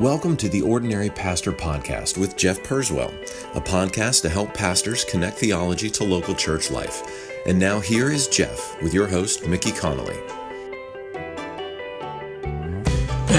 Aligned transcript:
Welcome 0.00 0.36
to 0.36 0.48
the 0.48 0.62
Ordinary 0.62 1.10
Pastor 1.10 1.50
Podcast 1.50 2.18
with 2.18 2.36
Jeff 2.36 2.62
Purswell, 2.62 3.12
a 3.56 3.60
podcast 3.60 4.22
to 4.22 4.28
help 4.28 4.54
pastors 4.54 5.02
connect 5.02 5.38
theology 5.38 5.90
to 5.90 6.04
local 6.04 6.36
church 6.36 6.70
life. 6.70 7.02
And 7.46 7.58
now 7.58 7.80
here 7.80 8.08
is 8.08 8.28
Jeff 8.28 8.80
with 8.80 8.94
your 8.94 9.08
host, 9.08 9.48
Mickey 9.48 9.72
Connolly. 9.72 10.14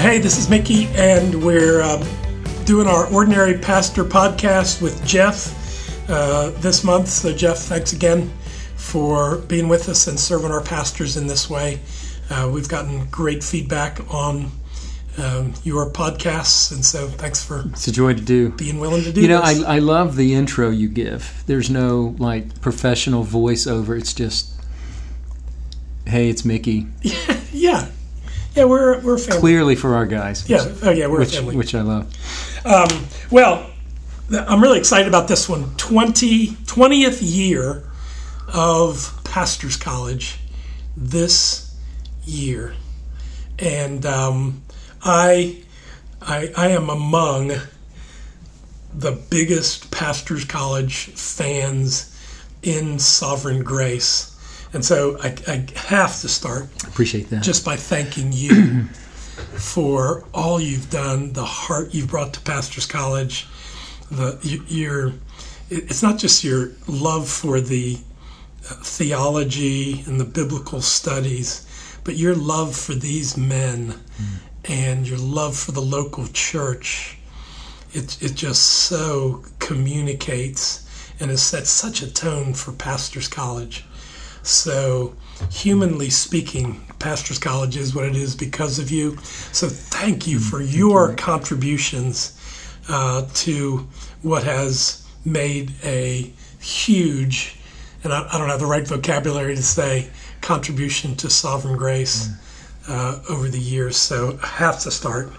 Hey, 0.02 0.18
this 0.18 0.36
is 0.36 0.50
Mickey, 0.50 0.88
and 0.88 1.42
we're 1.42 1.80
um, 1.80 2.06
doing 2.66 2.86
our 2.86 3.06
Ordinary 3.06 3.56
Pastor 3.56 4.04
Podcast 4.04 4.82
with 4.82 5.02
Jeff 5.06 6.10
uh, 6.10 6.50
this 6.58 6.84
month. 6.84 7.08
So, 7.08 7.32
Jeff, 7.34 7.56
thanks 7.56 7.94
again 7.94 8.30
for 8.76 9.38
being 9.38 9.66
with 9.66 9.88
us 9.88 10.08
and 10.08 10.20
serving 10.20 10.50
our 10.50 10.62
pastors 10.62 11.16
in 11.16 11.26
this 11.26 11.48
way. 11.48 11.80
Uh, 12.28 12.50
we've 12.52 12.68
gotten 12.68 13.06
great 13.06 13.42
feedback 13.42 13.98
on 14.12 14.50
um, 15.18 15.54
your 15.64 15.90
podcasts, 15.90 16.72
and 16.72 16.84
so 16.84 17.08
thanks 17.08 17.44
for 17.44 17.64
It's 17.72 17.86
a 17.88 17.92
joy 17.92 18.14
to 18.14 18.20
do. 18.20 18.50
being 18.50 18.78
willing 18.80 19.02
to 19.04 19.12
do 19.12 19.20
You 19.20 19.28
know, 19.28 19.40
this. 19.44 19.64
I, 19.64 19.76
I 19.76 19.78
love 19.80 20.16
the 20.16 20.34
intro 20.34 20.70
you 20.70 20.88
give. 20.88 21.42
There's 21.46 21.70
no 21.70 22.14
like 22.18 22.60
professional 22.60 23.24
voiceover. 23.24 23.98
It's 23.98 24.14
just, 24.14 24.52
hey, 26.06 26.28
it's 26.30 26.44
Mickey. 26.44 26.86
yeah, 27.52 27.88
yeah, 28.54 28.64
we're 28.64 29.00
we're 29.00 29.18
family. 29.18 29.40
Clearly 29.40 29.74
for 29.76 29.94
our 29.94 30.06
guys. 30.06 30.48
Yeah, 30.48 30.66
oh 30.82 30.90
yeah, 30.90 31.06
we're 31.06 31.20
which 31.20 31.32
a 31.34 31.36
family. 31.38 31.56
which 31.56 31.74
I 31.74 31.82
love. 31.82 32.12
Um, 32.64 33.06
well, 33.30 33.70
I'm 34.32 34.62
really 34.62 34.78
excited 34.78 35.08
about 35.08 35.28
this 35.28 35.48
one. 35.48 35.74
20, 35.76 36.48
20th 36.48 37.18
year 37.20 37.82
of 38.52 39.18
Pastors 39.24 39.76
College 39.76 40.38
this 40.96 41.74
year. 42.24 42.74
And 43.58 44.06
um, 44.06 44.62
I, 45.02 45.62
I, 46.20 46.52
I 46.56 46.68
am 46.68 46.90
among 46.90 47.52
the 48.92 49.12
biggest 49.30 49.90
Pastors 49.90 50.44
College 50.44 51.06
fans 51.06 52.06
in 52.62 52.98
Sovereign 52.98 53.62
Grace. 53.62 54.26
And 54.72 54.84
so 54.84 55.16
I, 55.20 55.34
I 55.48 55.66
have 55.88 56.20
to 56.20 56.28
start 56.28 56.68
Appreciate 56.86 57.30
that. 57.30 57.42
just 57.42 57.64
by 57.64 57.76
thanking 57.76 58.32
you 58.32 58.84
for 59.56 60.24
all 60.34 60.60
you've 60.60 60.90
done, 60.90 61.32
the 61.32 61.44
heart 61.44 61.94
you've 61.94 62.08
brought 62.08 62.34
to 62.34 62.40
Pastors 62.40 62.86
College, 62.86 63.46
the 64.10 64.38
your 64.68 65.12
it's 65.70 66.02
not 66.02 66.18
just 66.18 66.42
your 66.42 66.72
love 66.88 67.28
for 67.28 67.60
the 67.60 67.96
uh, 68.68 68.74
theology 68.82 70.02
and 70.06 70.20
the 70.20 70.24
biblical 70.24 70.80
studies, 70.80 71.66
but 72.04 72.16
your 72.16 72.34
love 72.34 72.76
for 72.76 72.94
these 72.94 73.36
men 73.36 73.94
and 74.70 75.06
your 75.06 75.18
love 75.18 75.56
for 75.56 75.72
the 75.72 75.82
local 75.82 76.26
church. 76.28 77.18
It 77.92 78.22
it 78.22 78.34
just 78.34 78.62
so 78.62 79.42
communicates 79.58 80.86
and 81.18 81.28
has 81.30 81.42
set 81.42 81.66
such 81.66 82.02
a 82.02 82.10
tone 82.10 82.54
for 82.54 82.72
Pastors 82.72 83.26
College. 83.26 83.84
So, 84.42 85.14
humanly 85.50 86.08
speaking, 86.08 86.80
Pastors 87.00 87.38
College 87.38 87.76
is 87.76 87.94
what 87.94 88.06
it 88.06 88.16
is 88.16 88.36
because 88.36 88.78
of 88.78 88.90
you. 88.90 89.18
So, 89.52 89.68
thank 89.68 90.26
you 90.28 90.38
for 90.38 90.62
your 90.62 91.14
contributions 91.16 92.38
uh, 92.88 93.26
to 93.34 93.88
what 94.22 94.44
has 94.44 95.04
made 95.24 95.72
a 95.82 96.32
huge, 96.60 97.56
and 98.04 98.12
I, 98.12 98.26
I 98.32 98.38
don't 98.38 98.48
have 98.48 98.60
the 98.60 98.66
right 98.66 98.86
vocabulary 98.86 99.56
to 99.56 99.62
say, 99.62 100.08
contribution 100.40 101.16
to 101.16 101.28
Sovereign 101.28 101.76
Grace 101.76 102.30
uh, 102.88 103.20
over 103.28 103.48
the 103.48 103.58
years. 103.58 103.96
So, 103.96 104.38
I 104.42 104.46
have 104.46 104.80
to 104.80 104.90
start 104.90 105.30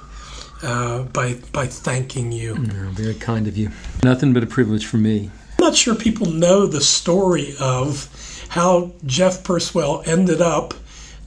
uh, 0.63 1.03
by 1.03 1.35
by 1.51 1.67
thanking 1.67 2.31
you. 2.31 2.55
You're 2.55 2.85
very 2.91 3.15
kind 3.15 3.47
of 3.47 3.57
you. 3.57 3.71
Nothing 4.03 4.33
but 4.33 4.43
a 4.43 4.47
privilege 4.47 4.85
for 4.85 4.97
me. 4.97 5.31
I'm 5.59 5.67
not 5.67 5.75
sure 5.75 5.95
people 5.95 6.27
know 6.27 6.65
the 6.65 6.81
story 6.81 7.55
of 7.59 8.09
how 8.49 8.91
Jeff 9.05 9.43
Purswell 9.43 10.03
ended 10.05 10.41
up 10.41 10.73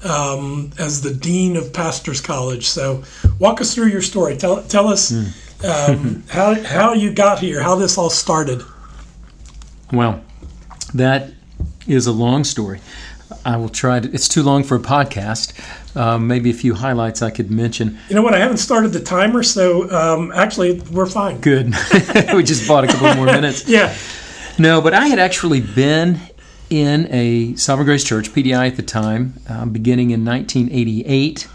um, 0.04 0.70
as 0.78 1.00
the 1.00 1.14
dean 1.14 1.56
of 1.56 1.72
Pastors 1.72 2.20
College. 2.20 2.66
So, 2.66 3.02
walk 3.38 3.60
us 3.60 3.74
through 3.74 3.88
your 3.88 4.02
story. 4.02 4.36
Tell 4.36 4.62
tell 4.62 4.88
us 4.88 5.12
um, 5.64 6.24
how 6.28 6.62
how 6.62 6.92
you 6.92 7.12
got 7.12 7.38
here, 7.38 7.62
how 7.62 7.74
this 7.76 7.98
all 7.98 8.10
started. 8.10 8.62
Well, 9.92 10.22
that 10.94 11.30
is 11.86 12.06
a 12.06 12.12
long 12.12 12.44
story. 12.44 12.80
I 13.44 13.56
will 13.56 13.68
try 13.68 14.00
to. 14.00 14.12
It's 14.12 14.28
too 14.28 14.42
long 14.42 14.64
for 14.64 14.76
a 14.76 14.80
podcast. 14.80 15.52
Um, 15.96 16.26
maybe 16.26 16.50
a 16.50 16.54
few 16.54 16.74
highlights 16.74 17.22
I 17.22 17.30
could 17.30 17.50
mention. 17.50 17.98
You 18.08 18.16
know 18.16 18.22
what? 18.22 18.34
I 18.34 18.38
haven't 18.38 18.56
started 18.58 18.92
the 18.92 19.00
timer, 19.00 19.42
so 19.42 19.90
um, 19.90 20.32
actually 20.32 20.80
we're 20.80 21.06
fine. 21.06 21.40
Good. 21.40 21.66
we 22.34 22.42
just 22.42 22.66
bought 22.66 22.84
a 22.84 22.86
couple 22.88 23.14
more 23.14 23.26
minutes. 23.40 23.68
Yeah. 23.68 23.96
No, 24.58 24.80
but 24.80 24.94
I 24.94 25.06
had 25.06 25.18
actually 25.18 25.60
been 25.60 26.20
in 26.70 27.06
a 27.12 27.54
Sovereign 27.56 27.86
Grace 27.86 28.04
Church, 28.04 28.30
PDI 28.30 28.68
at 28.68 28.76
the 28.76 28.82
time, 28.82 29.34
um, 29.48 29.70
beginning 29.70 30.10
in 30.10 30.24
1988 30.24 31.48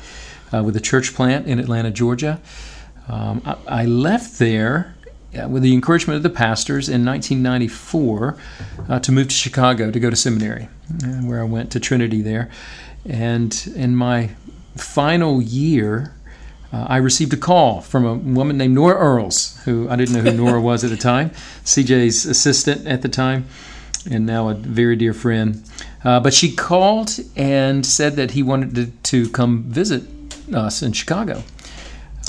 uh, 0.53 0.63
with 0.63 0.75
a 0.75 0.81
church 0.81 1.13
plant 1.13 1.47
in 1.47 1.59
Atlanta, 1.59 1.91
Georgia. 1.91 2.39
Um, 3.07 3.41
I, 3.45 3.81
I 3.81 3.85
left 3.85 4.37
there 4.37 4.95
uh, 4.98 4.98
with 5.47 5.63
the 5.63 5.73
encouragement 5.73 6.17
of 6.17 6.23
the 6.23 6.29
pastors 6.29 6.89
in 6.89 7.05
1994 7.05 8.37
uh, 8.87 8.99
to 8.99 9.11
move 9.11 9.27
to 9.27 9.35
Chicago 9.35 9.91
to 9.91 9.99
go 9.99 10.09
to 10.09 10.15
seminary, 10.15 10.69
uh, 11.03 11.07
where 11.21 11.39
I 11.39 11.43
went 11.43 11.71
to 11.71 11.79
Trinity 11.79 12.21
there. 12.21 12.49
And 13.05 13.71
in 13.75 13.95
my 13.95 14.31
final 14.75 15.41
year, 15.41 16.13
uh, 16.71 16.85
I 16.87 16.97
received 16.97 17.33
a 17.33 17.37
call 17.37 17.81
from 17.81 18.05
a 18.05 18.13
woman 18.13 18.57
named 18.57 18.75
Nora 18.75 18.95
Earls, 18.95 19.59
who 19.65 19.89
I 19.89 19.95
didn't 19.95 20.15
know 20.15 20.31
who 20.31 20.37
Nora 20.37 20.61
was 20.71 20.83
at 20.83 20.89
the 20.89 20.97
time, 20.97 21.31
CJ's 21.63 22.25
assistant 22.25 22.87
at 22.87 23.01
the 23.01 23.09
time, 23.09 23.47
and 24.09 24.25
now 24.25 24.49
a 24.49 24.53
very 24.53 24.95
dear 24.95 25.13
friend. 25.13 25.63
Uh, 26.03 26.19
but 26.19 26.33
she 26.33 26.55
called 26.55 27.19
and 27.35 27.85
said 27.85 28.15
that 28.15 28.31
he 28.31 28.43
wanted 28.43 28.75
to, 28.75 28.85
to 28.85 29.29
come 29.31 29.63
visit 29.63 30.03
us 30.53 30.81
in 30.81 30.93
Chicago. 30.93 31.43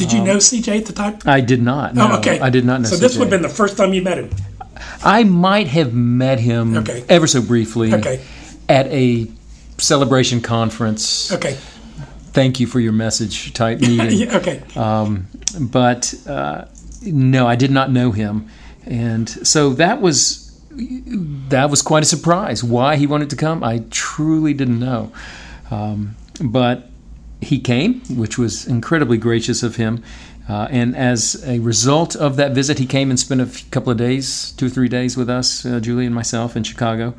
Did 0.00 0.12
you 0.15 0.25
know 0.25 0.37
CJ 0.38 0.78
at 0.78 0.87
the 0.87 0.93
time? 0.94 1.19
I 1.27 1.41
did 1.41 1.61
not. 1.62 1.94
No, 1.94 2.09
oh, 2.12 2.19
okay. 2.19 2.41
I 2.41 2.49
did 2.49 2.65
not 2.65 2.81
know. 2.81 2.88
So 2.88 2.97
this 2.97 3.15
CJ. 3.15 3.19
would 3.19 3.25
have 3.27 3.31
been 3.31 3.43
the 3.43 3.55
first 3.55 3.77
time 3.77 3.93
you 3.93 4.00
met 4.03 4.16
him. 4.19 4.31
I 5.05 5.25
might 5.25 5.69
have 5.69 5.93
met 5.93 6.41
him 6.41 6.77
Okay. 6.78 7.05
ever 7.09 7.27
so 7.27 7.43
briefly 7.43 7.93
Okay. 7.94 8.21
at 8.69 8.87
a 8.87 9.31
celebration 9.77 10.41
conference. 10.41 11.31
Okay. 11.33 11.59
Thank 12.33 12.61
you 12.61 12.66
for 12.66 12.81
your 12.81 12.93
message 12.93 13.53
type 13.53 13.81
meeting. 13.88 14.11
Yeah, 14.12 14.37
okay. 14.38 14.62
um, 14.77 15.27
but 15.61 16.15
uh, 16.27 16.65
no, 17.03 17.47
I 17.47 17.56
did 17.56 17.71
not 17.71 17.91
know 17.91 18.12
him, 18.12 18.49
and 18.87 19.28
so 19.47 19.71
that 19.75 20.00
was 20.00 20.47
that 21.50 21.69
was 21.71 21.82
quite 21.82 22.03
a 22.03 22.06
surprise. 22.06 22.62
Why 22.65 22.97
he 22.97 23.06
wanted 23.06 23.31
to 23.31 23.37
come, 23.37 23.62
I 23.65 23.82
truly 23.91 24.55
didn't 24.55 24.78
know, 24.78 25.12
um, 25.71 26.15
but 26.41 26.90
he 27.41 27.59
came, 27.59 28.01
which 28.17 28.39
was 28.39 28.67
incredibly 28.67 29.19
gracious 29.19 29.62
of 29.62 29.77
him. 29.77 30.03
Uh, 30.49 30.67
and 30.71 30.97
as 30.97 31.43
a 31.47 31.61
result 31.61 32.17
of 32.17 32.37
that 32.37 32.53
visit, 32.53 32.78
he 32.78 32.87
came 32.87 33.09
and 33.11 33.21
spent 33.21 33.41
a 33.41 33.65
couple 33.71 33.93
of 33.93 33.99
days, 33.99 34.53
two 34.53 34.67
or 34.67 34.69
three 34.69 34.89
days 34.89 35.17
with 35.17 35.31
us, 35.31 35.65
uh, 35.65 35.79
Julie 35.81 36.06
and 36.06 36.15
myself, 36.15 36.56
in 36.56 36.65
Chicago, 36.65 37.15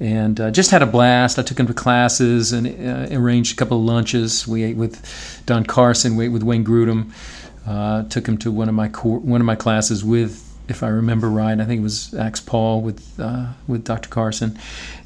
and 0.00 0.40
uh, 0.40 0.50
just 0.50 0.70
had 0.70 0.82
a 0.82 0.86
blast. 0.86 1.38
I 1.38 1.42
took 1.42 1.60
him 1.60 1.66
to 1.66 1.74
classes 1.74 2.52
and 2.52 2.66
uh, 2.66 3.14
arranged 3.14 3.52
a 3.52 3.56
couple 3.56 3.78
of 3.78 3.84
lunches. 3.84 4.48
We 4.48 4.64
ate 4.64 4.76
with 4.76 5.42
Don 5.44 5.64
Carson, 5.64 6.16
we 6.16 6.26
ate 6.26 6.30
with 6.30 6.42
Wayne 6.42 6.64
Grudem. 6.64 7.12
Uh, 7.66 8.02
took 8.04 8.26
him 8.26 8.38
to 8.38 8.50
one 8.50 8.68
of 8.68 8.74
my 8.74 8.88
cor- 8.88 9.20
one 9.20 9.40
of 9.40 9.46
my 9.46 9.54
classes 9.54 10.04
with, 10.04 10.51
if 10.72 10.82
I 10.82 10.88
remember 10.88 11.30
right, 11.30 11.60
I 11.60 11.64
think 11.64 11.80
it 11.80 11.84
was 11.84 12.12
Acts 12.14 12.40
Paul 12.40 12.80
with 12.80 13.20
uh, 13.20 13.46
with 13.68 13.84
Dr. 13.84 14.08
Carson, 14.08 14.58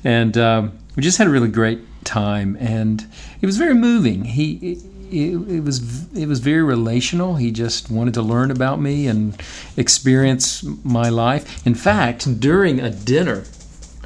and 0.04 0.38
um, 0.38 0.78
we 0.94 1.03
just 1.03 1.19
had 1.19 1.27
a 1.27 1.31
really 1.31 1.49
great 1.49 1.81
time. 2.04 2.56
And 2.59 3.06
it 3.43 3.47
was 3.47 3.59
very 3.59 3.75
moving. 3.75 4.25
He 4.25 4.78
it, 5.10 5.34
it 5.49 5.60
was 5.65 6.10
it 6.15 6.27
was 6.27 6.41
very 6.41 6.62
relational. 6.62 7.37
He 7.37 7.50
just 7.50 7.91
wanted 7.91 8.15
to 8.15 8.22
learn 8.22 8.51
about 8.51 8.80
me 8.80 9.07
and 9.07 9.41
experience 9.77 10.63
my 10.84 11.09
life. 11.09 11.66
In 11.66 11.74
fact, 11.74 12.41
during 12.41 12.80
a 12.80 12.91
dinner, 12.91 13.45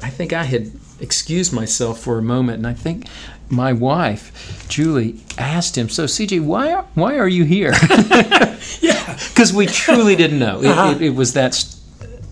I 0.01 0.09
think 0.09 0.33
I 0.33 0.43
had 0.43 0.71
excused 0.99 1.53
myself 1.53 1.99
for 1.99 2.17
a 2.17 2.23
moment, 2.23 2.57
and 2.57 2.67
I 2.67 2.73
think 2.73 3.07
my 3.51 3.73
wife, 3.73 4.65
Julie, 4.69 5.19
asked 5.37 5.77
him, 5.77 5.89
"So, 5.89 6.05
CJ, 6.05 6.39
why 6.43 6.71
are, 6.73 6.85
why 6.95 7.17
are 7.17 7.27
you 7.27 7.43
here?" 7.43 7.73
Yeah. 8.81 9.17
Because 9.29 9.51
we 9.53 9.65
truly 9.65 10.15
didn't 10.15 10.39
know. 10.39 10.61
It, 10.61 10.67
Uh-huh. 10.67 10.91
it, 10.95 11.01
it 11.01 11.15
was 11.15 11.33
that 11.33 11.51
s- 11.51 11.81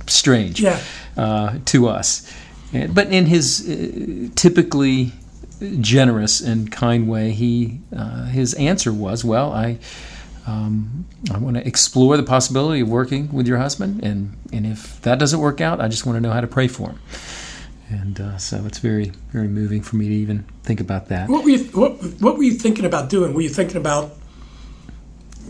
strange 0.07 0.59
Yeah. 0.61 0.79
uh, 1.17 1.57
to 1.65 1.87
us. 1.87 2.31
And- 2.73 2.93
But 2.95 3.07
in 3.11 3.25
his 3.25 3.67
uh, 3.67 4.29
typically 4.35 5.11
generous 5.81 6.39
and 6.41 6.71
kind 6.71 7.07
way, 7.09 7.31
he 7.31 7.79
uh, 7.95 8.25
his 8.25 8.53
answer 8.55 8.93
was, 8.93 9.23
"Well, 9.25 9.51
I." 9.51 9.77
Um, 10.47 11.05
I 11.31 11.37
want 11.37 11.57
to 11.57 11.67
explore 11.67 12.17
the 12.17 12.23
possibility 12.23 12.81
of 12.81 12.89
working 12.89 13.31
with 13.31 13.47
your 13.47 13.59
husband, 13.59 14.03
and, 14.03 14.35
and 14.51 14.65
if 14.65 14.99
that 15.03 15.19
doesn't 15.19 15.39
work 15.39 15.61
out, 15.61 15.79
I 15.79 15.87
just 15.89 16.07
want 16.07 16.15
to 16.15 16.21
know 16.21 16.31
how 16.31 16.41
to 16.41 16.47
pray 16.47 16.67
for 16.67 16.89
him. 16.89 16.99
And 17.89 18.21
uh, 18.21 18.37
so 18.37 18.63
it's 18.65 18.77
very, 18.77 19.11
very 19.31 19.47
moving 19.47 19.81
for 19.81 19.95
me 19.95 20.07
to 20.07 20.13
even 20.13 20.45
think 20.63 20.79
about 20.79 21.07
that. 21.07 21.27
What 21.27 21.43
were 21.43 21.49
you 21.49 21.63
what, 21.71 21.93
what 22.21 22.37
were 22.37 22.43
you 22.43 22.53
thinking 22.53 22.85
about 22.85 23.09
doing? 23.09 23.33
Were 23.33 23.41
you 23.41 23.49
thinking 23.49 23.77
about 23.77 24.11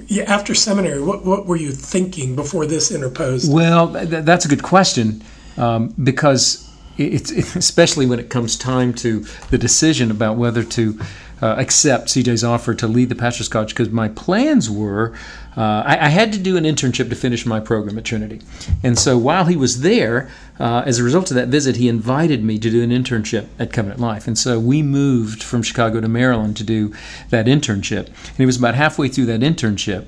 yeah, 0.07 0.23
after 0.23 0.55
seminary, 0.55 1.01
what 1.01 1.25
what 1.25 1.45
were 1.45 1.57
you 1.57 1.71
thinking 1.71 2.35
before 2.35 2.65
this 2.65 2.91
interposed? 2.91 3.51
Well, 3.51 3.91
th- 3.93 4.23
that's 4.23 4.45
a 4.45 4.47
good 4.47 4.63
question 4.63 5.21
um, 5.57 5.93
because 6.01 6.69
it's 6.97 7.31
especially 7.55 8.05
when 8.05 8.19
it 8.19 8.29
comes 8.29 8.57
time 8.57 8.93
to 8.95 9.19
the 9.49 9.57
decision 9.57 10.09
about 10.11 10.37
whether 10.37 10.63
to 10.63 10.99
uh, 11.41 11.55
accept 11.57 12.07
CJ's 12.07 12.43
offer 12.43 12.73
to 12.75 12.87
lead 12.87 13.09
the 13.09 13.15
pastor's 13.15 13.47
college 13.47 13.69
because 13.69 13.89
my 13.89 14.09
plans 14.09 14.69
were 14.69 15.13
uh, 15.57 15.83
I, 15.85 16.05
I, 16.05 16.09
had 16.09 16.31
to 16.33 16.39
do 16.39 16.55
an 16.55 16.63
internship 16.63 17.09
to 17.09 17.15
finish 17.15 17.45
my 17.45 17.59
program 17.59 17.97
at 17.97 18.05
Trinity. 18.05 18.39
And 18.81 18.97
so 18.97 19.17
while 19.17 19.45
he 19.45 19.57
was 19.57 19.81
there, 19.81 20.29
uh, 20.57 20.83
as 20.85 20.99
a 20.99 21.03
result 21.03 21.31
of 21.31 21.35
that 21.35 21.49
visit, 21.49 21.75
he 21.75 21.89
invited 21.89 22.43
me 22.43 22.59
to 22.59 22.69
do 22.69 22.81
an 22.81 22.91
internship 22.91 23.47
at 23.57 23.73
Covenant 23.73 23.99
Life. 23.99 24.25
And 24.25 24.37
so 24.37 24.57
we 24.57 24.81
moved 24.81 25.43
from 25.43 25.61
Chicago 25.61 25.99
to 25.99 26.07
Maryland 26.07 26.55
to 26.57 26.63
do 26.63 26.93
that 27.29 27.47
internship. 27.47 28.07
And 28.07 28.39
it 28.39 28.45
was 28.45 28.57
about 28.57 28.75
halfway 28.75 29.09
through 29.09 29.25
that 29.25 29.41
internship. 29.41 30.05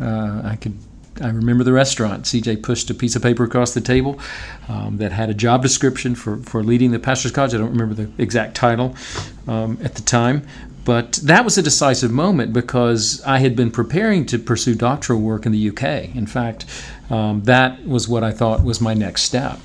Uh, 0.00 0.40
I 0.44 0.56
could 0.56 0.78
I 1.20 1.28
remember 1.28 1.64
the 1.64 1.72
restaurant. 1.72 2.24
CJ 2.24 2.62
pushed 2.62 2.90
a 2.90 2.94
piece 2.94 3.16
of 3.16 3.22
paper 3.22 3.44
across 3.44 3.74
the 3.74 3.80
table 3.80 4.20
um, 4.68 4.98
that 4.98 5.12
had 5.12 5.30
a 5.30 5.34
job 5.34 5.62
description 5.62 6.14
for, 6.14 6.38
for 6.38 6.62
leading 6.62 6.90
the 6.90 6.98
pastor's 6.98 7.32
college. 7.32 7.54
I 7.54 7.58
don't 7.58 7.70
remember 7.70 7.94
the 7.94 8.10
exact 8.22 8.54
title 8.54 8.94
um, 9.48 9.78
at 9.82 9.94
the 9.94 10.02
time, 10.02 10.46
but 10.84 11.14
that 11.24 11.44
was 11.44 11.58
a 11.58 11.62
decisive 11.62 12.10
moment 12.10 12.52
because 12.52 13.22
I 13.24 13.38
had 13.38 13.56
been 13.56 13.70
preparing 13.70 14.26
to 14.26 14.38
pursue 14.38 14.74
doctoral 14.74 15.20
work 15.20 15.46
in 15.46 15.52
the 15.52 15.68
UK. 15.70 16.14
In 16.14 16.26
fact, 16.26 16.66
um, 17.10 17.42
that 17.44 17.84
was 17.86 18.08
what 18.08 18.22
I 18.22 18.32
thought 18.32 18.62
was 18.62 18.80
my 18.80 18.94
next 18.94 19.22
step. 19.22 19.58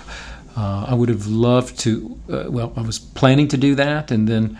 Uh, 0.55 0.85
I 0.87 0.93
would 0.93 1.09
have 1.09 1.27
loved 1.27 1.79
to, 1.81 2.17
uh, 2.29 2.45
well, 2.49 2.73
I 2.75 2.81
was 2.81 2.99
planning 2.99 3.47
to 3.49 3.57
do 3.57 3.75
that, 3.75 4.11
and 4.11 4.27
then 4.27 4.59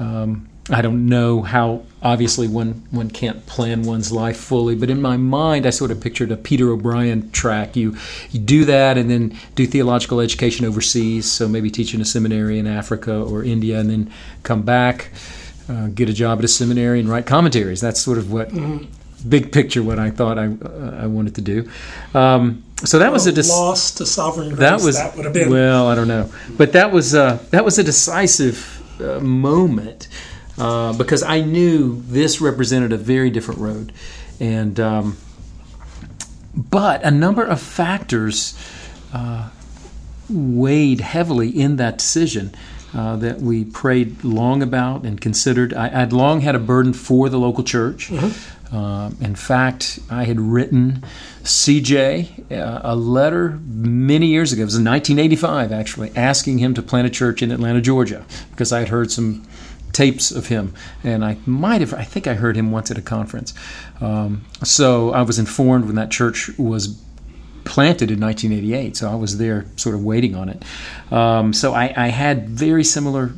um, 0.00 0.49
I 0.72 0.82
don't 0.82 1.08
know 1.08 1.42
how 1.42 1.82
obviously 2.02 2.46
one 2.46 2.86
one 2.90 3.10
can't 3.10 3.44
plan 3.46 3.82
one's 3.82 4.12
life 4.12 4.36
fully, 4.36 4.74
but 4.74 4.88
in 4.88 5.02
my 5.02 5.16
mind 5.16 5.66
I 5.66 5.70
sort 5.70 5.90
of 5.90 6.00
pictured 6.00 6.30
a 6.30 6.36
Peter 6.36 6.70
O'Brien 6.70 7.30
track. 7.32 7.76
You 7.76 7.96
you 8.30 8.40
do 8.40 8.64
that 8.66 8.96
and 8.96 9.10
then 9.10 9.36
do 9.54 9.66
theological 9.66 10.20
education 10.20 10.64
overseas, 10.64 11.30
so 11.30 11.48
maybe 11.48 11.70
teach 11.70 11.92
in 11.94 12.00
a 12.00 12.04
seminary 12.04 12.58
in 12.58 12.66
Africa 12.66 13.14
or 13.14 13.42
India, 13.42 13.80
and 13.80 13.90
then 13.90 14.12
come 14.42 14.62
back, 14.62 15.10
uh, 15.68 15.88
get 15.88 16.08
a 16.08 16.12
job 16.12 16.38
at 16.38 16.44
a 16.44 16.48
seminary 16.48 17.00
and 17.00 17.08
write 17.08 17.26
commentaries. 17.26 17.80
That's 17.80 18.00
sort 18.00 18.18
of 18.18 18.32
what 18.32 18.50
mm-hmm. 18.50 18.84
big 19.28 19.52
picture 19.52 19.82
what 19.82 19.98
I 19.98 20.10
thought 20.10 20.38
I 20.38 20.46
uh, 20.46 21.02
I 21.02 21.06
wanted 21.06 21.34
to 21.34 21.40
do. 21.40 21.68
Um, 22.14 22.62
so 22.84 23.00
that 23.00 23.12
was 23.12 23.26
a 23.26 23.32
dis- 23.32 23.50
loss 23.50 23.90
to 23.94 24.06
sovereign 24.06 24.50
grace. 24.50 24.60
That 24.60 24.80
was 24.82 24.96
that 24.96 25.16
would 25.16 25.24
have 25.24 25.34
been 25.34 25.50
well, 25.50 25.88
I 25.88 25.96
don't 25.96 26.08
know, 26.08 26.30
but 26.56 26.72
that 26.72 26.92
was 26.92 27.14
uh, 27.14 27.38
that 27.50 27.64
was 27.64 27.78
a 27.78 27.82
decisive 27.82 28.80
uh, 29.00 29.18
moment 29.18 30.08
uh, 30.60 30.92
because 30.92 31.22
I 31.22 31.40
knew 31.40 32.02
this 32.06 32.40
represented 32.40 32.92
a 32.92 32.96
very 32.96 33.30
different 33.30 33.60
road. 33.60 33.92
And 34.38 34.78
um, 34.78 35.16
but 36.54 37.02
a 37.04 37.10
number 37.10 37.44
of 37.44 37.60
factors 37.60 38.58
uh, 39.12 39.50
weighed 40.28 41.00
heavily 41.00 41.48
in 41.48 41.76
that 41.76 41.98
decision. 41.98 42.54
Uh, 42.92 43.14
that 43.14 43.38
we 43.40 43.64
prayed 43.64 44.24
long 44.24 44.64
about 44.64 45.04
and 45.04 45.20
considered. 45.20 45.72
I, 45.72 46.00
would 46.00 46.12
long 46.12 46.40
had 46.40 46.56
a 46.56 46.58
burden 46.58 46.92
for 46.92 47.28
the 47.28 47.38
local 47.38 47.62
church. 47.62 48.08
Mm-hmm. 48.08 48.76
Uh, 48.76 49.10
in 49.20 49.36
fact, 49.36 50.00
I 50.10 50.24
had 50.24 50.40
written 50.40 51.04
CJ 51.44 52.50
uh, 52.50 52.80
a 52.82 52.96
letter 52.96 53.60
many 53.64 54.26
years 54.26 54.52
ago. 54.52 54.62
It 54.62 54.64
was 54.64 54.74
in 54.74 54.84
1985, 54.84 55.70
actually, 55.70 56.10
asking 56.16 56.58
him 56.58 56.74
to 56.74 56.82
plant 56.82 57.06
a 57.06 57.10
church 57.10 57.42
in 57.42 57.52
Atlanta, 57.52 57.80
Georgia, 57.80 58.24
because 58.50 58.72
I 58.72 58.80
had 58.80 58.88
heard 58.88 59.12
some 59.12 59.46
tapes 59.92 60.30
of 60.30 60.46
him, 60.46 60.74
and 61.02 61.24
I 61.24 61.36
might 61.46 61.80
have, 61.80 61.94
I 61.94 62.04
think 62.04 62.26
I 62.26 62.34
heard 62.34 62.56
him 62.56 62.70
once 62.70 62.90
at 62.90 62.98
a 62.98 63.02
conference. 63.02 63.54
Um, 64.00 64.44
so 64.62 65.12
I 65.12 65.22
was 65.22 65.38
informed 65.38 65.86
when 65.86 65.96
that 65.96 66.10
church 66.10 66.50
was 66.58 67.00
planted 67.70 68.10
in 68.10 68.18
1988, 68.18 68.96
so 68.96 69.08
I 69.08 69.14
was 69.14 69.38
there 69.38 69.64
sort 69.76 69.94
of 69.94 70.04
waiting 70.04 70.34
on 70.34 70.48
it. 70.48 70.64
Um, 71.12 71.52
so 71.52 71.72
I, 71.72 71.94
I, 71.96 72.08
had 72.08 72.48
very 72.48 72.82
similar 72.82 73.32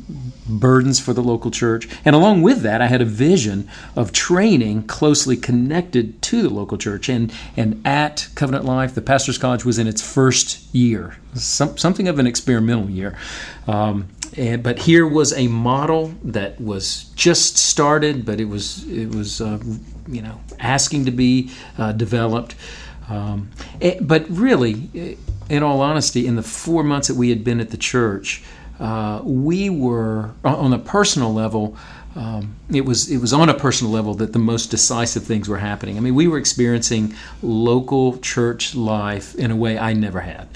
burdens 0.49 0.99
for 0.99 1.13
the 1.13 1.23
local 1.23 1.51
church, 1.51 1.87
and 2.03 2.17
along 2.17 2.41
with 2.41 2.63
that, 2.63 2.81
I 2.81 2.87
had 2.87 3.03
a 3.03 3.05
vision 3.05 3.69
of 3.95 4.11
training 4.11 4.85
closely 4.85 5.37
connected 5.37 6.23
to 6.23 6.41
the 6.41 6.49
local 6.49 6.79
church. 6.79 7.11
And, 7.11 7.31
and 7.59 7.87
at 7.87 8.31
Covenant 8.35 8.65
Life, 8.65 8.95
the 8.95 9.03
Pastor's 9.03 9.37
College 9.37 9.67
was 9.67 9.79
in 9.79 9.87
its 9.87 10.01
first 10.01 10.75
year, 10.75 11.19
some, 11.35 11.77
something 11.77 12.09
of 12.09 12.19
an 12.19 12.27
experimental 12.27 12.89
year. 12.89 13.19
Um, 13.67 14.09
and, 14.39 14.63
but 14.63 14.79
here 14.79 15.07
was 15.07 15.35
a 15.35 15.47
model 15.49 16.15
that 16.25 16.59
was 16.59 17.05
just 17.17 17.59
started, 17.59 18.25
but 18.25 18.41
it 18.41 18.47
was 18.47 18.89
it 18.89 19.15
was 19.15 19.43
uh, 19.43 19.59
you 20.09 20.23
know 20.23 20.41
asking 20.59 21.05
to 21.05 21.11
be 21.11 21.51
uh, 21.77 21.93
developed. 21.93 22.55
Um, 23.09 23.51
it, 23.81 24.07
but 24.07 24.29
really, 24.29 25.19
in 25.49 25.63
all 25.63 25.81
honesty, 25.81 26.27
in 26.27 26.37
the 26.37 26.43
four 26.43 26.83
months 26.83 27.09
that 27.09 27.15
we 27.15 27.31
had 27.31 27.45
been 27.45 27.61
at 27.61 27.71
the 27.71 27.77
church, 27.77 28.43
uh, 28.81 29.21
we 29.23 29.71
were 29.71 30.31
on 30.45 30.73
a 30.73 30.79
personal 30.79 31.33
level. 31.33 31.77
Um, 32.15 32.57
it 32.71 32.85
was 32.85 33.11
it 33.11 33.19
was 33.19 33.33
on 33.33 33.49
a 33.49 33.55
personal 33.55 33.93
level 33.93 34.15
that 34.15 34.33
the 34.33 34.39
most 34.39 34.67
decisive 34.71 35.25
things 35.25 35.49
were 35.49 35.59
happening. 35.59 35.97
I 35.97 36.01
mean, 36.01 36.15
we 36.15 36.29
were 36.29 36.39
experiencing 36.39 37.15
local 37.43 38.19
church 38.19 38.75
life 38.75 39.35
in 39.37 39.51
a 39.51 39.57
way 39.57 39.79
I 39.79 39.93
never 39.95 40.21
had. 40.21 40.49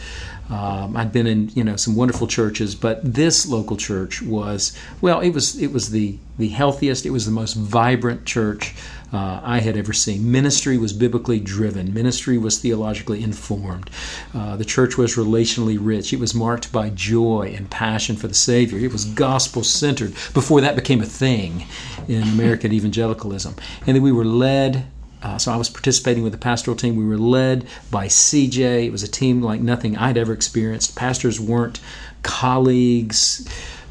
Um, 0.49 0.97
I'd 0.97 1.13
been 1.13 1.27
in 1.27 1.49
you 1.51 1.65
know 1.65 1.77
some 1.77 1.97
wonderful 1.97 2.27
churches, 2.27 2.75
but 2.75 3.01
this 3.03 3.49
local 3.49 3.77
church 3.77 4.23
was 4.23 4.77
well, 5.01 5.21
it 5.21 5.31
was 5.31 5.61
it 5.61 5.73
was 5.73 5.91
the 5.91 6.19
the 6.39 6.49
healthiest, 6.49 7.05
it 7.07 7.11
was 7.11 7.25
the 7.25 7.33
most 7.33 7.55
vibrant 7.55 8.27
church 8.27 8.75
uh, 9.13 9.41
I 9.43 9.61
had 9.61 9.77
ever 9.77 9.93
seen. 9.93 10.31
Ministry 10.31 10.79
was 10.79 10.93
biblically 10.93 11.41
driven. 11.41 11.95
Ministry 11.95 12.39
was 12.39 12.59
theologically 12.59 13.23
informed. 13.23 13.91
Uh, 14.35 14.57
the 14.57 14.65
church 14.65 14.97
was 14.99 15.17
relationally 15.17 15.79
rich. 15.81 16.13
It 16.13 16.21
was 16.21 16.35
marked 16.35 16.73
by 16.73 16.91
joy 16.91 17.55
and 17.57 17.71
passion 17.71 18.17
for 18.17 18.29
the 18.29 18.35
Savior. 18.35 18.79
It 18.79 18.93
was 18.93 19.05
gospel 19.05 19.63
centered 19.63 20.13
before 20.35 20.61
that 20.61 20.77
became 20.77 21.01
a 21.01 21.07
thing 21.07 21.65
in 22.09 22.23
American 22.23 22.73
evangelicalism, 22.73 23.55
and 23.87 23.97
then 23.97 24.03
we 24.03 24.13
were 24.13 24.25
led 24.25 24.87
uh, 25.23 25.39
so 25.39 25.51
I 25.51 25.57
was 25.57 25.69
participating 25.69 26.23
with 26.23 26.33
the 26.33 26.39
pastoral 26.39 26.77
team. 26.77 26.95
We 26.95 27.05
were 27.05 27.19
led 27.19 27.67
by 27.91 28.07
CJ. 28.07 28.87
It 28.87 28.93
was 28.93 29.03
a 29.03 29.09
team 29.09 29.43
like 29.43 29.61
nothing 29.61 29.97
I'd 29.97 30.17
ever 30.17 30.33
experienced. 30.33 30.95
Pastors 30.95 31.41
weren't 31.41 31.81
colleagues, 32.23 33.49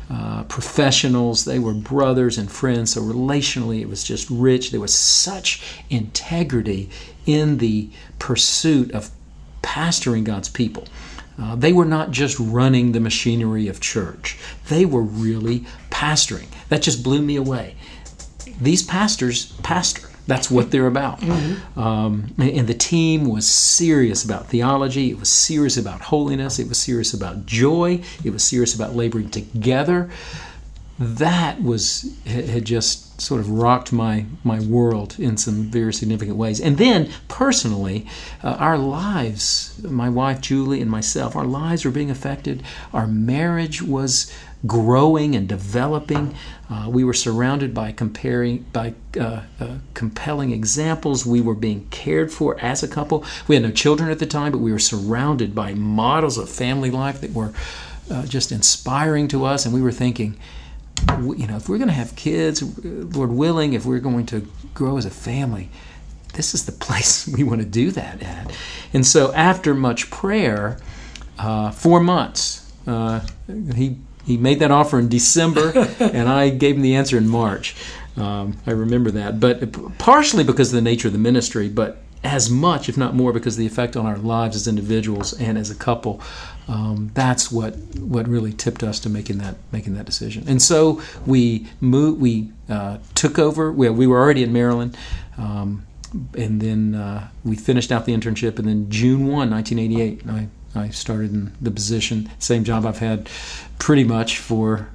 uh, 0.10 0.44
professionals. 0.44 1.46
They 1.46 1.60
were 1.60 1.74
brothers 1.74 2.38
and 2.38 2.52
friends. 2.52 2.94
So 2.94 3.02
relationally, 3.02 3.82
it 3.82 3.90
was 3.90 4.04
just 4.04 4.30
rich. 4.30 4.72
There 4.72 4.80
was 4.80 4.94
such 4.94 5.62
integrity 5.90 6.90
in 7.26 7.58
the 7.58 7.90
pursuit 8.20 8.92
of 8.92 9.10
pastoring 9.64 10.24
God's 10.24 10.50
people. 10.50 10.88
Uh, 11.42 11.56
they 11.56 11.74
were 11.74 11.86
not 11.86 12.12
just 12.12 12.40
running 12.40 12.92
the 12.92 13.00
machinery 13.00 13.68
of 13.68 13.82
church, 13.82 14.38
they 14.70 14.86
were 14.86 15.02
really 15.02 15.66
pastoring. 15.90 16.48
That 16.70 16.82
just 16.82 17.04
blew 17.04 17.22
me 17.22 17.36
away. 17.36 17.76
These 18.62 18.84
pastors 18.84 19.52
pastor. 19.64 20.10
That's 20.28 20.50
what 20.50 20.72
they're 20.72 20.88
about. 20.88 21.20
Mm-hmm. 21.20 21.80
Um, 21.80 22.34
and 22.40 22.68
the 22.68 22.74
team 22.74 23.26
was 23.26 23.48
serious 23.48 24.24
about 24.24 24.48
theology. 24.48 25.12
It 25.12 25.20
was 25.20 25.30
serious 25.30 25.78
about 25.78 26.02
holiness. 26.02 26.58
It 26.58 26.68
was 26.68 26.80
serious 26.80 27.14
about 27.14 27.46
joy. 27.46 28.02
It 28.24 28.32
was 28.32 28.44
serious 28.44 28.74
about 28.74 28.96
laboring 28.96 29.30
together. 29.30 30.10
That 30.98 31.62
was 31.62 32.16
had 32.26 32.66
just 32.66 33.05
sort 33.18 33.42
of 33.42 33.50
rocked 33.50 33.94
my 33.94 34.26
my 34.44 34.60
world 34.60 35.16
in 35.20 35.38
some 35.38 35.64
very 35.64 35.94
significant 35.94 36.38
ways. 36.38 36.60
And 36.60 36.78
then 36.78 37.10
personally, 37.28 38.06
uh, 38.44 38.52
our 38.60 38.78
lives, 38.78 39.80
my 39.84 40.10
wife 40.10 40.42
Julie 40.42 40.82
and 40.82 40.92
myself, 40.92 41.36
our 41.36 41.46
lives 41.46 41.86
were 41.86 41.92
being 41.92 42.12
affected. 42.12 42.64
Our 42.94 43.08
marriage 43.08 43.82
was 43.82 44.32
growing 44.66 45.36
and 45.36 45.48
developing. 45.48 46.36
Uh, 46.70 46.88
we 46.90 47.04
were 47.04 47.14
surrounded 47.14 47.74
by 47.74 47.92
comparing 47.92 48.66
by 48.74 48.94
uh, 49.20 49.42
uh, 49.60 49.78
compelling 49.94 50.52
examples. 50.52 51.26
We 51.26 51.42
were 51.42 51.56
being 51.56 51.88
cared 51.90 52.32
for 52.32 52.60
as 52.60 52.82
a 52.82 52.88
couple. 52.88 53.24
We 53.48 53.56
had 53.56 53.64
no 53.64 53.72
children 53.72 54.10
at 54.10 54.20
the 54.20 54.26
time, 54.26 54.52
but 54.52 54.60
we 54.60 54.72
were 54.72 54.80
surrounded 54.80 55.54
by 55.54 55.74
models 55.74 56.38
of 56.38 56.50
family 56.50 56.90
life 56.90 57.22
that 57.22 57.34
were 57.34 57.54
uh, 58.10 58.26
just 58.26 58.52
inspiring 58.52 59.28
to 59.30 59.46
us. 59.46 59.66
And 59.66 59.74
we 59.74 59.82
were 59.82 59.92
thinking, 59.92 60.38
you 61.20 61.48
know, 61.48 61.58
if 61.58 61.70
we're 61.70 61.78
going 61.78 61.90
to 61.90 61.94
have 61.94 62.16
kids, 62.16 62.64
Lord 62.84 63.32
willing, 63.32 63.74
if 63.74 63.86
we're 63.86 64.00
going 64.00 64.26
to 64.28 64.48
grow 64.74 64.98
as 64.98 65.06
a 65.06 65.10
family, 65.10 65.70
this 66.34 66.54
is 66.54 66.66
the 66.66 66.72
place 66.86 67.28
we 67.28 67.44
want 67.44 67.62
to 67.62 67.68
do 67.68 67.92
that 67.92 68.22
at. 68.22 68.56
And 68.94 69.06
so, 69.06 69.34
after 69.34 69.74
much 69.74 70.10
prayer, 70.10 70.80
uh, 71.38 71.72
four 71.72 72.00
months, 72.00 72.72
uh, 72.88 73.22
he 73.76 73.98
he 74.26 74.38
made 74.38 74.60
that 74.60 74.72
offer 74.72 74.98
in 74.98 75.08
December, 75.08 75.72
and 76.00 76.28
I 76.28 76.50
gave 76.50 76.76
him 76.76 76.82
the 76.82 76.96
answer 76.96 77.18
in 77.18 77.28
March. 77.28 77.76
Um, 78.18 78.58
I 78.66 78.72
remember 78.72 79.12
that, 79.12 79.40
but 79.40 79.98
partially 79.98 80.44
because 80.44 80.70
of 80.70 80.76
the 80.76 80.82
nature 80.82 81.08
of 81.08 81.14
the 81.14 81.20
ministry, 81.20 81.68
but 81.68 82.02
as 82.24 82.50
much, 82.50 82.90
if 82.90 82.98
not 82.98 83.14
more, 83.14 83.32
because 83.32 83.56
of 83.56 83.60
the 83.60 83.68
effect 83.68 83.96
on 83.96 84.06
our 84.06 84.18
lives 84.18 84.56
as 84.56 84.68
individuals 84.68 85.34
and 85.34 85.58
as 85.58 85.70
a 85.70 85.76
couple. 85.76 86.22
Um, 86.68 87.12
that's 87.14 87.52
what 87.52 87.76
what 88.00 88.28
really 88.28 88.52
tipped 88.52 88.82
us 88.82 89.00
to 89.02 89.10
making 89.10 89.38
that 89.38 89.56
making 89.72 89.94
that 89.96 90.06
decision. 90.06 90.46
And 90.48 90.62
so 90.62 91.02
we 91.26 91.68
moved. 91.80 92.20
We 92.20 92.52
uh, 92.70 92.98
took 93.14 93.38
over. 93.38 93.72
We, 93.72 93.90
we 93.90 94.08
were 94.08 94.20
already 94.20 94.44
in 94.44 94.52
Maryland. 94.52 94.98
Um, 95.38 95.86
and 96.38 96.62
then 96.62 96.96
uh, 96.96 97.28
we 97.44 97.56
finished 97.56 97.92
out 97.92 98.06
the 98.06 98.14
internship, 98.14 98.58
and 98.58 98.68
then 98.68 98.90
June 98.90 99.28
1, 99.28 99.50
1988, 99.50 100.22
I, 100.30 100.48
I 100.80 100.90
started 100.90 101.34
in 101.34 101.52
the 101.62 101.72
position, 101.72 102.30
same 102.40 102.64
job 102.64 102.86
I've 102.86 103.00
had 103.00 103.30
pretty 103.80 104.04
much 104.04 104.40
for 104.40 104.88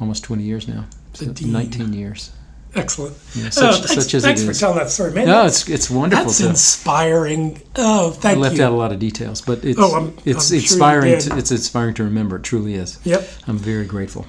almost 0.00 0.24
20 0.24 0.42
years 0.42 0.66
now. 0.66 0.86
So 1.12 1.26
19 1.26 1.92
years. 1.92 2.32
Excellent. 2.76 3.16
Yeah, 3.34 3.46
Uh, 3.46 3.50
such, 3.50 3.74
thanks 3.86 3.94
such 4.04 4.14
as 4.14 4.22
thanks 4.24 4.40
it 4.40 4.44
for 4.46 4.50
is. 4.50 4.60
telling 4.60 4.78
that 4.78 4.90
story, 4.90 5.12
man. 5.12 5.26
No, 5.26 5.32
That's- 5.34 5.62
it's 5.62 5.68
it's 5.70 5.90
wonderful. 5.90 6.24
That's 6.26 6.38
to, 6.38 6.48
inspiring. 6.48 7.60
Oh, 7.76 8.10
thank 8.10 8.36
you. 8.36 8.40
I 8.40 8.42
left 8.44 8.56
you. 8.56 8.64
out 8.64 8.72
a 8.72 8.76
lot 8.76 8.92
of 8.92 8.98
details, 8.98 9.40
but 9.40 9.64
it's 9.64 9.78
Oh, 9.78 9.94
I'm- 9.94 10.12
it's 10.24 10.50
I'm 10.50 10.58
inspiring. 10.58 11.12
did. 11.12 11.20
to, 11.30 11.36
it's 11.38 11.50
inspiring 11.50 11.94
to 11.94 12.04
remember. 12.04 12.36
It 12.36 12.42
truly 12.42 12.74
is. 12.74 12.98
Yep. 13.04 13.28
I'm 13.46 13.58
very 13.58 13.84
grateful. 13.84 14.26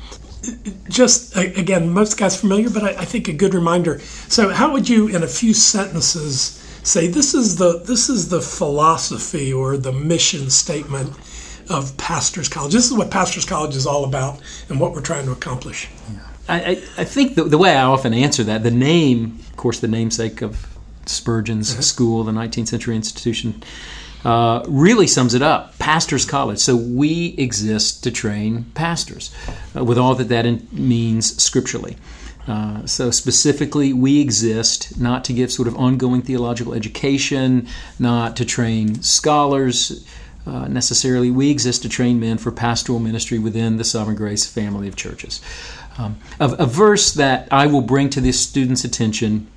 Just 0.89 1.35
again, 1.35 1.89
most 1.89 2.17
guys 2.17 2.35
familiar, 2.39 2.69
but 2.69 2.83
I, 2.83 2.89
I 3.01 3.05
think 3.05 3.27
a 3.27 3.33
good 3.33 3.53
reminder. 3.55 3.99
So, 4.27 4.49
how 4.49 4.71
would 4.73 4.87
you, 4.87 5.07
in 5.07 5.23
a 5.23 5.27
few 5.27 5.53
sentences, 5.55 6.61
say 6.83 7.07
this 7.07 7.33
is 7.33 7.55
the 7.55 7.79
this 7.83 8.09
is 8.09 8.29
the 8.29 8.41
philosophy 8.41 9.51
or 9.51 9.75
the 9.77 9.91
mission 9.91 10.51
statement 10.51 11.13
of 11.69 11.97
Pastors 11.97 12.47
College? 12.47 12.73
This 12.73 12.85
is 12.85 12.93
what 12.93 13.09
Pastors 13.09 13.43
College 13.45 13.75
is 13.75 13.87
all 13.87 14.03
about, 14.03 14.39
and 14.69 14.79
what 14.79 14.91
we're 14.93 15.01
trying 15.01 15.25
to 15.25 15.31
accomplish. 15.31 15.87
I, 16.09 16.19
I, 16.47 16.71
I 16.97 17.03
think 17.03 17.35
the, 17.35 17.43
the 17.43 17.57
way 17.57 17.75
I 17.75 17.83
often 17.83 18.13
answer 18.13 18.43
that, 18.43 18.63
the 18.63 18.71
name, 18.71 19.39
of 19.49 19.57
course, 19.57 19.79
the 19.79 19.87
namesake 19.87 20.41
of 20.41 20.67
Spurgeon's 21.05 21.85
school, 21.85 22.23
the 22.23 22.31
19th 22.31 22.67
century 22.67 22.95
institution, 22.95 23.63
uh, 24.23 24.63
really 24.67 25.07
sums 25.07 25.33
it 25.33 25.41
up 25.41 25.77
Pastors 25.77 26.25
College. 26.25 26.59
So 26.59 26.75
we 26.75 27.35
exist 27.37 28.03
to 28.03 28.11
train 28.11 28.65
pastors 28.73 29.33
uh, 29.75 29.83
with 29.83 29.97
all 29.97 30.15
that 30.15 30.29
that 30.29 30.45
in, 30.45 30.67
means 30.71 31.41
scripturally. 31.41 31.97
Uh, 32.47 32.85
so 32.85 33.09
specifically, 33.09 33.91
we 33.93 34.21
exist 34.21 34.99
not 34.99 35.25
to 35.25 35.33
give 35.33 35.51
sort 35.51 35.67
of 35.67 35.75
ongoing 35.77 36.21
theological 36.21 36.73
education, 36.73 37.67
not 37.97 38.35
to 38.35 38.45
train 38.45 39.01
scholars 39.01 40.05
uh, 40.45 40.67
necessarily. 40.67 41.31
We 41.31 41.49
exist 41.49 41.81
to 41.83 41.89
train 41.89 42.19
men 42.19 42.37
for 42.37 42.51
pastoral 42.51 42.99
ministry 42.99 43.39
within 43.39 43.77
the 43.77 43.83
Sovereign 43.83 44.15
Grace 44.15 44.45
family 44.45 44.87
of 44.87 44.95
churches. 44.95 45.41
Um, 45.97 46.19
a, 46.39 46.49
a 46.59 46.65
verse 46.65 47.13
that 47.13 47.47
I 47.51 47.67
will 47.67 47.81
bring 47.81 48.09
to 48.11 48.21
this 48.21 48.39
students' 48.39 48.83
attention 48.83 49.47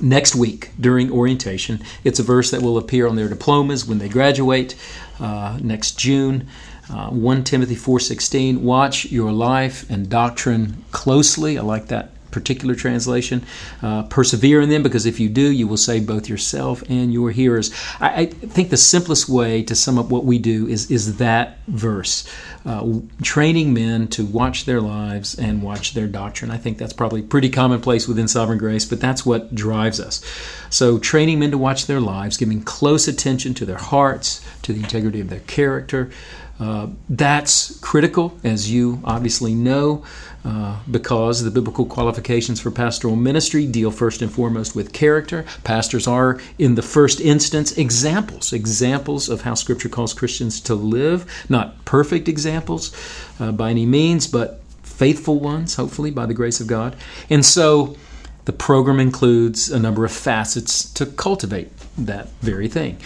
next 0.00 0.34
week 0.34 0.70
during 0.78 1.10
orientation. 1.10 1.82
It's 2.04 2.18
a 2.18 2.22
verse 2.22 2.50
that 2.50 2.62
will 2.62 2.78
appear 2.78 3.06
on 3.06 3.16
their 3.16 3.28
diplomas 3.28 3.86
when 3.86 3.98
they 3.98 4.08
graduate 4.08 4.76
uh, 5.18 5.58
next 5.62 5.98
June. 5.98 6.48
Uh, 6.90 7.08
1 7.10 7.44
Timothy 7.44 7.74
4:16. 7.74 8.58
Watch 8.58 9.06
your 9.06 9.32
life 9.32 9.88
and 9.90 10.08
doctrine 10.08 10.84
closely. 10.92 11.58
I 11.58 11.62
like 11.62 11.88
that 11.88 12.12
particular 12.30 12.74
translation. 12.74 13.42
Uh, 13.82 14.02
persevere 14.04 14.60
in 14.60 14.68
them 14.68 14.82
because 14.82 15.06
if 15.06 15.18
you 15.18 15.28
do, 15.28 15.50
you 15.50 15.66
will 15.66 15.78
save 15.78 16.06
both 16.06 16.28
yourself 16.28 16.82
and 16.88 17.12
your 17.12 17.30
hearers. 17.30 17.72
I, 17.98 18.08
I 18.14 18.26
think 18.26 18.68
the 18.68 18.76
simplest 18.76 19.26
way 19.28 19.62
to 19.62 19.74
sum 19.74 19.98
up 19.98 20.10
what 20.10 20.24
we 20.24 20.38
do 20.38 20.68
is 20.68 20.90
is 20.90 21.16
that 21.16 21.58
verse, 21.66 22.28
uh, 22.66 22.84
training 23.22 23.72
men 23.72 24.08
to 24.08 24.26
watch 24.26 24.64
their 24.64 24.80
lives 24.80 25.38
and 25.38 25.62
watch 25.62 25.94
their 25.94 26.08
doctrine. 26.08 26.50
I 26.50 26.56
think 26.56 26.78
that's 26.78 26.92
probably 26.92 27.22
pretty 27.22 27.48
commonplace 27.48 28.08
within 28.08 28.26
Sovereign 28.26 28.58
Grace, 28.58 28.84
but 28.84 29.00
that's 29.00 29.24
what 29.24 29.54
drives 29.54 30.00
us. 30.00 30.20
So, 30.68 30.98
training 30.98 31.38
men 31.38 31.52
to 31.52 31.58
watch 31.58 31.86
their 31.86 32.00
lives, 32.00 32.36
giving 32.36 32.62
close 32.62 33.06
attention 33.06 33.54
to 33.54 33.66
their 33.66 33.78
hearts, 33.78 34.44
to 34.62 34.72
the 34.72 34.80
integrity 34.80 35.20
of 35.20 35.30
their 35.30 35.40
character. 35.40 36.10
Uh, 36.58 36.88
that's 37.08 37.78
critical, 37.80 38.36
as 38.42 38.70
you 38.70 39.00
obviously 39.04 39.54
know, 39.54 40.04
uh, 40.46 40.78
because 40.88 41.42
the 41.42 41.50
biblical 41.50 41.84
qualifications 41.84 42.60
for 42.60 42.70
pastoral 42.70 43.16
ministry 43.16 43.66
deal 43.66 43.90
first 43.90 44.22
and 44.22 44.30
foremost 44.30 44.76
with 44.76 44.92
character. 44.92 45.44
Pastors 45.64 46.06
are, 46.06 46.40
in 46.56 46.76
the 46.76 46.82
first 46.82 47.20
instance, 47.20 47.76
examples, 47.76 48.52
examples 48.52 49.28
of 49.28 49.40
how 49.40 49.54
Scripture 49.54 49.88
calls 49.88 50.14
Christians 50.14 50.60
to 50.60 50.74
live. 50.76 51.44
Not 51.48 51.84
perfect 51.84 52.28
examples 52.28 52.94
uh, 53.40 53.50
by 53.50 53.70
any 53.70 53.86
means, 53.86 54.28
but 54.28 54.62
faithful 54.84 55.40
ones, 55.40 55.74
hopefully, 55.74 56.12
by 56.12 56.26
the 56.26 56.34
grace 56.34 56.60
of 56.60 56.68
God. 56.68 56.94
And 57.28 57.44
so, 57.44 57.96
the 58.44 58.52
program 58.52 59.00
includes 59.00 59.68
a 59.68 59.80
number 59.80 60.04
of 60.04 60.12
facets 60.12 60.92
to 60.92 61.06
cultivate 61.06 61.70
that 61.98 62.28
very 62.40 62.68
thing. 62.68 62.98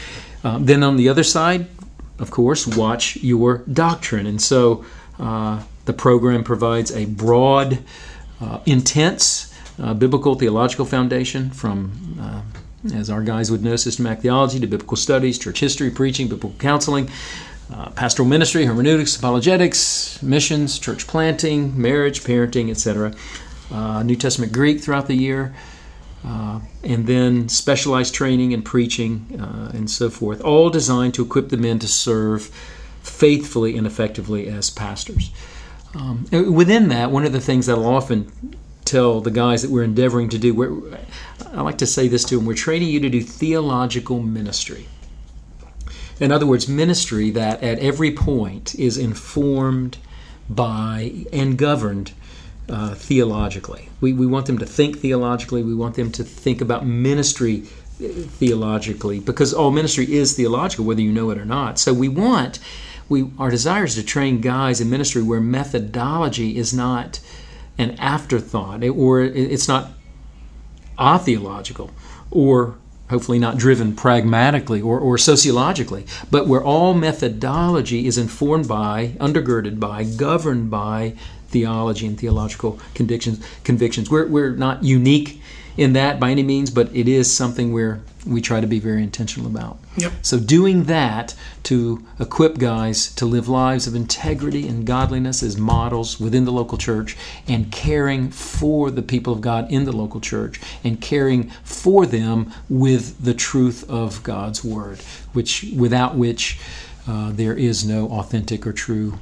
Um, 0.45 0.67
then 0.67 0.83
on 0.83 0.97
the 0.97 1.09
other 1.09 1.25
side, 1.25 1.67
of 2.19 2.31
course, 2.31 2.67
watch 2.67 3.17
your 3.17 3.59
doctrine. 3.73 4.27
And 4.27 4.41
so 4.41 4.85
uh, 5.19 5.63
the 5.85 5.93
program 5.93 6.45
provides 6.45 6.93
a 6.93 7.07
broad, 7.07 7.79
uh, 8.41 8.61
intense 8.67 9.53
uh, 9.81 9.95
biblical 9.95 10.35
theological 10.35 10.85
foundation 10.85 11.51
from, 11.51 12.17
uh, 12.21 12.43
as 12.95 13.11
our 13.11 13.23
guys 13.23 13.51
would 13.51 13.63
know, 13.63 13.77
systematic 13.77 14.21
theology 14.21 14.61
to 14.61 14.67
biblical 14.67 14.97
studies, 14.97 15.39
church 15.39 15.61
history, 15.61 15.91
preaching, 15.91 16.29
biblical 16.29 16.59
counseling. 16.59 17.09
Uh, 17.73 17.89
pastoral 17.91 18.29
ministry, 18.29 18.65
hermeneutics, 18.65 19.17
apologetics, 19.17 20.21
missions, 20.25 20.77
church 20.77 21.07
planting, 21.07 21.81
marriage, 21.81 22.25
parenting, 22.25 22.69
etc. 22.69 23.15
Uh, 23.71 24.03
New 24.03 24.17
Testament 24.17 24.53
Greek 24.53 24.81
throughout 24.81 25.07
the 25.07 25.15
year, 25.15 25.55
uh, 26.27 26.59
and 26.83 27.07
then 27.07 27.49
specialized 27.49 28.13
training 28.13 28.53
and 28.53 28.65
preaching 28.65 29.41
uh, 29.41 29.71
and 29.73 29.89
so 29.89 30.11
forth, 30.11 30.41
all 30.41 30.69
designed 30.69 31.15
to 31.15 31.23
equip 31.23 31.51
the 31.51 31.57
men 31.57 31.79
to 31.79 31.87
serve 31.87 32.47
faithfully 33.03 33.77
and 33.77 33.87
effectively 33.87 34.49
as 34.49 34.69
pastors. 34.69 35.31
Um, 35.95 36.27
within 36.31 36.89
that, 36.89 37.11
one 37.11 37.25
of 37.25 37.33
the 37.33 37.41
things 37.41 37.67
that 37.67 37.77
I'll 37.77 37.87
often 37.87 38.31
tell 38.85 39.21
the 39.21 39.31
guys 39.31 39.63
that 39.63 39.71
we're 39.71 39.83
endeavoring 39.83 40.29
to 40.31 40.39
do, 40.39 40.97
I 41.53 41.63
like 41.63 41.79
to 41.79 41.87
say 41.87 42.09
this 42.09 42.25
to 42.25 42.37
them, 42.37 42.47
we're 42.47 42.55
training 42.55 42.89
you 42.89 43.01
to 43.01 43.09
do 43.09 43.23
theological 43.23 44.21
ministry. 44.21 44.87
In 46.21 46.31
other 46.31 46.47
words, 46.47 46.69
ministry 46.69 47.31
that 47.31 47.63
at 47.63 47.79
every 47.79 48.13
point 48.13 48.75
is 48.75 48.99
informed 48.99 49.99
by 50.49 51.27
and 51.33 51.57
governed 51.57 52.13
uh, 52.69 52.95
theologically. 52.95 53.89
We, 54.01 54.13
we 54.13 54.27
want 54.27 54.47
them 54.47 54.59
to 54.59 54.67
think 54.67 54.99
theologically. 54.99 55.63
We 55.63 55.75
want 55.75 55.97
them 55.97 56.13
to 56.13 56.25
think 56.25 56.61
about 56.61 56.87
ministry 56.87 57.65
uh, 58.03 58.09
theologically 58.09 59.21
because 59.21 59.53
all 59.55 59.71
ministry 59.71 60.13
is 60.13 60.35
theological, 60.35 60.85
whether 60.85 61.01
you 61.01 61.13
know 61.13 61.31
it 61.31 61.39
or 61.39 61.45
not. 61.45 61.79
So 61.79 61.93
we 61.93 62.09
want, 62.09 62.59
we 63.11 63.31
our 63.38 63.50
desire 63.50 63.85
is 63.85 63.97
to 63.97 64.02
train 64.02 64.40
guys 64.40 64.81
in 64.81 64.88
ministry 64.88 65.23
where 65.23 65.40
methodology 65.40 66.57
is 66.57 66.73
not 66.73 67.21
an 67.76 67.90
afterthought 67.99 68.83
eh, 68.83 68.88
or 68.88 69.21
it's 69.21 69.69
not 69.69 69.90
atheological 70.99 71.90
or 72.31 72.76
hopefully 73.11 73.40
not 73.40 73.59
driven 73.59 73.95
pragmatically 73.95 74.81
or, 74.81 75.00
or 75.00 75.19
sociologically, 75.19 76.07
but 76.31 76.47
where 76.47 76.62
all 76.62 76.95
methodology 76.95 78.07
is 78.07 78.17
informed 78.17 78.69
by, 78.69 79.09
undergirded 79.19 79.81
by, 79.81 80.05
governed 80.05 80.71
by 80.71 81.12
theology 81.50 82.07
and 82.07 82.19
theological 82.19 82.78
convictions. 82.95 83.45
convictions. 83.64 84.11
We're, 84.11 84.26
we're 84.26 84.50
not 84.50 84.83
unique 84.83 85.40
in 85.76 85.92
that 85.95 86.21
by 86.21 86.30
any 86.30 86.42
means, 86.42 86.71
but 86.71 86.95
it 86.95 87.09
is 87.09 87.33
something 87.33 87.73
where 87.73 88.00
we 88.26 88.40
try 88.40 88.61
to 88.61 88.66
be 88.66 88.78
very 88.78 89.02
intentional 89.02 89.49
about. 89.49 89.78
Yep. 89.97 90.12
So, 90.23 90.38
doing 90.38 90.85
that 90.85 91.35
to 91.64 92.04
equip 92.19 92.59
guys 92.59 93.12
to 93.14 93.25
live 93.25 93.49
lives 93.49 93.87
of 93.87 93.95
integrity 93.95 94.69
and 94.69 94.87
godliness 94.87 95.42
as 95.42 95.57
models 95.57 96.21
within 96.21 96.45
the 96.45 96.52
local 96.52 96.76
church, 96.76 97.16
and 97.49 97.73
caring 97.73 98.30
for 98.30 98.90
the 98.90 99.02
people 99.02 99.33
of 99.33 99.40
God 99.40 99.71
in 99.71 99.85
the 99.85 99.92
local 99.92 100.21
church, 100.21 100.61
and 100.85 101.00
caring 101.00 101.50
for 101.64 102.04
them 102.04 102.52
with 102.69 103.23
the 103.25 103.35
truth 103.35 103.88
of 103.88 104.23
God's 104.23 104.62
Word, 104.62 105.00
which 105.33 105.66
without 105.75 106.14
which 106.14 106.59
uh, 107.09 107.30
there 107.33 107.54
is 107.54 107.87
no 107.87 108.09
authentic 108.09 108.66
or 108.66 108.73
true 108.73 109.19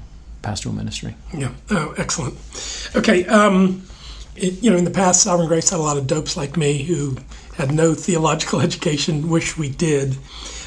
pastoral 0.49 0.75
ministry. 0.75 1.15
Yeah. 1.35 1.53
Oh, 1.71 1.95
excellent. 1.99 2.35
Okay. 2.97 3.27
Um, 3.27 3.83
it, 4.35 4.63
you 4.63 4.71
know, 4.71 4.79
in 4.79 4.85
the 4.85 4.91
past, 4.91 5.23
Sovereign 5.23 5.47
Grace 5.47 5.69
had 5.69 5.79
a 5.79 5.83
lot 5.83 5.99
of 5.99 6.07
dopes 6.07 6.39
like 6.39 6.57
me 6.57 6.83
who 6.83 7.19
had 7.57 7.71
no 7.71 7.93
theological 7.93 8.61
education. 8.69 9.29
Wish 9.29 9.59
we 9.59 9.69
did. 9.69 10.17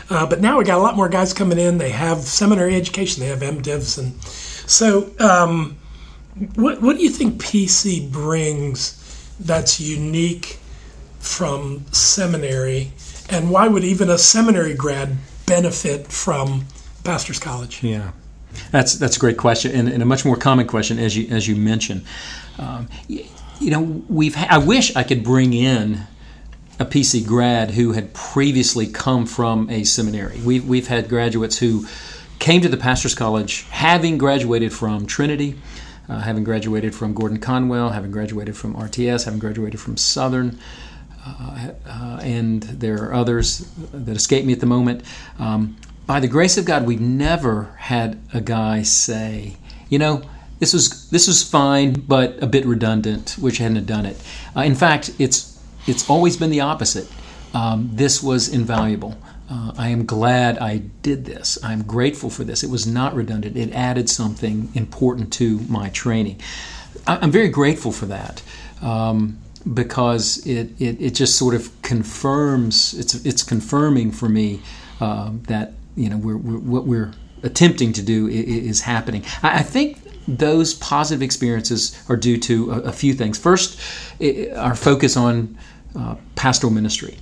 Uh, 0.10 0.28
but 0.28 0.40
now 0.40 0.60
we 0.60 0.66
got 0.66 0.78
a 0.78 0.82
lot 0.82 0.96
more 0.96 1.10
guys 1.10 1.34
coming 1.34 1.58
in. 1.58 1.80
They 1.80 1.90
have 1.90 2.20
seminary 2.20 2.76
education. 2.76 3.22
They 3.22 3.30
have 3.30 3.40
MDivs, 3.40 3.98
and 3.98 4.22
so 4.70 5.10
um, 5.20 5.78
what 6.56 6.82
what 6.82 6.98
do 6.98 7.02
you 7.02 7.10
think 7.10 7.42
PC 7.42 8.12
brings 8.12 9.34
that's 9.40 9.80
unique 9.80 10.60
from 11.20 11.86
seminary, 11.94 12.92
and 13.30 13.50
why 13.50 13.70
would 13.70 13.86
even 13.86 14.10
a 14.10 14.18
seminary 14.18 14.74
grad 14.74 15.16
benefit 15.46 16.08
from 16.08 16.66
Pastors 17.06 17.40
College? 17.40 17.82
Yeah, 17.82 18.12
that's 18.72 18.96
that's 18.96 19.18
a 19.18 19.20
great 19.20 19.38
question, 19.38 19.72
and, 19.74 19.88
and 19.90 20.02
a 20.02 20.06
much 20.06 20.26
more 20.26 20.36
common 20.36 20.68
question, 20.68 21.00
as 21.00 21.16
you 21.16 21.28
as 21.34 21.48
you 21.48 21.56
mentioned. 21.56 22.06
Um, 22.58 22.88
y- 23.10 23.28
you 23.60 23.70
know, 23.70 24.04
we've 24.10 24.36
I 24.38 24.58
wish 24.58 24.96
I 24.96 25.04
could 25.04 25.24
bring 25.24 25.54
in 25.54 26.02
a 26.80 26.86
PC 26.86 27.26
grad 27.26 27.72
who 27.72 27.92
had 27.92 28.14
previously 28.14 28.88
come 28.88 29.26
from 29.28 29.70
a 29.70 29.84
seminary. 29.84 30.40
We've 30.42 30.68
we've 30.68 30.88
had 30.88 31.08
graduates 31.10 31.60
who 31.60 31.86
came 32.40 32.62
to 32.62 32.70
the 32.70 32.78
Pastors 32.78 33.14
College 33.14 33.64
having 33.70 34.18
graduated 34.18 34.74
from 34.74 35.06
Trinity. 35.06 35.60
Uh, 36.10 36.20
having 36.20 36.44
graduated 36.44 36.94
from 36.94 37.14
Gordon 37.14 37.40
Conwell, 37.40 37.92
having 37.92 38.12
graduated 38.12 38.58
from 38.58 38.74
RTS, 38.76 39.24
having 39.24 39.40
graduated 39.40 39.80
from 39.80 39.96
Southern, 39.96 40.60
uh, 41.26 41.72
uh, 41.88 42.20
and 42.22 42.64
there 42.64 43.02
are 43.06 43.14
others 43.14 43.60
that 43.94 44.18
escape 44.18 44.44
me 44.44 44.52
at 44.52 44.60
the 44.60 44.66
moment. 44.66 45.04
Um, 45.40 45.78
by 46.06 46.20
the 46.20 46.28
grace 46.28 46.58
of 46.58 46.66
God, 46.66 46.86
we've 46.86 47.02
never 47.02 47.76
had 47.78 48.20
a 48.34 48.42
guy 48.42 48.84
say, 48.84 49.56
you 49.90 50.00
know, 50.00 50.24
this 50.60 50.74
was 50.74 51.10
this 51.10 51.28
was 51.28 51.42
fine, 51.42 51.94
but 51.94 52.42
a 52.42 52.48
bit 52.48 52.66
redundant. 52.66 53.36
Wish 53.40 53.60
I 53.60 53.64
hadn't 53.64 53.86
done 53.86 54.06
it. 54.06 54.22
Uh, 54.56 54.62
in 54.62 54.76
fact, 54.76 55.12
it's 55.18 55.60
it's 55.88 56.10
always 56.10 56.38
been 56.38 56.52
the 56.52 56.62
opposite. 56.62 57.08
Um, 57.54 57.90
this 57.94 58.22
was 58.22 58.48
invaluable. 58.48 59.18
Uh, 59.50 59.74
I 59.78 59.90
am 59.90 60.06
glad 60.06 60.60
I 60.60 60.78
did 61.02 61.26
this. 61.26 61.58
I'm 61.64 61.84
grateful 61.84 62.30
for 62.30 62.44
this. 62.44 62.64
It 62.64 62.70
was 62.70 62.88
not 62.88 63.16
redundant. 63.16 63.58
It 63.58 63.74
added 63.74 64.10
something 64.10 64.70
important 64.76 65.34
to 65.34 65.60
my 65.68 65.90
training. 65.90 66.40
I, 67.06 67.24
am 67.24 67.32
very 67.32 67.50
grateful 67.50 67.92
for 67.92 68.06
that. 68.06 68.42
Um, 68.82 69.40
because 69.74 70.46
it, 70.48 70.70
it, 70.80 71.02
it, 71.02 71.12
just 71.12 71.38
sort 71.38 71.54
of 71.54 71.70
confirms 71.84 72.96
it's 72.96 73.14
it's 73.26 73.44
confirming 73.44 74.12
for 74.12 74.28
me 74.28 74.60
uh, 75.00 75.32
that 75.44 75.74
you 75.96 76.10
know 76.10 76.18
we're, 76.18 76.38
we're, 76.38 76.60
what 76.60 76.86
we're 76.86 77.12
attempting 77.44 77.94
to 77.94 78.02
do 78.02 78.28
is, 78.28 78.82
happening. 78.82 79.24
I, 79.42 79.64
think 79.64 80.00
those 80.28 80.76
positive 80.76 81.22
experiences 81.22 82.00
are 82.08 82.16
due 82.16 82.38
to 82.38 82.72
a, 82.72 82.92
few 82.92 83.14
things. 83.14 83.38
First, 83.38 83.80
our 84.56 84.76
focus 84.76 85.18
on 85.18 85.58
uh, 85.98 86.16
pastoral 86.36 86.72
ministry. 86.72 87.18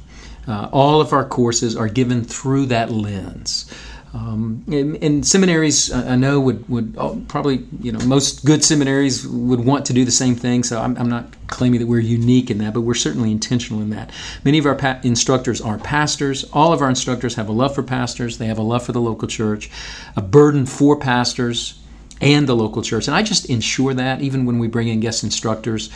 Uh, 0.48 0.68
all 0.72 1.00
of 1.00 1.14
our 1.14 1.26
courses 1.26 1.76
are 1.76 1.88
given 1.88 2.24
through 2.24 2.66
that 2.68 2.92
lens. 2.92 3.72
Um, 4.12 4.64
and, 4.68 4.96
and, 5.04 5.28
seminaries, 5.28 5.94
I 5.94 6.16
know, 6.16 6.40
would, 6.40 6.68
would 6.68 6.96
oh, 6.98 7.22
probably, 7.28 7.68
you 7.80 7.92
know, 7.92 8.00
most 8.06 8.44
good 8.44 8.64
seminaries 8.64 9.28
would 9.28 9.64
want 9.64 9.86
to 9.86 9.94
do 9.94 10.04
the 10.04 10.12
same 10.12 10.36
thing. 10.36 10.64
So 10.64 10.82
I'm, 10.82 10.98
I'm, 10.98 11.10
not 11.10 11.28
claiming 11.46 11.80
that 11.80 11.86
we're 11.86 12.00
unique 12.00 12.50
in 12.50 12.58
that, 12.58 12.74
but 12.74 12.82
we're 12.82 12.96
certainly 12.96 13.32
intentional 13.32 13.82
in 13.82 13.92
that. 13.92 14.10
Many 14.44 14.58
of 14.58 14.66
our 14.66 14.74
pa- 14.74 15.00
instructors 15.04 15.62
are 15.62 15.78
pastors. 15.78 16.44
All 16.54 16.74
of 16.74 16.82
our 16.82 16.90
instructors 16.90 17.36
have 17.36 17.50
a 17.50 17.52
love 17.52 17.76
for 17.76 17.84
pastors, 17.84 18.40
they 18.40 18.48
have 18.48 18.58
a 18.58 18.64
love 18.64 18.84
for 18.84 18.94
the 18.94 19.02
local 19.02 19.28
church, 19.28 19.70
a 20.16 20.22
burden 20.24 20.66
for 20.66 20.98
pastors 20.98 21.80
and 22.20 22.48
the 22.48 22.56
local 22.56 22.82
church. 22.82 23.08
And 23.08 23.16
I 23.16 23.22
just 23.22 23.46
ensure 23.46 23.94
that 23.94 24.22
even 24.22 24.46
when 24.46 24.58
we 24.58 24.68
bring 24.68 24.88
in 24.88 25.02
guest 25.02 25.24
instructors, 25.24 25.92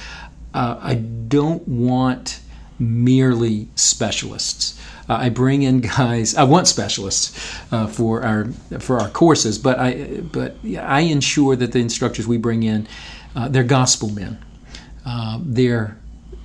uh, 0.53 0.77
I 0.79 0.95
don't 0.95 1.67
want 1.67 2.41
merely 2.79 3.69
specialists. 3.75 4.79
Uh, 5.09 5.15
I 5.15 5.29
bring 5.29 5.63
in 5.63 5.81
guys. 5.81 6.35
I 6.35 6.43
want 6.43 6.67
specialists 6.67 7.59
uh, 7.71 7.87
for 7.87 8.23
our 8.23 8.45
for 8.79 8.99
our 8.99 9.09
courses, 9.09 9.59
but 9.59 9.79
I 9.79 10.21
but 10.21 10.55
I 10.77 11.01
ensure 11.01 11.55
that 11.55 11.71
the 11.71 11.79
instructors 11.79 12.27
we 12.27 12.37
bring 12.37 12.63
in, 12.63 12.87
uh, 13.35 13.49
they're 13.49 13.63
gospel 13.63 14.09
men, 14.09 14.43
uh, 15.05 15.39
they're 15.41 15.97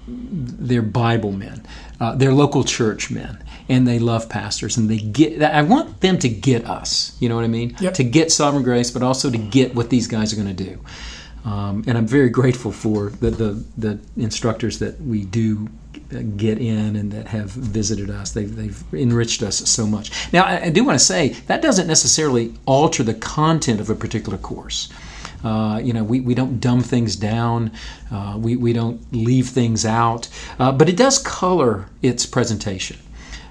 they're 0.06 0.82
Bible 0.82 1.32
men, 1.32 1.64
uh, 2.00 2.14
they're 2.14 2.32
local 2.32 2.64
church 2.64 3.10
men, 3.10 3.42
and 3.68 3.86
they 3.86 3.98
love 3.98 4.28
pastors, 4.28 4.76
and 4.76 4.90
they 4.90 4.98
get. 4.98 5.42
I 5.42 5.62
want 5.62 6.00
them 6.00 6.18
to 6.18 6.28
get 6.28 6.64
us. 6.66 7.16
You 7.20 7.28
know 7.28 7.36
what 7.36 7.44
I 7.44 7.48
mean? 7.48 7.76
Yep. 7.80 7.94
To 7.94 8.04
get 8.04 8.32
sovereign 8.32 8.64
grace, 8.64 8.90
but 8.90 9.02
also 9.02 9.30
to 9.30 9.38
get 9.38 9.74
what 9.74 9.90
these 9.90 10.08
guys 10.08 10.32
are 10.32 10.36
going 10.36 10.54
to 10.56 10.64
do. 10.64 10.80
Um, 11.44 11.84
and 11.86 11.96
I'm 11.96 12.06
very 12.06 12.28
grateful 12.28 12.72
for 12.72 13.10
the, 13.10 13.30
the, 13.30 13.64
the 13.76 13.98
instructors 14.16 14.80
that 14.80 15.00
we 15.00 15.24
do 15.24 15.68
get 16.08 16.58
in 16.58 16.96
and 16.96 17.12
that 17.12 17.26
have 17.28 17.50
visited 17.50 18.10
us. 18.10 18.32
They've, 18.32 18.54
they've 18.54 18.82
enriched 18.92 19.42
us 19.42 19.68
so 19.68 19.86
much. 19.86 20.32
Now, 20.32 20.44
I, 20.44 20.70
do 20.70 20.82
want 20.84 20.98
to 20.98 21.04
say 21.04 21.30
that 21.46 21.60
doesn't 21.60 21.86
necessarily 21.86 22.54
alter 22.66 23.02
the 23.02 23.14
content 23.14 23.80
of 23.80 23.90
a 23.90 23.94
particular 23.94 24.38
course. 24.38 24.90
Uh, 25.44 25.80
you 25.82 25.92
know, 25.92 26.02
we, 26.02 26.20
we 26.20 26.34
don't 26.34 26.60
dumb 26.60 26.82
things 26.82 27.14
down, 27.14 27.70
uh, 28.10 28.36
we, 28.36 28.56
we 28.56 28.72
don't 28.72 29.00
leave 29.12 29.48
things 29.48 29.84
out, 29.84 30.28
uh, 30.58 30.72
but 30.72 30.88
it 30.88 30.96
does 30.96 31.18
color 31.18 31.86
its 32.02 32.26
presentation. 32.26 32.98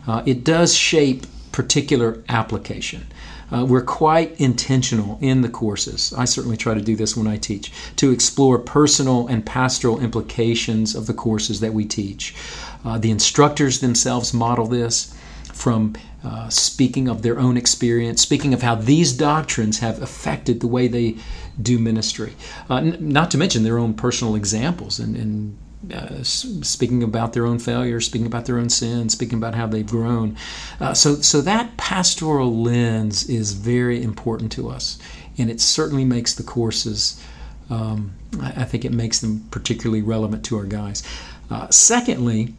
Uh, 0.06 0.24
it 0.26 0.44
does 0.44 0.76
shape 0.76 1.26
particular 1.52 2.24
application. 2.28 3.08
Uh, 3.52 3.66
we're 3.66 3.82
quite 3.82 4.40
intentional 4.40 5.18
in 5.22 5.42
the 5.42 5.50
courses. 5.50 6.14
I 6.18 6.26
certainly 6.26 6.58
try 6.58 6.74
to 6.74 6.82
do 6.82 6.96
this 6.96 7.16
when 7.16 7.28
I 7.28 7.38
teach, 7.38 7.72
to 7.98 8.12
explore 8.12 8.60
personal 8.60 9.28
and 9.28 9.46
pastoral 9.46 10.02
implications 10.02 10.96
of 10.96 11.08
the 11.08 11.14
courses 11.14 11.60
that 11.62 11.74
we 11.74 11.86
teach. 11.86 12.36
Uh, 12.84 12.98
the 12.98 13.12
instructors 13.12 13.80
themselves 13.80 14.34
model 14.34 14.68
this 14.68 15.14
from 15.54 15.94
uh, 16.24 16.50
speaking 16.50 17.08
of 17.08 17.22
their 17.22 17.40
own 17.40 17.58
experience, 17.58 18.22
speaking 18.22 18.54
of 18.54 18.62
how 18.62 18.76
these 18.76 19.14
doctrines 19.14 19.80
have 19.80 20.02
affected 20.02 20.60
the 20.60 20.68
way 20.68 20.88
they 20.88 21.16
do 21.62 21.80
ministry. 21.80 22.34
Uh, 22.70 22.76
n- 22.78 22.98
not 23.00 23.32
to 23.32 23.38
mention 23.38 23.64
their 23.64 23.78
own 23.78 23.94
personal 23.94 24.36
examples 24.36 25.00
and, 25.00 25.16
and 25.16 25.58
uh, 25.94 26.24
speaking 26.24 27.04
about 27.04 27.34
their 27.34 27.46
own 27.46 27.60
failures, 27.60 28.06
speaking 28.06 28.28
about 28.28 28.46
their 28.46 28.58
own 28.58 28.70
sins, 28.70 29.14
speaking 29.14 29.38
about 29.38 29.56
how 29.56 29.68
they've 29.68 29.88
grown. 29.88 30.38
Uh, 30.80 30.94
so, 30.94 31.16
so 31.16 31.42
that 31.42 31.78
pastoral 31.78 32.56
lens 32.62 33.30
is 33.30 33.54
very 33.54 34.02
important 34.02 34.52
to 34.54 34.70
us, 34.70 35.00
and 35.38 35.50
it 35.50 35.62
certainly 35.62 36.06
makes 36.06 36.34
the 36.34 36.44
courses. 36.44 37.24
Um, 37.70 38.14
I, 38.42 38.62
I, 38.62 38.64
think 38.64 38.86
it 38.86 38.92
makes 38.92 39.20
them 39.20 39.46
particularly 39.52 40.02
relevant 40.02 40.46
to 40.46 40.58
our 40.58 40.64
guys. 40.64 41.04
Uh, 41.50 41.70
secondly, 41.70 42.54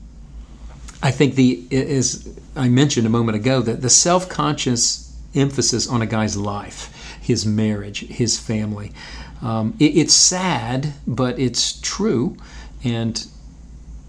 I 1.02 1.10
think 1.10 1.34
the 1.34 1.66
as 1.70 2.38
I 2.56 2.68
mentioned 2.68 3.06
a 3.06 3.10
moment 3.10 3.36
ago 3.36 3.60
that 3.62 3.80
the 3.80 3.90
self-conscious 3.90 5.16
emphasis 5.34 5.88
on 5.88 6.02
a 6.02 6.06
guy's 6.06 6.36
life, 6.36 7.16
his 7.20 7.46
marriage, 7.46 8.06
his 8.06 8.38
family. 8.38 8.92
Um, 9.40 9.74
it, 9.78 9.96
it's 9.96 10.14
sad, 10.14 10.94
but 11.06 11.38
it's 11.38 11.80
true 11.80 12.36
and 12.84 13.26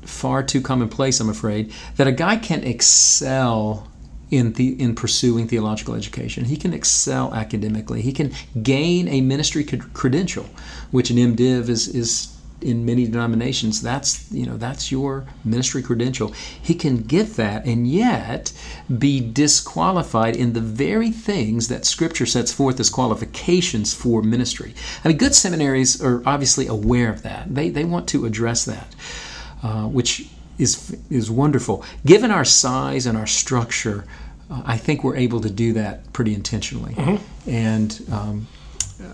far 0.03 0.43
too 0.43 0.61
commonplace, 0.61 1.19
I'm 1.19 1.29
afraid, 1.29 1.73
that 1.97 2.07
a 2.07 2.11
guy 2.11 2.37
can 2.37 2.63
excel 2.63 3.87
in 4.31 4.53
the 4.53 4.79
in 4.79 4.95
pursuing 4.95 5.47
theological 5.47 5.95
education. 5.95 6.45
He 6.45 6.57
can 6.57 6.73
excel 6.73 7.33
academically. 7.33 8.01
He 8.01 8.13
can 8.13 8.31
gain 8.61 9.07
a 9.07 9.21
ministry 9.21 9.63
credential, 9.63 10.45
which 10.91 11.09
an 11.09 11.17
MDiv 11.17 11.69
is 11.69 11.87
is 11.87 12.35
in 12.61 12.85
many 12.85 13.05
denominations 13.05 13.81
that's 13.81 14.31
you 14.31 14.45
know 14.45 14.57
that's 14.57 14.91
your 14.91 15.25
ministry 15.43 15.81
credential. 15.81 16.29
He 16.61 16.75
can 16.75 16.97
get 16.97 17.35
that 17.35 17.65
and 17.65 17.87
yet 17.87 18.51
be 18.97 19.19
disqualified 19.19 20.35
in 20.35 20.53
the 20.53 20.61
very 20.61 21.11
things 21.11 21.67
that 21.67 21.85
scripture 21.85 22.25
sets 22.25 22.51
forth 22.51 22.79
as 22.79 22.89
qualifications 22.89 23.93
for 23.93 24.21
ministry. 24.21 24.73
I 25.03 25.07
mean 25.09 25.17
good 25.17 25.35
seminaries 25.35 26.01
are 26.01 26.21
obviously 26.25 26.67
aware 26.67 27.09
of 27.09 27.23
that. 27.23 27.53
They, 27.53 27.69
they 27.69 27.85
want 27.85 28.07
to 28.09 28.25
address 28.25 28.65
that 28.65 28.95
uh, 29.63 29.83
which 29.83 30.27
is 30.57 30.97
is 31.09 31.31
wonderful. 31.31 31.83
Given 32.05 32.31
our 32.31 32.45
size 32.45 33.05
and 33.05 33.17
our 33.17 33.27
structure 33.27 34.05
uh, 34.49 34.61
i 34.65 34.77
think 34.77 35.03
we're 35.03 35.15
able 35.15 35.41
to 35.41 35.49
do 35.49 35.73
that 35.73 36.11
pretty 36.13 36.33
intentionally. 36.33 36.93
Mm-hmm. 36.93 37.49
and 37.49 38.01
um, 38.11 38.47
uh, 39.01 39.05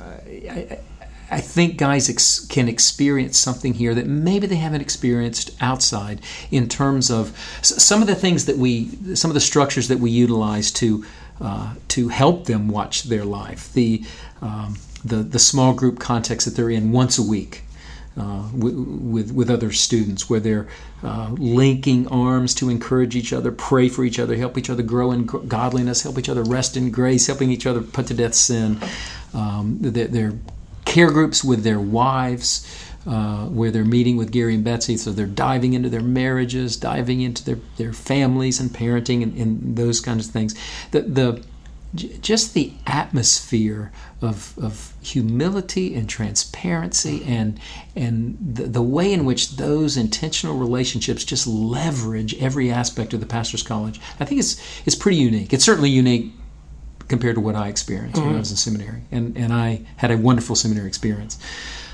I, 0.50 0.80
I 0.95 0.95
think 1.40 1.78
guys 1.78 2.10
ex- 2.10 2.46
can 2.46 2.68
experience 2.68 3.38
something 3.38 3.74
here 3.74 3.94
that 3.96 4.08
maybe 4.08 4.48
they 4.48 4.56
haven't 4.56 4.82
experienced 4.82 5.52
outside 5.62 6.22
in 6.52 6.70
terms 6.70 7.10
of 7.12 7.38
some 7.62 8.02
of 8.02 8.08
the 8.08 8.16
things 8.16 8.46
that 8.46 8.58
we, 8.58 9.16
some 9.16 9.32
of 9.32 9.36
the 9.36 9.42
structures 9.42 9.88
that 9.88 10.00
we 10.00 10.12
utilize 10.12 10.72
to 10.74 11.06
uh, 11.42 11.74
to 11.90 12.08
help 12.08 12.46
them 12.46 12.70
watch 12.70 13.04
their 13.04 13.26
life. 13.26 13.74
The 13.74 14.04
um, 14.42 14.78
the 15.04 15.18
the 15.18 15.40
small 15.40 15.74
group 15.74 16.00
context 16.00 16.46
that 16.46 16.56
they're 16.56 16.70
in 16.70 16.92
once 16.92 17.18
a 17.18 17.24
week. 17.24 17.62
Uh, 18.18 18.48
with, 18.54 19.30
with 19.34 19.50
other 19.50 19.74
students, 19.74 20.30
where 20.30 20.40
they're 20.40 20.70
uh, 21.04 21.28
linking 21.32 22.08
arms 22.08 22.56
to 22.56 22.70
encourage 22.70 23.14
each 23.14 23.34
other, 23.34 23.52
pray 23.52 23.90
for 23.90 24.06
each 24.06 24.20
other, 24.20 24.38
help 24.38 24.58
each 24.58 24.70
other 24.70 24.82
grow 24.82 25.12
in 25.12 25.26
godliness, 25.26 26.04
help 26.04 26.18
each 26.18 26.30
other 26.30 26.42
rest 26.44 26.78
in 26.78 26.92
grace, 26.92 27.28
helping 27.28 27.52
each 27.52 27.66
other 27.66 27.82
put 27.82 28.08
to 28.08 28.14
death 28.14 28.34
sin. 28.34 28.80
Um, 29.34 29.80
they're 29.82 30.32
care 30.86 31.12
groups 31.12 31.44
with 31.44 31.64
their 31.64 31.80
wives, 31.80 32.66
uh, 33.06 33.46
where 33.48 33.72
they're 33.72 33.86
meeting 33.86 34.18
with 34.18 34.32
Gary 34.32 34.56
and 34.56 34.64
Betsy. 34.64 34.98
So 34.98 35.12
they're 35.12 35.26
diving 35.26 35.74
into 35.74 35.90
their 35.90 36.02
marriages, 36.02 36.78
diving 36.78 37.22
into 37.22 37.44
their, 37.44 37.60
their 37.78 37.94
families 37.94 38.60
and 38.60 38.70
parenting 38.70 39.22
and, 39.24 39.38
and 39.38 39.76
those 39.76 40.02
kinds 40.02 40.28
of 40.28 40.34
things. 40.34 40.56
The, 40.92 41.02
the 41.02 41.44
just 41.96 42.54
the 42.54 42.74
atmosphere 42.86 43.92
of, 44.22 44.58
of 44.58 44.94
humility 45.02 45.96
and 45.96 46.10
transparency 46.10 47.24
and 47.24 47.60
and 47.96 48.38
the, 48.42 48.64
the 48.64 48.82
way 48.82 49.14
in 49.14 49.24
which 49.24 49.56
those 49.56 49.96
intentional 49.96 50.58
relationships 50.58 51.24
just 51.24 51.48
leverage 51.48 52.36
every 52.36 52.70
aspect 52.70 53.14
of 53.14 53.20
the 53.20 53.26
pastor's 53.26 53.64
college 53.64 54.02
I 54.20 54.26
think 54.26 54.40
it's 54.40 54.60
it's 54.86 54.96
pretty 54.96 55.18
unique 55.18 55.54
it's 55.54 55.64
certainly 55.64 55.90
unique 55.90 56.34
compared 57.08 57.36
to 57.36 57.42
what 57.42 57.56
I 57.56 57.68
experienced 57.68 58.18
mm-hmm. 58.18 58.28
when 58.28 58.36
I 58.36 58.40
was 58.40 58.52
in 58.52 58.58
seminary. 58.58 59.02
And, 59.12 59.38
and 59.38 59.54
I 59.54 59.86
had 59.98 60.12
a 60.12 60.18
wonderful 60.18 60.56
seminary 60.56 60.88
experience. 60.88 61.38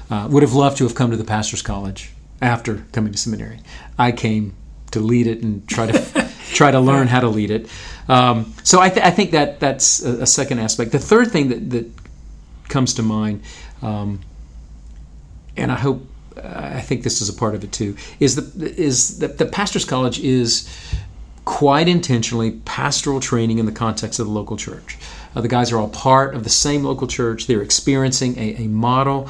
Uh, 0.09 0.27
would 0.29 0.43
have 0.43 0.53
loved 0.53 0.77
to 0.77 0.83
have 0.83 0.95
come 0.95 1.11
to 1.11 1.17
the 1.17 1.23
pastor's 1.23 1.61
college 1.61 2.11
after 2.41 2.85
coming 2.91 3.11
to 3.11 3.17
seminary. 3.17 3.59
I 3.97 4.11
came 4.11 4.55
to 4.91 4.99
lead 4.99 5.27
it 5.27 5.41
and 5.41 5.67
try 5.67 5.89
to 5.89 6.29
try 6.53 6.71
to 6.71 6.79
learn 6.79 7.07
how 7.07 7.21
to 7.21 7.29
lead 7.29 7.49
it. 7.49 7.69
Um, 8.09 8.53
so 8.63 8.81
I, 8.81 8.89
th- 8.89 9.05
I, 9.05 9.11
think 9.11 9.31
that 9.31 9.61
that's 9.61 10.03
a, 10.03 10.23
a, 10.23 10.25
second 10.25 10.59
aspect. 10.59 10.91
The 10.91 10.99
third 10.99 11.31
thing 11.31 11.47
that, 11.47 11.69
that 11.69 11.89
comes 12.67 12.95
to 12.95 13.03
mind, 13.03 13.43
um, 13.81 14.19
and 15.55 15.71
I 15.71 15.75
hope 15.75 16.05
I 16.43 16.81
think 16.81 17.03
this 17.03 17.21
is 17.21 17.29
a 17.29 17.33
part 17.33 17.55
of 17.55 17.63
it 17.63 17.71
too. 17.71 17.95
Is 18.19 18.35
the 18.35 18.73
is 18.73 19.19
that 19.19 19.37
the 19.37 19.45
pastors' 19.45 19.85
college 19.85 20.19
is 20.19 20.67
quite 21.45 21.87
intentionally 21.87 22.51
pastoral 22.65 23.19
training 23.19 23.59
in 23.59 23.65
the 23.65 23.71
context 23.71 24.19
of 24.19 24.27
the 24.27 24.31
local 24.31 24.57
church. 24.57 24.97
Uh, 25.35 25.41
the 25.41 25.47
guys 25.47 25.71
are 25.71 25.77
all 25.77 25.89
part 25.89 26.35
of 26.35 26.43
the 26.43 26.49
same 26.49 26.83
local 26.83 27.07
church. 27.07 27.47
They're 27.47 27.61
experiencing 27.61 28.37
a, 28.37 28.63
a 28.63 28.67
model, 28.67 29.29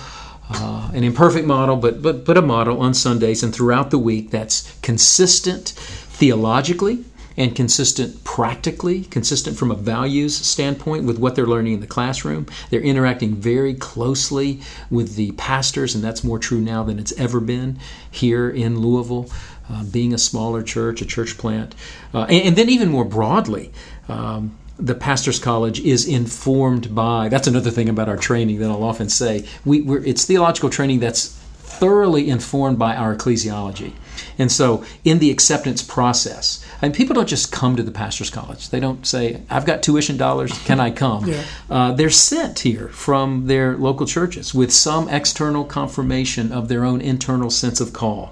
uh, 0.49 0.91
an 0.93 1.03
imperfect 1.03 1.45
model, 1.45 1.77
but, 1.77 2.01
but, 2.01 2.25
but 2.25 2.37
a 2.37 2.41
model 2.41 2.81
on 2.81 2.93
Sundays 2.93 3.43
and 3.43 3.53
throughout 3.53 3.91
the 3.91 3.99
week 3.99 4.31
that's 4.31 4.77
consistent 4.81 5.69
theologically 5.69 7.05
and 7.37 7.55
consistent 7.55 8.23
practically, 8.23 9.05
consistent 9.05 9.57
from 9.57 9.71
a 9.71 9.75
values 9.75 10.35
standpoint 10.35 11.05
with 11.05 11.17
what 11.17 11.35
they're 11.35 11.47
learning 11.47 11.73
in 11.73 11.79
the 11.79 11.87
classroom. 11.87 12.45
They're 12.69 12.81
interacting 12.81 13.35
very 13.35 13.73
closely 13.73 14.59
with 14.89 15.15
the 15.15 15.31
pastors, 15.33 15.95
and 15.95 16.03
that's 16.03 16.23
more 16.23 16.39
true 16.39 16.59
now 16.59 16.83
than 16.83 16.99
it's 16.99 17.13
ever 17.13 17.39
been 17.39 17.79
here 18.09 18.49
in 18.49 18.79
Louisville. 18.79 19.29
Uh, 19.69 19.83
being 19.85 20.13
a 20.13 20.17
smaller 20.17 20.61
church, 20.63 21.01
a 21.01 21.05
church 21.05 21.37
plant, 21.37 21.75
uh, 22.13 22.23
and, 22.23 22.47
and, 22.47 22.55
then 22.57 22.67
even 22.67 22.89
more 22.89 23.05
broadly, 23.05 23.71
um, 24.09 24.57
the 24.77 24.95
pastor's 24.95 25.39
college 25.39 25.79
is 25.79 26.05
informed 26.05 26.93
by 26.93 27.29
that's 27.29 27.47
another 27.47 27.69
thing 27.69 27.87
about 27.87 28.09
our 28.09 28.17
training 28.17 28.57
that 28.59 28.69
i'll 28.69 28.83
often 28.83 29.07
say 29.07 29.45
we, 29.63 29.81
it's 29.99 30.25
theological 30.25 30.69
training 30.69 30.99
that's 30.99 31.39
thoroughly 31.81 32.29
informed 32.29 32.77
by 32.77 32.95
our 32.95 33.15
ecclesiology. 33.15 33.93
And 34.37 34.51
so 34.51 34.85
in 35.03 35.17
the 35.17 35.31
acceptance 35.31 35.81
process 35.81 36.63
and 36.79 36.93
people 36.93 37.15
don't 37.15 37.27
just 37.27 37.51
come 37.51 37.75
to 37.75 37.81
the 37.81 37.91
pastor's 37.91 38.29
college. 38.29 38.69
They 38.69 38.79
don't 38.79 39.05
say 39.05 39.41
i've 39.49 39.65
got 39.65 39.81
tuition 39.81 40.17
dollars 40.17 40.51
can 40.65 40.79
i 40.79 40.91
come? 40.91 41.25
Yeah. 41.25 41.43
uh, 41.69 41.91
they're 41.93 42.09
sent 42.09 42.59
here 42.59 42.89
from 42.89 43.47
their 43.47 43.77
local 43.77 44.05
churches 44.05 44.53
with 44.53 44.71
some 44.71 45.09
external 45.09 45.63
confirmation 45.63 46.51
of 46.51 46.67
their 46.67 46.83
own 46.83 47.01
internal 47.01 47.49
sense 47.49 47.81
of 47.81 47.93
call 47.93 48.31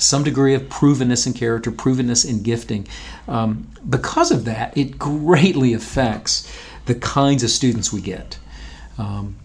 some 0.00 0.24
degree 0.24 0.54
of 0.54 0.62
provenness 0.62 1.26
in 1.26 1.32
character, 1.32 1.70
provenness 1.70 2.28
in 2.28 2.42
gifting. 2.42 2.86
Um, 3.28 3.68
because 3.88 4.30
of 4.30 4.44
that, 4.46 4.76
it 4.76 4.98
greatly 4.98 5.74
affects 5.74 6.50
the 6.86 6.94
kinds 6.94 7.42
of 7.42 7.50
students 7.50 7.92
we 7.92 8.00
get. 8.00 8.38
Um, 8.98 9.36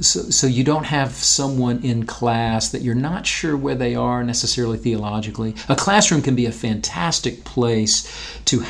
so, 0.00 0.20
so 0.22 0.46
you 0.46 0.64
don't 0.64 0.84
have 0.84 1.12
someone 1.12 1.82
in 1.82 2.06
class 2.06 2.70
that 2.70 2.82
you're 2.82 2.94
not 2.94 3.26
sure 3.26 3.56
where 3.56 3.74
they 3.74 3.94
are 3.94 4.22
necessarily 4.22 4.78
theologically. 4.78 5.54
A 5.68 5.76
classroom 5.76 6.22
can 6.22 6.34
be 6.34 6.46
a 6.46 6.52
fantastic 6.52 7.44
place 7.44 8.08
to 8.46 8.64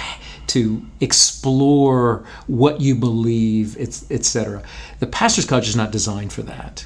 to 0.49 0.85
explore 1.01 2.25
what 2.47 2.81
you 2.81 2.95
believe, 2.95 3.77
etc. 3.79 4.63
The 4.99 5.07
pastor's 5.07 5.47
college 5.47 5.69
is 5.69 5.77
not 5.77 5.93
designed 5.93 6.33
for 6.33 6.43
that. 6.43 6.85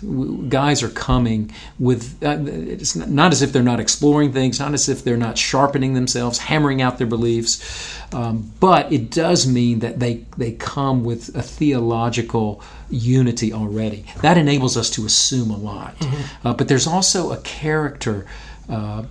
Guys 0.49 0.83
are 0.83 0.89
coming 0.89 1.51
with 1.79 2.23
uh, 2.23 2.39
it's 2.47 2.95
not 2.95 3.33
as 3.33 3.43
if 3.43 3.53
they're 3.53 3.62
not 3.62 3.81
exploring 3.81 4.33
things, 4.33 4.61
not 4.61 4.75
as 4.75 4.89
if 4.89 5.03
they're 5.03 5.17
not 5.17 5.37
sharpening 5.39 5.95
themselves, 5.95 6.39
hammering 6.39 6.81
out 6.81 6.99
their 6.99 7.07
beliefs, 7.07 7.61
um, 8.12 8.53
but 8.61 8.93
it 8.93 9.11
does 9.11 9.47
mean 9.47 9.81
that 9.81 9.99
they 9.99 10.25
they 10.37 10.53
come 10.53 11.03
with 11.03 11.35
a 11.35 11.43
theological 11.43 12.62
unity 12.90 13.53
already. 13.53 14.05
That 14.22 14.38
enables 14.38 14.77
us 14.77 14.90
to 14.90 15.07
assume 15.07 15.51
a 15.51 15.57
lot, 15.57 15.99
mm-hmm. 15.99 16.46
uh, 16.46 16.55
but 16.55 16.68
there's 16.68 16.87
also 16.87 17.33
a 17.33 17.38
character. 17.38 18.27
Uh, 18.68 19.05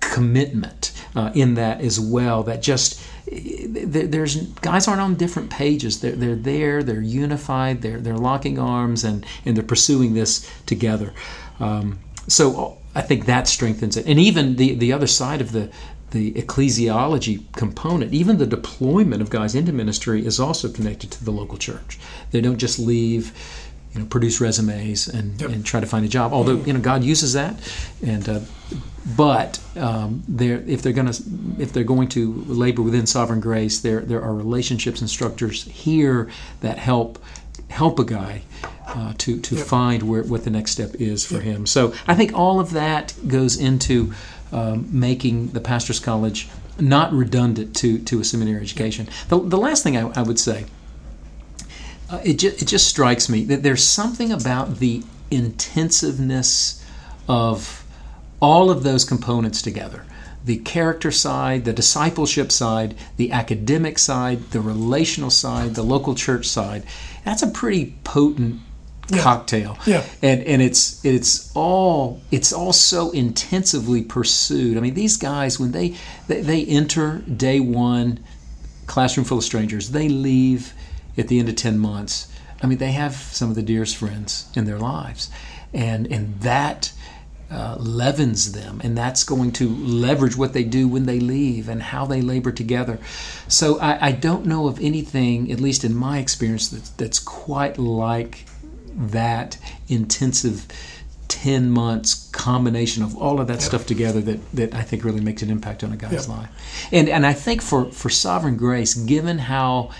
commitment 0.00 0.92
uh, 1.14 1.30
in 1.34 1.54
that 1.54 1.80
as 1.80 1.98
well 1.98 2.42
that 2.42 2.60
just 2.60 3.00
there's 3.32 4.36
guys 4.60 4.86
aren't 4.86 5.00
on 5.00 5.14
different 5.14 5.48
pages. 5.48 6.00
They're, 6.00 6.12
they're 6.12 6.36
there. 6.36 6.82
They're 6.82 7.00
unified. 7.00 7.80
They're 7.82 7.98
they're 7.98 8.18
locking 8.18 8.58
arms 8.58 9.04
and 9.04 9.24
and 9.46 9.56
they're 9.56 9.64
pursuing 9.64 10.14
this 10.14 10.50
together. 10.66 11.14
Um, 11.60 12.00
so 12.28 12.78
I 12.94 13.00
think 13.00 13.26
that 13.26 13.48
strengthens 13.48 13.96
it. 13.96 14.06
And 14.06 14.18
even 14.18 14.56
the 14.56 14.74
the 14.74 14.92
other 14.92 15.06
side 15.06 15.40
of 15.40 15.52
the 15.52 15.70
the 16.12 16.32
ecclesiology 16.32 17.44
component, 17.52 18.12
even 18.12 18.38
the 18.38 18.46
deployment 18.46 19.20
of 19.20 19.30
guys 19.30 19.54
into 19.54 19.72
ministry, 19.72 20.24
is 20.24 20.38
also 20.38 20.70
connected 20.70 21.10
to 21.10 21.24
the 21.24 21.30
local 21.30 21.58
church. 21.58 21.98
They 22.30 22.40
don't 22.40 22.58
just 22.58 22.78
leave 22.78 23.32
you 23.92 24.00
know, 24.00 24.06
produce 24.06 24.40
resumes 24.40 25.06
and, 25.08 25.40
yep. 25.40 25.50
and 25.50 25.64
try 25.66 25.80
to 25.80 25.86
find 25.86 26.04
a 26.04 26.08
job. 26.08 26.32
Although 26.32 26.56
you 26.56 26.72
know 26.72 26.80
God 26.80 27.04
uses 27.04 27.34
that, 27.34 27.56
and 28.04 28.26
uh, 28.28 28.40
but 29.16 29.60
um, 29.76 30.22
they're, 30.28 30.62
if 30.66 30.82
they're 30.82 30.92
going 30.92 31.12
to 31.12 31.22
if 31.58 31.72
they're 31.72 31.84
going 31.84 32.08
to 32.08 32.44
labor 32.46 32.82
within 32.82 33.06
sovereign 33.06 33.40
grace, 33.40 33.80
there 33.80 34.00
there 34.00 34.22
are 34.22 34.34
relationships 34.34 35.00
and 35.00 35.10
structures 35.10 35.64
here 35.64 36.30
that 36.60 36.78
help 36.78 37.22
help 37.68 37.98
a 37.98 38.04
guy 38.04 38.42
uh, 38.86 39.12
to 39.18 39.38
to 39.40 39.56
yep. 39.56 39.66
find 39.66 40.02
where 40.04 40.22
what 40.22 40.44
the 40.44 40.50
next 40.50 40.72
step 40.72 40.94
is 40.94 41.26
for 41.26 41.34
yep. 41.34 41.42
him. 41.42 41.66
So 41.66 41.92
I 42.06 42.14
think 42.14 42.32
all 42.32 42.60
of 42.60 42.70
that 42.70 43.14
goes 43.26 43.58
into 43.58 44.14
um, 44.52 44.86
making 44.90 45.48
the 45.48 45.60
pastor's 45.60 46.00
college 46.00 46.48
not 46.78 47.12
redundant 47.12 47.76
to 47.76 47.98
to 47.98 48.20
a 48.20 48.24
seminary 48.24 48.60
education. 48.60 49.08
The, 49.28 49.38
the 49.38 49.58
last 49.58 49.82
thing 49.82 49.96
I, 49.96 50.08
I 50.10 50.22
would 50.22 50.38
say 50.38 50.66
uh, 52.10 52.20
it, 52.24 52.38
just, 52.38 52.62
it 52.62 52.66
just 52.66 52.86
strikes 52.86 53.28
me 53.28 53.44
that 53.44 53.62
there's 53.62 53.84
something 53.84 54.32
about 54.32 54.78
the 54.78 55.02
intensiveness 55.30 56.84
of 57.28 57.84
all 58.40 58.70
of 58.70 58.82
those 58.82 59.04
components 59.04 59.62
together 59.62 60.04
the 60.44 60.58
character 60.58 61.12
side, 61.12 61.64
the 61.64 61.72
discipleship 61.72 62.50
side, 62.50 62.96
the 63.16 63.30
academic 63.30 63.96
side, 63.96 64.50
the 64.50 64.60
relational 64.60 65.30
side, 65.30 65.76
the 65.76 65.84
local 65.84 66.16
church 66.16 66.48
side. 66.48 66.82
That's 67.24 67.42
a 67.42 67.46
pretty 67.46 67.94
potent 68.02 68.60
yeah. 69.08 69.22
cocktail. 69.22 69.78
Yeah. 69.86 70.04
And 70.22 70.42
and 70.42 70.62
it's 70.62 71.04
it's 71.04 71.50
all 71.54 72.20
it's 72.30 72.52
all 72.52 72.72
so 72.72 73.10
intensively 73.10 74.02
pursued. 74.02 74.76
I 74.76 74.80
mean, 74.80 74.94
these 74.94 75.16
guys 75.16 75.58
when 75.58 75.72
they 75.72 75.96
they, 76.28 76.40
they 76.40 76.64
enter 76.64 77.18
day 77.18 77.60
1 77.60 78.20
classroom 78.86 79.24
full 79.24 79.38
of 79.38 79.44
strangers, 79.44 79.90
they 79.90 80.08
leave 80.08 80.74
at 81.16 81.28
the 81.28 81.38
end 81.38 81.48
of 81.48 81.56
10 81.56 81.78
months, 81.78 82.28
I 82.62 82.66
mean, 82.66 82.78
they 82.78 82.92
have 82.92 83.14
some 83.14 83.50
of 83.50 83.56
the 83.56 83.62
dearest 83.62 83.96
friends 83.96 84.50
in 84.54 84.64
their 84.64 84.78
lives. 84.78 85.30
And, 85.74 86.10
and 86.12 86.40
that 86.40 86.92
uh, 87.50 87.76
leavens 87.78 88.52
them, 88.52 88.80
and 88.82 88.96
that's 88.96 89.24
going 89.24 89.52
to 89.52 89.68
leverage 89.68 90.36
what 90.36 90.52
they 90.52 90.64
do 90.64 90.88
when 90.88 91.04
they 91.04 91.20
leave 91.20 91.68
and 91.68 91.82
how 91.82 92.06
they 92.06 92.22
labor 92.22 92.52
together. 92.52 92.98
So 93.48 93.78
I, 93.78 94.08
I 94.08 94.12
don't 94.12 94.46
know 94.46 94.68
of 94.68 94.80
anything, 94.80 95.50
at 95.50 95.60
least 95.60 95.84
in 95.84 95.94
my 95.94 96.18
experience, 96.18 96.68
that's, 96.68 96.90
that's 96.90 97.18
quite 97.18 97.78
like 97.78 98.46
that 98.94 99.58
intensive 99.88 100.66
10 101.28 101.70
months 101.70 102.28
combination 102.30 103.02
of 103.02 103.16
all 103.16 103.40
of 103.40 103.46
that 103.46 103.62
stuff 103.62 103.86
together 103.86 104.20
that, 104.20 104.52
that 104.52 104.74
I 104.74 104.82
think 104.82 105.04
really 105.04 105.20
makes 105.20 105.42
an 105.42 105.50
impact 105.50 105.82
on 105.82 105.92
a 105.92 105.96
guy's 105.96 106.28
life. 106.28 106.50
And, 106.92 107.08
and 107.08 107.26
I 107.26 107.32
think 107.32 107.62
for, 107.62 107.90
for 107.90 108.10
Sovereign 108.10 108.56
Grace, 108.56 108.94
given 108.94 109.38
how 109.38 109.90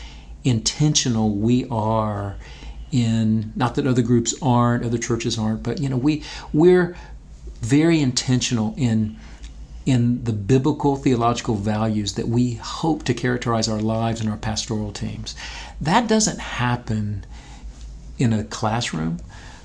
intentional 0.44 1.34
we 1.34 1.66
are 1.68 2.36
in 2.90 3.52
not 3.56 3.74
that 3.76 3.86
other 3.86 4.02
groups 4.02 4.34
aren't 4.42 4.84
other 4.84 4.98
churches 4.98 5.38
aren't 5.38 5.62
but 5.62 5.80
you 5.80 5.88
know 5.88 5.96
we 5.96 6.22
we're 6.52 6.94
very 7.62 8.00
intentional 8.00 8.74
in 8.76 9.16
in 9.86 10.22
the 10.24 10.32
biblical 10.32 10.96
theological 10.96 11.54
values 11.54 12.14
that 12.14 12.28
we 12.28 12.54
hope 12.54 13.02
to 13.04 13.14
characterize 13.14 13.68
our 13.68 13.80
lives 13.80 14.20
and 14.20 14.30
our 14.30 14.36
pastoral 14.36 14.92
teams. 14.92 15.34
That 15.80 16.08
doesn't 16.08 16.38
happen 16.38 17.24
in 18.22 18.32
a 18.32 18.44
classroom 18.44 19.18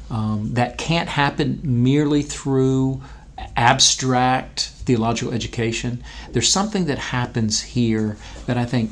um, 0.10 0.54
that 0.54 0.78
can't 0.78 1.10
happen 1.10 1.60
merely 1.63 2.22
through 2.22 3.02
abstract 3.56 4.72
theological 4.86 5.34
education 5.34 6.04
there's 6.32 6.50
something 6.50 6.86
that 6.86 6.98
happens 6.98 7.62
here 7.62 8.17
that 8.46 8.58
i 8.58 8.65
think 8.65 8.89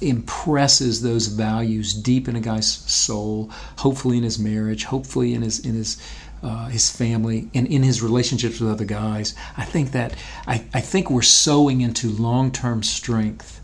impresses 0.00 1.02
those 1.02 1.26
values 1.26 1.92
deep 1.92 2.28
in 2.28 2.36
a 2.36 2.40
guy's 2.40 2.70
soul, 2.70 3.50
hopefully 3.78 4.16
in 4.16 4.22
his 4.22 4.38
marriage, 4.38 4.84
hopefully 4.84 5.34
in 5.34 5.42
his 5.42 5.58
in 5.60 5.74
his 5.74 6.00
uh, 6.42 6.66
his 6.66 6.88
family 6.88 7.48
and 7.52 7.66
in 7.66 7.82
his 7.82 8.00
relationships 8.00 8.60
with 8.60 8.70
other 8.70 8.84
guys. 8.84 9.34
I 9.56 9.64
think 9.64 9.90
that 9.92 10.14
I, 10.46 10.64
I 10.72 10.80
think 10.80 11.10
we're 11.10 11.22
sowing 11.22 11.80
into 11.80 12.08
long 12.10 12.52
term 12.52 12.82
strength 12.82 13.57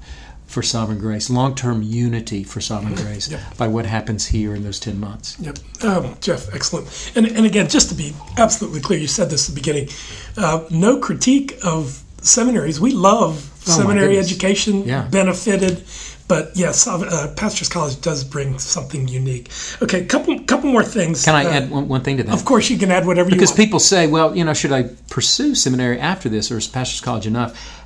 for 0.55 0.63
sovereign 0.63 0.99
grace, 0.99 1.29
long 1.29 1.55
term 1.55 1.83
unity 1.83 2.45
for 2.45 2.61
sovereign 2.61 2.95
grace 2.95 3.29
yep. 3.29 3.41
by 3.59 3.67
what 3.67 3.85
happens 3.85 4.27
here 4.27 4.55
in 4.55 4.63
those 4.63 4.79
10 4.79 4.99
months. 4.99 5.37
Yep. 5.41 5.59
Um, 5.83 6.17
Jeff, 6.21 6.55
excellent. 6.55 7.13
And, 7.17 7.27
and 7.27 7.45
again, 7.45 7.69
just 7.69 7.89
to 7.89 7.95
be 7.95 8.15
absolutely 8.39 8.81
clear, 8.81 8.99
you 8.99 9.09
said 9.09 9.29
this 9.31 9.49
at 9.49 9.55
the 9.55 9.61
beginning 9.61 9.89
uh, 10.37 10.65
no 10.71 11.01
critique 11.01 11.59
of 11.65 12.03
seminaries. 12.23 12.81
We 12.81 12.93
love 12.93 13.51
oh, 13.67 13.71
seminary 13.71 14.17
education, 14.17 14.85
yeah. 14.85 15.09
benefited 15.09 15.85
but 16.27 16.53
yes, 16.55 16.87
uh, 16.87 17.35
Pastors 17.37 17.69
College 17.69 18.01
does 18.01 18.25
bring 18.25 18.59
something 18.59 19.09
unique. 19.09 19.51
Okay, 19.83 20.07
couple 20.07 20.39
couple 20.41 20.71
more 20.71 20.83
things. 20.83 21.23
Can 21.25 21.35
I 21.35 21.45
uh, 21.45 21.51
add 21.51 21.71
one, 21.71 21.87
one, 21.87 22.01
thing 22.01 22.17
to 22.17 22.23
that? 22.23 22.35
Of 22.35 22.47
course, 22.47 22.71
you 22.71 22.79
can 22.79 22.91
add 22.91 23.07
whatever 23.07 23.29
because 23.29 23.51
you 23.51 23.53
want. 23.53 23.57
Because 23.57 23.65
people 23.67 23.79
say, 23.79 24.07
well, 24.07 24.35
you 24.35 24.43
know, 24.43 24.55
should 24.55 24.73
I 24.73 24.85
pursue 25.11 25.55
seminary 25.55 26.01
after 26.01 26.31
this, 26.31 26.51
or 26.51 26.57
is 26.57 26.67
Pastors 26.67 27.03
College 27.03 27.27
enough? 27.27 27.84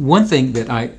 One 0.00 0.24
thing 0.24 0.52
that 0.52 0.70
I, 0.70 0.92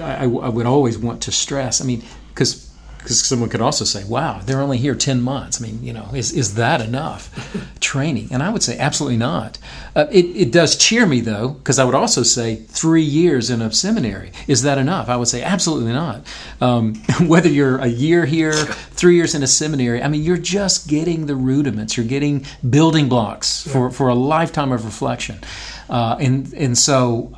I, 0.00 0.24
I 0.24 0.26
would 0.26 0.66
always 0.66 0.96
want 0.96 1.22
to 1.22 1.32
stress, 1.32 1.80
I 1.80 1.84
mean, 1.84 2.02
because 2.28 2.70
because 3.02 3.20
someone 3.20 3.48
could 3.48 3.62
also 3.62 3.84
say, 3.84 4.04
"Wow, 4.04 4.40
they're 4.44 4.60
only 4.60 4.78
here 4.78 4.94
ten 4.94 5.22
months." 5.22 5.60
I 5.60 5.66
mean, 5.66 5.82
you 5.82 5.92
know, 5.92 6.08
is 6.14 6.32
is 6.32 6.54
that 6.54 6.80
enough 6.80 7.30
training? 7.80 8.28
And 8.30 8.42
I 8.42 8.50
would 8.50 8.62
say, 8.62 8.78
absolutely 8.78 9.16
not. 9.16 9.58
Uh, 9.96 10.06
it 10.10 10.26
it 10.26 10.52
does 10.52 10.76
cheer 10.76 11.06
me 11.06 11.20
though, 11.20 11.48
because 11.48 11.78
I 11.78 11.84
would 11.84 11.94
also 11.94 12.22
say 12.22 12.56
three 12.56 13.02
years 13.02 13.50
in 13.50 13.62
a 13.62 13.72
seminary 13.72 14.32
is 14.46 14.62
that 14.62 14.78
enough? 14.78 15.08
I 15.08 15.16
would 15.16 15.28
say 15.28 15.42
absolutely 15.42 15.92
not. 15.92 16.26
Um, 16.60 16.94
whether 17.26 17.48
you're 17.48 17.78
a 17.78 17.88
year 17.88 18.26
here, 18.26 18.52
three 18.92 19.16
years 19.16 19.34
in 19.34 19.42
a 19.42 19.46
seminary, 19.46 20.02
I 20.02 20.08
mean, 20.08 20.22
you're 20.22 20.36
just 20.36 20.88
getting 20.88 21.26
the 21.26 21.36
rudiments. 21.36 21.96
You're 21.96 22.06
getting 22.06 22.44
building 22.68 23.08
blocks 23.08 23.66
for 23.66 23.90
for 23.90 24.08
a 24.08 24.14
lifetime 24.14 24.72
of 24.72 24.84
reflection, 24.84 25.40
uh, 25.88 26.16
and 26.20 26.52
and 26.54 26.76
so 26.76 27.34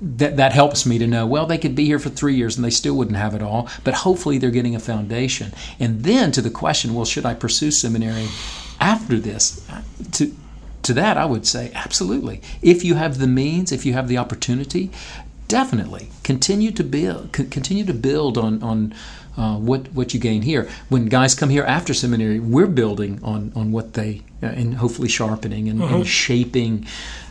that 0.00 0.36
that 0.36 0.52
helps 0.52 0.86
me 0.86 0.98
to 0.98 1.06
know 1.06 1.26
well 1.26 1.46
they 1.46 1.58
could 1.58 1.74
be 1.74 1.84
here 1.84 1.98
for 1.98 2.08
three 2.08 2.34
years 2.34 2.56
and 2.56 2.64
they 2.64 2.70
still 2.70 2.94
wouldn't 2.94 3.16
have 3.16 3.34
it 3.34 3.42
all 3.42 3.68
but 3.84 3.94
hopefully 3.94 4.38
they're 4.38 4.50
getting 4.50 4.74
a 4.74 4.80
foundation. 4.80 5.52
And 5.78 6.04
then 6.04 6.32
to 6.32 6.40
the 6.42 6.50
question 6.50 6.94
well 6.94 7.04
should 7.04 7.26
i 7.26 7.34
pursue 7.34 7.70
seminary 7.70 8.28
after 8.80 9.18
this? 9.18 9.66
To 10.12 10.34
to 10.82 10.94
that 10.94 11.16
i 11.16 11.24
would 11.24 11.46
say 11.46 11.70
absolutely. 11.74 12.40
If 12.62 12.84
you 12.84 12.94
have 12.94 13.18
the 13.18 13.26
means 13.26 13.72
if 13.72 13.84
you 13.84 13.92
have 13.92 14.08
the 14.08 14.18
opportunity 14.18 14.90
definitely 15.48 16.08
continue 16.22 16.70
to 16.70 16.84
build 16.84 17.32
continue 17.32 17.84
to 17.84 17.94
build 17.94 18.38
on 18.38 18.62
on 18.62 18.94
uh, 19.36 19.56
what 19.56 19.92
what 19.92 20.12
you 20.12 20.20
gain 20.20 20.42
here. 20.42 20.68
When 20.88 21.06
guys 21.06 21.34
come 21.34 21.50
here 21.50 21.64
after 21.64 21.94
seminary, 21.94 22.40
we're 22.40 22.66
building 22.66 23.20
on 23.22 23.52
on 23.54 23.72
what 23.72 23.94
they 23.94 24.22
uh, 24.42 24.46
and 24.46 24.74
hopefully 24.74 25.08
sharpening 25.08 25.68
and, 25.68 25.80
and 25.82 26.06
shaping 26.06 26.86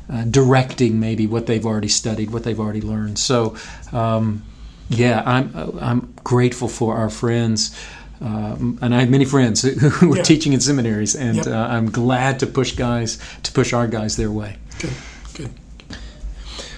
uh, 0.09 0.23
directing 0.25 0.99
maybe 0.99 1.27
what 1.27 1.45
they've 1.45 1.65
already 1.65 1.87
studied, 1.87 2.31
what 2.31 2.43
they've 2.43 2.59
already 2.59 2.81
learned. 2.81 3.19
So, 3.19 3.55
um, 3.91 4.43
yeah, 4.89 5.21
I'm 5.25 5.77
I'm 5.79 6.13
grateful 6.23 6.67
for 6.67 6.95
our 6.95 7.09
friends. 7.09 7.77
Um, 8.21 8.77
and 8.81 8.93
I 8.93 8.99
have 8.99 9.09
many 9.09 9.23
friends 9.23 9.61
who 9.91 10.13
are 10.13 10.17
yeah. 10.17 10.23
teaching 10.23 10.51
in 10.51 10.59
seminaries, 10.59 11.15
and 11.15 11.37
yep. 11.37 11.47
uh, 11.47 11.67
I'm 11.69 11.89
glad 11.89 12.39
to 12.39 12.47
push 12.47 12.73
guys 12.73 13.17
to 13.43 13.51
push 13.51 13.71
our 13.71 13.87
guys 13.87 14.17
their 14.17 14.31
way. 14.31 14.57
Good, 14.79 14.93
good. 15.35 15.49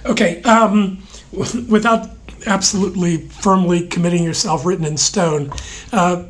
Okay, 0.05 0.41
um, 0.43 1.01
without 1.67 2.09
absolutely 2.45 3.17
firmly 3.17 3.87
committing 3.87 4.23
yourself, 4.23 4.65
written 4.65 4.85
in 4.85 4.97
stone, 4.97 5.51
uh, 5.91 6.25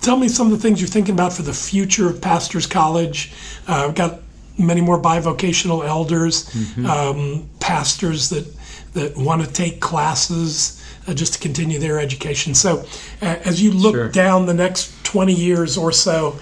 tell 0.00 0.16
me 0.16 0.28
some 0.28 0.46
of 0.46 0.52
the 0.52 0.58
things 0.58 0.80
you're 0.80 0.88
thinking 0.88 1.14
about 1.14 1.32
for 1.32 1.42
the 1.42 1.54
future 1.54 2.08
of 2.08 2.20
Pastors 2.20 2.66
College. 2.66 3.32
Uh, 3.66 3.86
I've 3.88 3.94
got 3.94 4.20
many 4.58 4.80
more 4.80 5.00
bivocational 5.00 5.86
elders, 5.86 6.48
mm-hmm. 6.50 6.86
um, 6.86 7.48
pastors 7.60 8.30
that 8.30 8.46
that 8.94 9.16
want 9.16 9.42
to 9.42 9.50
take 9.50 9.80
classes 9.80 10.82
uh, 11.06 11.14
just 11.14 11.34
to 11.34 11.38
continue 11.38 11.78
their 11.78 11.98
education. 11.98 12.54
So, 12.54 12.84
uh, 13.20 13.36
as 13.44 13.62
you 13.62 13.72
look 13.72 13.94
sure. 13.94 14.08
down 14.08 14.46
the 14.46 14.54
next 14.54 15.04
20 15.04 15.32
years 15.32 15.76
or 15.76 15.92
so, 15.92 16.32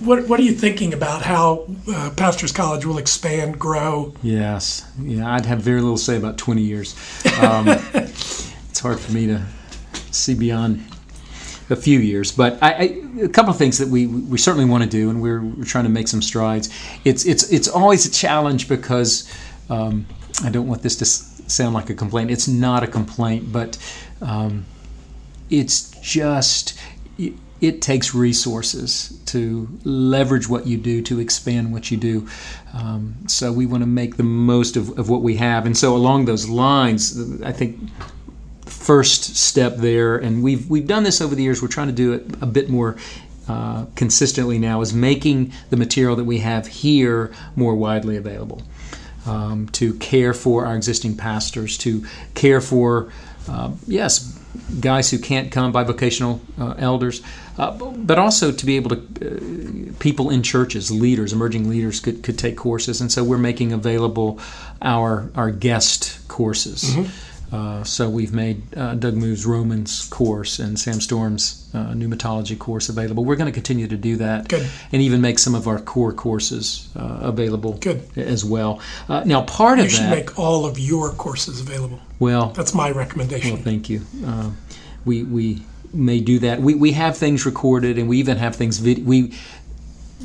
what, 0.00 0.28
what 0.28 0.40
are 0.40 0.42
you 0.42 0.52
thinking 0.52 0.92
about 0.92 1.22
how 1.22 1.66
uh, 1.88 2.10
Pastors 2.16 2.52
College 2.52 2.84
will 2.84 2.98
expand, 2.98 3.58
grow? 3.58 4.14
Yes, 4.22 4.84
yeah, 5.00 5.32
I'd 5.32 5.46
have 5.46 5.60
very 5.60 5.80
little 5.80 5.96
say 5.96 6.16
about 6.16 6.36
20 6.36 6.62
years. 6.62 6.94
Um, 7.40 7.68
it's 7.94 8.80
hard 8.80 9.00
for 9.00 9.12
me 9.12 9.26
to 9.28 9.42
see 10.10 10.34
beyond 10.34 10.84
a 11.70 11.76
few 11.76 11.98
years. 11.98 12.32
But 12.32 12.62
I, 12.62 12.72
I, 12.72 12.82
a 13.22 13.28
couple 13.28 13.50
of 13.50 13.58
things 13.58 13.78
that 13.78 13.88
we, 13.88 14.06
we 14.06 14.38
certainly 14.38 14.68
want 14.68 14.84
to 14.84 14.88
do, 14.88 15.10
and 15.10 15.20
we're, 15.20 15.42
we're 15.42 15.64
trying 15.64 15.84
to 15.84 15.90
make 15.90 16.08
some 16.08 16.22
strides. 16.22 16.68
It's 17.04 17.24
it's 17.24 17.50
it's 17.50 17.68
always 17.68 18.06
a 18.06 18.10
challenge 18.10 18.68
because 18.68 19.32
um, 19.70 20.06
I 20.42 20.50
don't 20.50 20.66
want 20.66 20.82
this 20.82 20.96
to 20.96 21.04
sound 21.04 21.74
like 21.74 21.90
a 21.90 21.94
complaint. 21.94 22.30
It's 22.30 22.48
not 22.48 22.82
a 22.82 22.86
complaint, 22.86 23.52
but 23.52 23.78
um, 24.20 24.66
it's 25.50 25.90
just. 26.00 26.78
It, 27.18 27.34
it 27.60 27.80
takes 27.80 28.14
resources 28.14 29.18
to 29.26 29.68
leverage 29.84 30.48
what 30.48 30.66
you 30.66 30.76
do 30.76 31.00
to 31.02 31.18
expand 31.18 31.72
what 31.72 31.90
you 31.90 31.96
do. 31.96 32.28
Um, 32.74 33.14
so 33.26 33.52
we 33.52 33.64
want 33.64 33.82
to 33.82 33.86
make 33.86 34.16
the 34.16 34.22
most 34.22 34.76
of, 34.76 34.98
of 34.98 35.08
what 35.08 35.22
we 35.22 35.36
have. 35.36 35.64
And 35.64 35.74
so 35.74 35.96
along 35.96 36.26
those 36.26 36.46
lines, 36.46 37.40
I 37.42 37.52
think 37.52 37.78
first 38.84 39.36
step 39.36 39.76
there, 39.76 40.16
and 40.16 40.42
we've 40.42 40.68
we've 40.70 40.86
done 40.86 41.04
this 41.04 41.20
over 41.20 41.34
the 41.34 41.42
years. 41.42 41.60
We're 41.62 41.68
trying 41.68 41.88
to 41.88 42.02
do 42.04 42.12
it 42.12 42.22
a 42.40 42.46
bit 42.46 42.68
more 42.68 42.96
uh, 43.48 43.86
consistently 43.96 44.58
now. 44.58 44.82
Is 44.82 44.92
making 44.92 45.52
the 45.70 45.76
material 45.76 46.16
that 46.16 46.26
we 46.26 46.38
have 46.40 46.66
here 46.66 47.30
more 47.56 47.74
widely 47.74 48.16
available. 48.16 48.60
Um, 49.26 49.68
to 49.68 49.94
care 49.94 50.34
for 50.34 50.66
our 50.66 50.76
existing 50.76 51.16
pastors, 51.16 51.78
to 51.78 52.04
care 52.34 52.60
for, 52.60 53.10
uh, 53.48 53.70
yes, 53.86 54.38
guys 54.80 55.10
who 55.10 55.18
can't 55.18 55.50
come 55.50 55.72
bivocational 55.72 56.40
uh, 56.58 56.74
elders, 56.76 57.22
uh, 57.56 57.70
but 57.70 58.18
also 58.18 58.52
to 58.52 58.66
be 58.66 58.76
able 58.76 58.90
to, 58.90 58.98
uh, 58.98 59.92
people 59.98 60.28
in 60.28 60.42
churches, 60.42 60.90
leaders, 60.90 61.32
emerging 61.32 61.70
leaders 61.70 62.00
could, 62.00 62.22
could 62.22 62.38
take 62.38 62.54
courses. 62.56 63.00
And 63.00 63.10
so 63.10 63.24
we're 63.24 63.38
making 63.38 63.72
available 63.72 64.38
our, 64.82 65.30
our 65.34 65.50
guest 65.50 66.18
courses. 66.28 66.84
Mm-hmm. 66.84 67.33
Uh, 67.54 67.84
so 67.84 68.10
we've 68.10 68.32
made 68.32 68.60
uh, 68.76 68.96
Doug 68.96 69.14
Moo's 69.14 69.46
Romans 69.46 70.08
course 70.08 70.58
and 70.58 70.76
Sam 70.76 71.00
Storms' 71.00 71.70
uh, 71.72 71.92
pneumatology 71.92 72.58
course 72.58 72.88
available. 72.88 73.24
We're 73.24 73.36
going 73.36 73.46
to 73.46 73.52
continue 73.52 73.86
to 73.86 73.96
do 73.96 74.16
that, 74.16 74.48
Good. 74.48 74.68
and 74.90 75.00
even 75.00 75.20
make 75.20 75.38
some 75.38 75.54
of 75.54 75.68
our 75.68 75.78
core 75.78 76.12
courses 76.12 76.88
uh, 76.96 77.20
available 77.22 77.74
Good. 77.74 78.02
as 78.16 78.44
well. 78.44 78.80
Uh, 79.08 79.22
now, 79.24 79.42
part 79.42 79.78
you 79.78 79.84
of 79.84 79.90
that, 79.90 79.96
you 79.96 80.02
should 80.02 80.10
make 80.10 80.36
all 80.36 80.66
of 80.66 80.80
your 80.80 81.12
courses 81.12 81.60
available. 81.60 82.00
Well, 82.18 82.48
that's 82.48 82.74
my 82.74 82.90
recommendation. 82.90 83.52
Well, 83.52 83.62
thank 83.62 83.88
you. 83.88 84.02
we 85.04 85.22
we 85.22 85.62
may 85.92 86.18
do 86.18 86.40
that. 86.40 86.60
We 86.60 86.74
we 86.74 86.90
have 86.92 87.16
things 87.16 87.46
recorded, 87.46 87.98
and 87.98 88.08
we 88.08 88.18
even 88.18 88.36
have 88.38 88.56
things 88.56 88.78
vid- 88.78 89.06
we. 89.06 89.32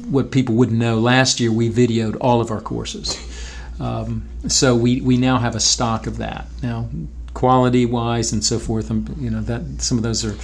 What 0.10 0.32
people 0.32 0.56
wouldn't 0.56 0.80
know, 0.80 0.98
last 1.00 1.40
year 1.40 1.52
we 1.52 1.70
videoed 1.70 2.18
all 2.22 2.42
of 2.42 2.50
our 2.50 2.62
courses. 2.62 3.16
Um, 3.80 4.28
so 4.48 4.76
we, 4.76 5.02
we 5.02 5.18
now 5.18 5.38
have 5.38 5.56
a 5.56 5.60
stock 5.60 6.06
of 6.08 6.18
that. 6.18 6.48
Now, 6.62 6.90
quality 7.34 7.86
wise 7.86 8.32
and 8.32 8.44
so 8.44 8.60
forth. 8.60 8.90
Um, 8.92 9.06
you 9.20 9.30
know 9.30 9.42
that 9.42 9.82
some 9.82 9.98
of 9.98 10.04
those 10.04 10.26
are 10.26 10.36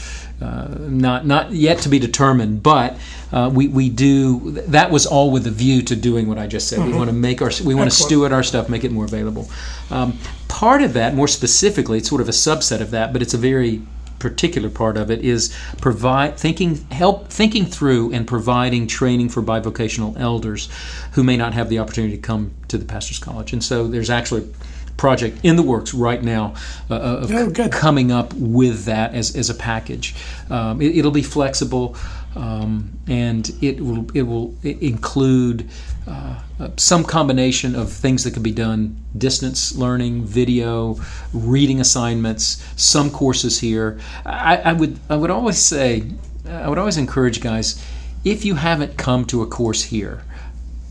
uh, 0.42 0.76
not 0.80 1.26
not 1.26 1.52
yet 1.52 1.80
to 1.80 1.90
be 1.90 2.00
determined, 2.00 2.64
but 2.64 2.98
uh, 3.32 3.50
we 3.54 3.68
we 3.68 3.90
do 3.90 4.52
that 4.52 4.92
was 4.92 5.06
all 5.06 5.32
with 5.32 5.48
a 5.48 5.52
view 5.52 5.82
to 5.84 5.96
doing 5.96 6.28
what 6.28 6.38
I 6.38 6.48
just 6.48 6.68
said. 6.68 6.80
Mm-hmm. 6.80 6.92
We 6.92 6.98
want 6.98 7.10
to 7.10 7.16
make 7.16 7.42
our 7.42 7.52
we 7.64 7.76
want 7.76 7.90
to 7.90 7.96
steward 7.96 8.32
our 8.32 8.44
stuff, 8.44 8.70
make 8.70 8.84
it 8.84 8.92
more 8.92 9.06
available. 9.06 9.50
Um, 9.90 10.18
part 10.48 10.82
of 10.82 10.94
that, 10.94 11.16
more 11.16 11.28
specifically, 11.28 12.00
it's 12.00 12.10
sort 12.10 12.22
of 12.22 12.30
a 12.30 12.34
subset 12.34 12.82
of 12.82 12.92
that, 12.92 13.14
but 13.14 13.22
it's 13.22 13.34
a 13.34 13.38
very 13.38 13.82
particular 14.20 14.70
part 14.70 14.98
of 14.98 15.12
it 15.12 15.20
is 15.24 15.56
provide 15.82 16.38
thinking 16.38 16.76
help 16.90 17.28
thinking 17.28 17.66
through 17.66 18.12
and 18.14 18.26
providing 18.26 18.88
training 18.88 19.30
for 19.30 19.44
bivocational 19.44 20.18
elders 20.20 20.70
who 21.12 21.24
may 21.24 21.36
not 21.36 21.54
have 21.54 21.70
the 21.70 21.78
opportunity 21.78 22.16
to 22.16 22.22
come 22.22 22.52
to 22.68 22.78
the 22.78 22.86
pastors 22.86 23.20
college 23.20 23.52
and 23.52 23.64
so 23.64 23.88
there's 23.88 24.10
actually 24.10 24.48
project 24.98 25.38
in 25.44 25.56
the 25.56 25.64
works 25.64 25.94
right 25.94 26.24
now 26.24 26.54
uh, 26.90 26.94
uh 26.94 26.98
of 27.24 27.32
oh, 27.32 27.70
coming 27.70 28.12
up 28.12 28.34
with 28.34 28.86
that 28.86 29.14
as, 29.14 29.36
as 29.36 29.50
a 29.50 29.54
package. 29.54 30.16
Um, 30.50 30.82
it, 30.82 31.04
will 31.04 31.12
be 31.12 31.24
flexible 31.24 31.96
um, 32.36 32.92
and 33.08 33.50
it 33.62 33.80
will 33.80 34.08
it 34.14 34.24
will 34.24 34.56
include 34.64 35.70
uh, 36.08 36.40
uh, 36.60 36.70
some 36.78 37.04
combination 37.04 37.76
of 37.76 37.92
things 37.92 38.24
that 38.24 38.32
can 38.32 38.44
be 38.44 38.52
done 38.52 39.04
distance 39.18 39.76
learning, 39.76 40.24
video, 40.24 40.98
reading 41.34 41.80
assignments, 41.80 42.64
some 42.76 43.10
courses 43.10 43.60
here. 43.60 44.00
I, 44.26 44.58
I 44.58 44.74
would 44.74 45.00
I 45.10 45.16
would 45.16 45.32
always 45.32 45.58
say 45.58 46.04
I 46.48 46.68
would 46.70 46.78
always 46.78 46.98
encourage 46.98 47.42
guys 47.42 47.84
if 48.24 48.44
you 48.44 48.56
haven't 48.56 48.98
come 48.98 49.26
to 49.26 49.42
a 49.42 49.48
course 49.48 49.84
here, 49.84 50.24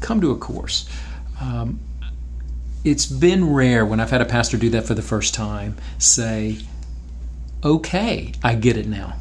come 0.00 0.20
to 0.20 0.30
a 0.30 0.36
course. 0.36 0.88
Um, 1.40 1.80
it's 2.84 3.06
been 3.06 3.52
rare 3.52 3.84
when 3.84 3.98
I've 3.98 4.10
had 4.10 4.20
a 4.20 4.26
pastor 4.26 4.58
do 4.58 4.70
that 4.70 4.86
for 4.86 4.94
the 4.94 5.02
first 5.02 5.34
time 5.34 5.76
say, 5.98 6.58
okay, 7.64 8.32
I 8.42 8.54
get 8.54 8.76
it 8.76 8.86
now. 8.86 9.14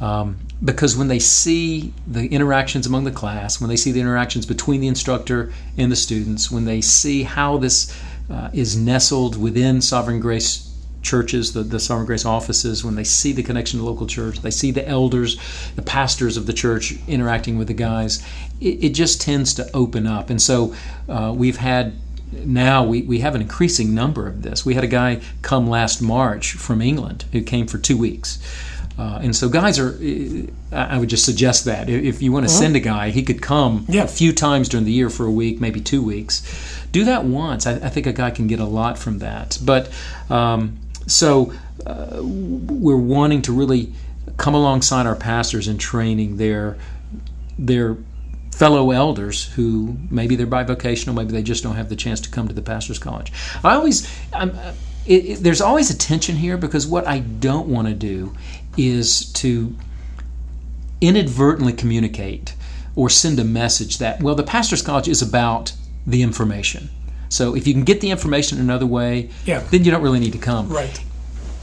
Um, 0.00 0.38
because 0.64 0.96
when 0.96 1.08
they 1.08 1.18
see 1.18 1.92
the 2.06 2.26
interactions 2.28 2.86
among 2.86 3.04
the 3.04 3.10
class, 3.10 3.60
when 3.60 3.68
they 3.68 3.76
see 3.76 3.90
the 3.90 4.00
interactions 4.00 4.46
between 4.46 4.80
the 4.80 4.86
instructor 4.86 5.52
and 5.76 5.90
the 5.90 5.96
students, 5.96 6.50
when 6.50 6.64
they 6.64 6.80
see 6.80 7.24
how 7.24 7.58
this 7.58 7.96
uh, 8.30 8.50
is 8.52 8.76
nestled 8.76 9.40
within 9.40 9.80
Sovereign 9.80 10.20
Grace 10.20 10.64
churches, 11.02 11.52
the, 11.52 11.62
the 11.62 11.80
Sovereign 11.80 12.06
Grace 12.06 12.24
offices, 12.24 12.84
when 12.84 12.94
they 12.94 13.04
see 13.04 13.32
the 13.32 13.42
connection 13.42 13.80
to 13.80 13.84
local 13.84 14.06
church, 14.06 14.40
they 14.40 14.50
see 14.50 14.70
the 14.70 14.86
elders, 14.86 15.38
the 15.74 15.82
pastors 15.82 16.36
of 16.36 16.46
the 16.46 16.52
church 16.52 16.94
interacting 17.08 17.56
with 17.56 17.68
the 17.68 17.74
guys, 17.74 18.24
it, 18.60 18.84
it 18.84 18.90
just 18.90 19.20
tends 19.20 19.54
to 19.54 19.68
open 19.74 20.06
up. 20.06 20.30
And 20.30 20.40
so 20.40 20.74
uh, 21.08 21.32
we've 21.36 21.56
had 21.56 21.94
now 22.32 22.84
we, 22.84 23.02
we 23.02 23.20
have 23.20 23.34
an 23.34 23.42
increasing 23.42 23.94
number 23.94 24.26
of 24.26 24.42
this. 24.42 24.64
We 24.64 24.74
had 24.74 24.84
a 24.84 24.88
guy 24.88 25.20
come 25.42 25.68
last 25.68 26.00
March 26.00 26.52
from 26.52 26.82
England 26.82 27.24
who 27.32 27.42
came 27.42 27.66
for 27.66 27.78
two 27.78 27.96
weeks. 27.96 28.38
Uh, 28.98 29.20
and 29.22 29.36
so 29.36 29.48
guys 29.48 29.78
are, 29.78 29.96
I 30.72 30.98
would 30.98 31.08
just 31.08 31.24
suggest 31.24 31.64
that 31.66 31.88
if 31.88 32.20
you 32.20 32.32
want 32.32 32.48
to 32.48 32.52
uh-huh. 32.52 32.60
send 32.60 32.76
a 32.76 32.80
guy, 32.80 33.10
he 33.10 33.22
could 33.22 33.40
come 33.40 33.86
yeah. 33.88 34.02
a 34.02 34.08
few 34.08 34.32
times 34.32 34.68
during 34.68 34.84
the 34.84 34.92
year 34.92 35.08
for 35.08 35.24
a 35.24 35.30
week, 35.30 35.60
maybe 35.60 35.80
two 35.80 36.02
weeks. 36.02 36.42
Do 36.90 37.04
that 37.04 37.24
once. 37.24 37.66
I, 37.66 37.74
I 37.74 37.90
think 37.90 38.06
a 38.06 38.12
guy 38.12 38.30
can 38.30 38.48
get 38.48 38.58
a 38.58 38.64
lot 38.64 38.98
from 38.98 39.20
that. 39.20 39.58
But 39.64 39.88
um, 40.28 40.78
so 41.06 41.52
uh, 41.86 42.18
we're 42.20 42.96
wanting 42.96 43.42
to 43.42 43.52
really 43.52 43.92
come 44.36 44.54
alongside 44.54 45.06
our 45.06 45.16
pastors 45.16 45.68
in 45.68 45.78
training 45.78 46.36
their 46.36 46.76
their 47.58 47.96
fellow 48.58 48.90
elders 48.90 49.44
who 49.54 49.96
maybe 50.10 50.34
they're 50.34 50.46
bivocational, 50.46 51.14
maybe 51.14 51.30
they 51.30 51.42
just 51.44 51.62
don't 51.62 51.76
have 51.76 51.88
the 51.88 51.94
chance 51.96 52.20
to 52.20 52.28
come 52.28 52.48
to 52.48 52.54
the 52.54 52.60
pastors' 52.62 52.98
college. 52.98 53.32
I 53.62 53.74
always, 53.76 54.12
I'm, 54.32 54.50
it, 55.06 55.24
it, 55.24 55.36
there's 55.44 55.60
always 55.60 55.90
a 55.90 55.96
tension 55.96 56.34
here 56.34 56.56
because 56.56 56.84
what 56.84 57.06
I 57.06 57.20
don't 57.20 57.68
want 57.68 57.86
to 57.86 57.94
do 57.94 58.34
is 58.76 59.32
to 59.34 59.74
inadvertently 61.00 61.72
communicate 61.72 62.54
or 62.96 63.08
send 63.08 63.38
a 63.38 63.44
message 63.44 63.98
that 63.98 64.20
well, 64.20 64.34
the 64.34 64.42
pastors' 64.42 64.82
college 64.82 65.06
is 65.06 65.22
about 65.22 65.72
the 66.04 66.22
information. 66.22 66.88
So 67.28 67.54
if 67.54 67.64
you 67.66 67.74
can 67.74 67.84
get 67.84 68.00
the 68.00 68.10
information 68.10 68.58
another 68.58 68.86
way, 68.86 69.30
Yeah. 69.44 69.60
then 69.70 69.84
you 69.84 69.92
don't 69.92 70.02
really 70.02 70.18
need 70.18 70.32
to 70.32 70.38
come 70.38 70.68
Right. 70.68 71.00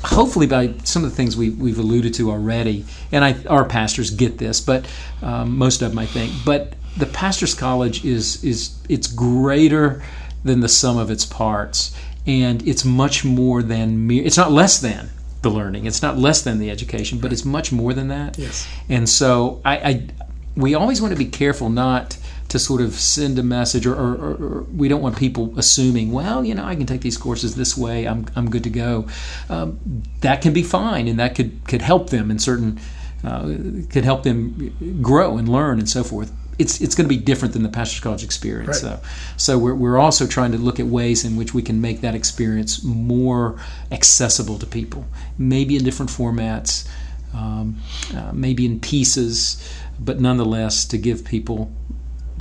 hopefully 0.05 0.47
by 0.47 0.75
some 0.85 1.03
of 1.03 1.09
the 1.09 1.15
things 1.15 1.35
we, 1.35 1.49
we've 1.49 1.79
alluded 1.79 2.13
to 2.13 2.31
already, 2.31 2.85
and 3.11 3.25
I, 3.25 3.35
our 3.49 3.65
pastors 3.65 4.11
get 4.11 4.37
this, 4.37 4.61
but 4.61 4.85
um, 5.21 5.57
most 5.57 5.81
of 5.81 5.89
them 5.91 5.99
I 5.99 6.05
think. 6.05 6.31
But 6.45 6.73
the 6.97 7.05
pastors' 7.05 7.53
college 7.53 8.05
is 8.05 8.43
is 8.43 8.77
it's 8.89 9.07
greater 9.07 10.01
than 10.43 10.59
the 10.59 10.69
sum 10.69 10.97
of 10.97 11.09
its 11.09 11.25
parts, 11.25 11.95
and 12.25 12.67
it's 12.67 12.85
much 12.85 13.25
more 13.25 13.63
than 13.63 14.07
mere. 14.07 14.23
It's 14.23 14.37
not 14.37 14.51
less 14.51 14.79
than 14.79 15.09
the 15.41 15.49
learning. 15.49 15.85
It's 15.85 16.01
not 16.01 16.17
less 16.17 16.41
than 16.41 16.59
the 16.59 16.69
education, 16.71 17.19
but 17.19 17.31
it's 17.31 17.45
much 17.45 17.71
more 17.71 17.93
than 17.93 18.07
that. 18.09 18.37
Yes. 18.37 18.67
And 18.89 19.07
so 19.07 19.61
I, 19.63 19.77
I 19.77 20.07
we 20.55 20.73
always 20.75 21.01
want 21.01 21.13
to 21.13 21.17
be 21.17 21.25
careful 21.25 21.69
not 21.69 22.17
to 22.47 22.59
sort 22.59 22.79
of 22.79 22.93
send 22.93 23.39
a 23.39 23.43
message, 23.43 23.85
or, 23.85 23.95
or, 23.95 24.13
or, 24.15 24.33
or 24.35 24.61
we 24.63 24.87
don't 24.87 25.01
want 25.01 25.17
people 25.17 25.53
assuming, 25.57 26.11
well, 26.11 26.45
you 26.45 26.53
know, 26.53 26.63
I 26.63 26.75
can 26.75 26.85
take 26.85 27.01
these 27.01 27.17
courses 27.17 27.55
this 27.55 27.75
way, 27.75 28.07
I'm, 28.07 28.27
I'm 28.35 28.49
good 28.49 28.63
to 28.63 28.69
go. 28.69 29.07
Um, 29.49 30.03
that 30.21 30.41
can 30.41 30.53
be 30.53 30.63
fine, 30.63 31.07
and 31.07 31.19
that 31.19 31.35
could, 31.35 31.67
could 31.67 31.81
help 31.81 32.11
them 32.11 32.29
in 32.29 32.37
certain, 32.37 32.79
uh, 33.23 33.43
could 33.89 34.05
help 34.05 34.23
them 34.23 35.01
grow 35.01 35.37
and 35.37 35.49
learn 35.49 35.79
and 35.79 35.89
so 35.89 36.03
forth. 36.03 36.31
It's, 36.57 36.79
it's 36.81 36.95
going 36.95 37.07
to 37.09 37.13
be 37.15 37.21
different 37.21 37.53
than 37.53 37.63
the 37.63 37.69
pastor's 37.69 37.99
college 37.99 38.23
experience, 38.23 38.81
Right. 38.81 38.91
though. 38.93 39.07
So 39.37 39.57
we're, 39.57 39.75
we're 39.75 39.97
also 39.97 40.25
trying 40.25 40.51
to 40.53 40.57
look 40.57 40.79
at 40.79 40.85
ways 40.87 41.25
in 41.25 41.35
which 41.35 41.53
we 41.53 41.61
can 41.61 41.81
make 41.81 42.01
that 42.01 42.15
experience 42.15 42.81
more 42.83 43.59
accessible 43.91 44.57
to 44.59 44.65
people, 44.65 45.05
maybe 45.37 45.75
in 45.75 45.83
different 45.83 46.11
formats, 46.11 46.87
um, 47.33 47.77
uh, 48.15 48.31
maybe 48.33 48.65
in 48.65 48.79
pieces, 48.79 49.57
but 49.99 50.19
nonetheless 50.21 50.85
to 50.85 50.97
give 50.97 51.25
people 51.25 51.71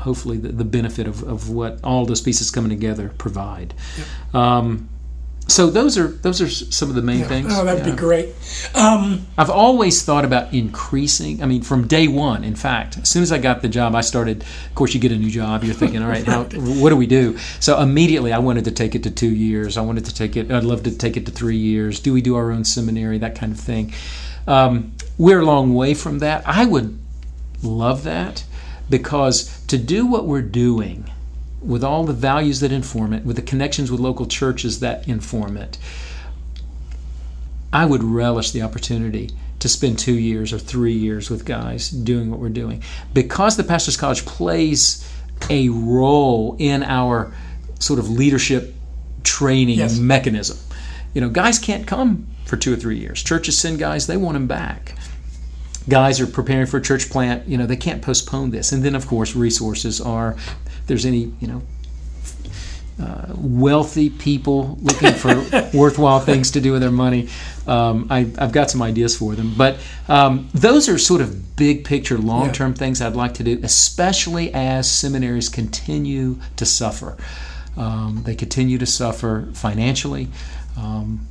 hopefully 0.01 0.37
the, 0.37 0.49
the 0.49 0.65
benefit 0.65 1.07
of, 1.07 1.23
of 1.25 1.51
what 1.51 1.79
all 1.83 2.05
those 2.07 2.21
pieces 2.21 2.51
coming 2.51 2.71
together 2.71 3.13
provide. 3.19 3.75
Um, 4.33 4.89
so 5.47 5.69
those 5.69 5.99
are 5.99 6.09
those 6.09 6.41
are 6.41 6.49
some 6.49 6.89
of 6.89 6.95
the 6.95 7.03
main 7.03 7.21
Yeah. 7.21 7.29
things. 7.29 7.53
Oh, 7.55 7.65
that'd 7.65 7.85
Yeah. 7.85 7.93
be 7.93 7.97
great. 7.97 8.29
Um, 8.75 9.27
I've 9.37 9.51
always 9.51 10.03
thought 10.03 10.25
about 10.25 10.53
increasing. 10.55 11.43
I 11.43 11.47
mean, 11.47 11.63
from 11.63 11.87
day 11.87 12.09
one. 12.09 12.45
In 12.45 12.55
fact, 12.55 12.99
as 13.03 13.09
soon 13.11 13.23
as 13.23 13.31
I 13.31 13.39
got 13.39 13.61
the 13.63 13.69
job, 13.69 13.95
I 13.95 14.01
started. 14.01 14.43
Of 14.43 14.75
course, 14.75 14.95
you 14.95 15.01
get 15.01 15.13
a 15.13 15.17
new 15.19 15.31
job. 15.31 15.63
You're 15.63 15.75
thinking, 15.75 16.03
all 16.03 16.09
right, 16.09 16.25
how, 16.25 16.45
what 16.55 16.91
do 16.91 16.97
we 16.97 17.07
do? 17.07 17.37
So 17.61 17.79
immediately, 17.81 18.33
I 18.33 18.39
wanted 18.39 18.65
to 18.65 18.71
take 18.71 18.95
it 18.95 19.03
to 19.03 19.11
two 19.11 19.29
years. 19.31 19.77
I 19.77 19.83
wanted 19.83 20.07
to 20.07 20.15
take 20.15 20.37
it. 20.37 20.51
I'd 20.51 20.65
love 20.65 20.83
to 20.85 20.91
take 20.91 21.17
it 21.17 21.27
to 21.27 21.33
three 21.33 21.59
years. 21.59 22.01
Do 22.01 22.13
we 22.13 22.23
do 22.23 22.37
our 22.37 22.51
own 22.51 22.65
seminary? 22.65 23.19
That 23.19 23.35
kind 23.35 23.53
of 23.53 23.61
thing. 23.61 23.93
Um, 24.47 24.93
we're 25.19 25.41
a 25.41 25.45
long 25.45 25.75
way 25.75 25.95
from 25.95 26.21
that. 26.21 26.43
I 26.47 26.65
would 26.65 26.99
love 27.63 28.05
that 28.05 28.45
because 28.91 29.51
to 29.69 29.79
do 29.79 30.07
what 30.07 30.27
we're 30.27 30.43
doing 30.43 31.05
with 31.65 31.83
all 31.85 32.05
the 32.05 32.13
values 32.13 32.61
that 32.61 32.73
inform 32.73 33.13
it, 33.13 33.25
with 33.25 33.37
the 33.37 33.43
connections 33.43 33.91
with 33.91 34.01
local 34.01 34.27
churches 34.27 34.81
that 34.81 35.07
inform 35.09 35.57
it, 35.57 35.79
I 37.73 37.87
would 37.87 38.03
relish 38.05 38.51
the 38.53 38.63
opportunity 38.63 39.31
to 39.59 39.69
spend 39.69 39.99
two 39.99 40.15
years 40.15 40.53
or 40.53 40.59
three 40.59 40.93
years 40.93 41.31
with 41.31 41.45
guys 41.45 41.91
doing 41.91 42.31
what 42.31 42.39
we're 42.39 42.51
doing. 42.51 42.83
Because 43.13 43.57
the 43.57 43.65
Pastors 43.65 43.97
College 43.97 44.25
plays 44.27 45.09
a 45.51 45.69
role 45.71 46.57
in 46.59 46.83
our 46.83 47.33
sort 47.81 47.99
of 47.99 48.09
leadership 48.11 48.75
training 49.25 49.79
Yes. 49.79 49.99
mechanism. 49.99 50.59
You 51.15 51.21
know, 51.21 51.31
guys 51.31 51.59
can't 51.59 51.87
come 51.87 52.27
for 52.45 52.57
two 52.57 52.73
or 52.73 52.77
three 52.77 52.99
years. 52.99 53.23
Churches 53.23 53.57
send 53.57 53.79
guys, 53.79 54.07
they 54.07 54.17
want 54.17 54.35
them 54.35 54.47
back. 54.47 54.97
Guys 55.89 56.21
are 56.21 56.27
preparing 56.27 56.67
for 56.67 56.79
a 56.79 56.83
church 56.83 57.11
plant, 57.11 57.47
you 57.49 57.59
know, 57.59 57.67
they 57.67 57.77
can't 57.77 58.01
postpone 58.03 58.51
this. 58.51 58.73
And 58.73 58.83
then, 58.83 58.95
of 58.95 59.07
course, 59.07 59.35
resources 59.35 60.01
are, 60.01 60.37
there's 60.87 61.07
any, 61.07 61.33
you 61.41 61.49
know, 61.49 61.63
uh, 63.01 63.27
wealthy 63.37 64.09
people 64.09 64.79
looking 64.81 65.13
for 65.13 65.35
worthwhile 65.75 66.21
things 66.21 66.53
to 66.53 66.61
do 66.61 66.73
with 66.73 66.81
their 66.81 66.93
money. 66.93 67.29
Um, 67.67 68.07
I, 68.09 68.31
I've 68.39 68.53
got 68.53 68.71
some 68.71 68.83
ideas 68.83 69.17
for 69.17 69.35
them, 69.35 69.55
but 69.57 69.79
um, 70.09 70.49
those 70.55 70.89
are 70.89 70.97
sort 70.99 71.21
of 71.21 71.57
big 71.57 71.85
picture, 71.85 72.19
long 72.19 72.53
term 72.53 72.75
things 72.75 73.01
I'd 73.01 73.17
like 73.17 73.35
to 73.35 73.43
do, 73.43 73.59
especially 73.63 74.53
as 74.55 74.91
seminaries 74.91 75.49
continue 75.49 76.39
to 76.57 76.65
suffer. 76.65 77.17
Um, 77.77 78.23
they 78.25 78.37
continue 78.37 78.79
to 78.79 78.87
suffer 78.87 79.49
financially. 79.55 80.29
Um, 80.77 81.27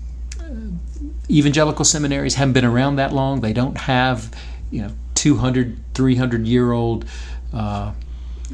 evangelical 1.29 1.85
seminaries 1.85 2.35
haven't 2.35 2.53
been 2.53 2.65
around 2.65 2.97
that 2.97 3.13
long. 3.13 3.41
They 3.41 3.53
don't 3.53 3.77
have, 3.77 4.33
you 4.71 4.81
know, 4.81 4.91
200, 5.15 5.77
300 5.93 6.47
year 6.47 6.71
old 6.71 7.05
uh, 7.53 7.93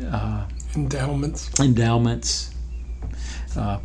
uh, 0.05 0.45
endowments. 0.75 1.59
endowments 1.59 2.53
uh, 3.55 3.79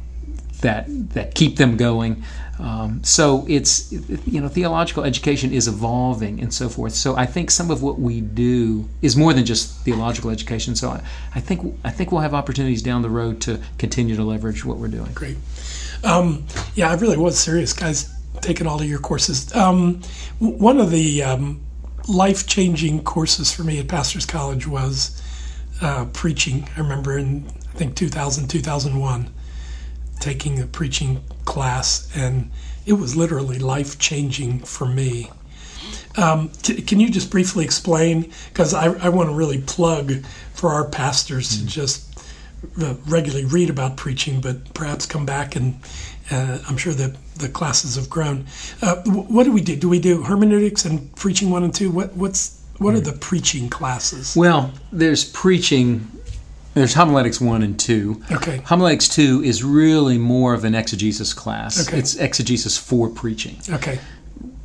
that 0.60 0.86
that 1.10 1.34
keep 1.34 1.56
them 1.56 1.76
going. 1.76 2.24
Um, 2.58 3.02
so 3.02 3.44
it's 3.48 3.92
you 3.92 4.40
know 4.40 4.48
theological 4.48 5.04
education 5.04 5.52
is 5.52 5.66
evolving 5.66 6.40
and 6.40 6.54
so 6.54 6.68
forth. 6.68 6.92
So 6.92 7.16
I 7.16 7.26
think 7.26 7.50
some 7.50 7.70
of 7.70 7.82
what 7.82 7.98
we 7.98 8.20
do 8.20 8.88
is 9.02 9.16
more 9.16 9.32
than 9.32 9.44
just 9.44 9.80
theological 9.80 10.30
education. 10.30 10.76
So 10.76 10.90
I, 10.90 11.02
I 11.34 11.40
think 11.40 11.78
I 11.84 11.90
think 11.90 12.12
we'll 12.12 12.20
have 12.20 12.34
opportunities 12.34 12.82
down 12.82 13.02
the 13.02 13.10
road 13.10 13.40
to 13.42 13.60
continue 13.78 14.14
to 14.16 14.22
leverage 14.22 14.64
what 14.64 14.78
we're 14.78 14.88
doing. 14.88 15.12
Great. 15.14 15.36
Um, 16.04 16.44
yeah, 16.74 16.90
I 16.90 16.94
really 16.94 17.16
was 17.16 17.38
serious, 17.38 17.72
guys, 17.72 18.14
taking 18.40 18.66
all 18.66 18.80
of 18.80 18.88
your 18.88 18.98
courses. 18.98 19.54
Um, 19.54 20.02
one 20.38 20.78
of 20.78 20.90
the 20.90 21.22
um, 21.22 21.60
life 22.08 22.46
changing 22.46 23.02
courses 23.02 23.52
for 23.52 23.64
me 23.64 23.80
at 23.80 23.88
Pastors 23.88 24.26
College 24.26 24.66
was 24.66 25.20
uh, 25.80 26.06
preaching. 26.06 26.68
I 26.76 26.80
remember 26.80 27.18
in, 27.18 27.46
I 27.74 27.76
think, 27.78 27.96
2000, 27.96 28.48
2001, 28.48 29.32
taking 30.20 30.60
a 30.60 30.66
preaching 30.66 31.22
class, 31.44 32.10
and 32.14 32.50
it 32.86 32.94
was 32.94 33.16
literally 33.16 33.58
life 33.58 33.98
changing 33.98 34.60
for 34.60 34.86
me. 34.86 35.30
Um, 36.16 36.52
c- 36.62 36.82
can 36.82 37.00
you 37.00 37.10
just 37.10 37.30
briefly 37.30 37.64
explain? 37.64 38.32
Because 38.48 38.72
I, 38.74 38.92
I 38.92 39.08
want 39.08 39.28
to 39.28 39.34
really 39.34 39.60
plug 39.60 40.24
for 40.54 40.70
our 40.70 40.88
pastors 40.88 41.58
to 41.58 41.66
just 41.66 42.18
uh, 42.80 42.94
regularly 43.06 43.44
read 43.44 43.70
about 43.70 43.96
preaching, 43.96 44.40
but 44.40 44.72
perhaps 44.74 45.06
come 45.06 45.26
back 45.26 45.56
and 45.56 45.78
uh, 46.30 46.58
I'm 46.68 46.76
sure 46.76 46.94
that 46.94 47.16
the 47.36 47.48
classes 47.48 47.96
have 47.96 48.08
grown. 48.08 48.46
Uh, 48.80 48.96
wh- 49.02 49.30
what 49.30 49.44
do 49.44 49.52
we 49.52 49.60
do? 49.60 49.76
Do 49.76 49.88
we 49.88 49.98
do 49.98 50.22
hermeneutics 50.22 50.84
and 50.84 51.14
preaching 51.16 51.50
one 51.50 51.64
and 51.64 51.74
two? 51.74 51.90
What 51.90 52.14
what's 52.14 52.63
what 52.78 52.94
are 52.94 53.00
the 53.00 53.12
preaching 53.12 53.68
classes? 53.68 54.34
Well, 54.36 54.72
there's 54.92 55.24
preaching. 55.24 56.10
There's 56.74 56.94
homiletics 56.94 57.40
one 57.40 57.62
and 57.62 57.78
two. 57.78 58.20
Okay. 58.32 58.58
Homiletics 58.64 59.08
two 59.08 59.42
is 59.44 59.62
really 59.62 60.18
more 60.18 60.54
of 60.54 60.64
an 60.64 60.74
exegesis 60.74 61.32
class. 61.32 61.86
Okay. 61.88 61.98
It's 61.98 62.16
exegesis 62.16 62.76
for 62.76 63.08
preaching. 63.08 63.58
Okay, 63.70 64.00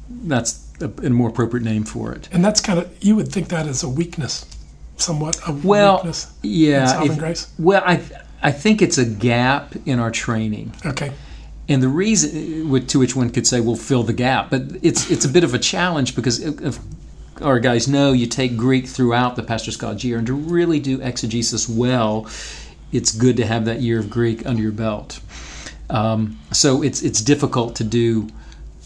That's 0.10 0.66
a, 0.82 0.86
a 1.06 1.10
more 1.12 1.30
appropriate 1.30 1.64
name 1.64 1.84
for 1.84 2.12
it. 2.14 2.28
and 2.32 2.44
that's 2.44 2.62
kind 2.62 2.80
of 2.80 2.92
you 3.04 3.16
would 3.16 3.32
think 3.32 3.50
that 3.50 3.68
is 3.68 3.84
a 3.84 3.90
weakness, 3.90 4.46
somewhat 4.98 5.40
a 5.48 5.52
Well, 5.52 5.98
weakness. 5.98 6.32
yeah. 6.42 6.86
Sovereign 6.88 7.12
if- 7.12 7.20
grace? 7.20 7.54
Well, 7.60 7.84
I 7.86 8.02
I 8.42 8.52
think 8.52 8.82
it's 8.82 8.98
a 8.98 9.06
gap 9.06 9.76
in 9.86 10.00
our 10.00 10.10
training, 10.12 10.74
Okay, 10.86 11.12
and 11.68 11.84
the 11.84 11.90
reason 11.90 12.70
with- 12.70 12.88
to 12.88 12.98
which 13.00 13.16
one 13.16 13.30
could 13.30 13.46
say 13.46 13.60
we'll 13.60 13.76
fill 13.76 14.02
the 14.04 14.14
gap, 14.14 14.50
but 14.50 14.64
it's 14.82 15.12
it's 15.12 15.26
a 15.26 15.30
bit 15.30 15.44
of 15.44 15.54
a 15.54 15.60
challenge 15.60 16.16
because 16.16 16.40
our 17.42 17.60
guys 17.60 17.88
know 17.88 18.12
you 18.12 18.26
take 18.28 18.58
Greek 18.58 18.88
throughout 18.88 19.36
the 19.36 19.44
pastor's 19.44 19.78
college 19.78 20.04
year, 20.06 20.18
and 20.18 20.28
to 20.28 20.34
really 20.34 20.80
do 20.80 21.02
exegesis 21.02 21.68
well, 21.70 22.28
it's 22.92 23.12
good 23.12 23.38
to 23.38 23.46
have 23.46 23.66
that 23.66 23.82
year 23.82 24.00
of 24.00 24.10
Greek 24.10 24.46
under 24.46 24.62
your 24.62 24.72
belt. 24.72 25.20
Um, 25.90 26.40
so 26.52 26.84
it's 26.84 27.02
it's 27.02 27.22
difficult 27.22 27.76
to 27.78 27.84
do. 27.84 28.28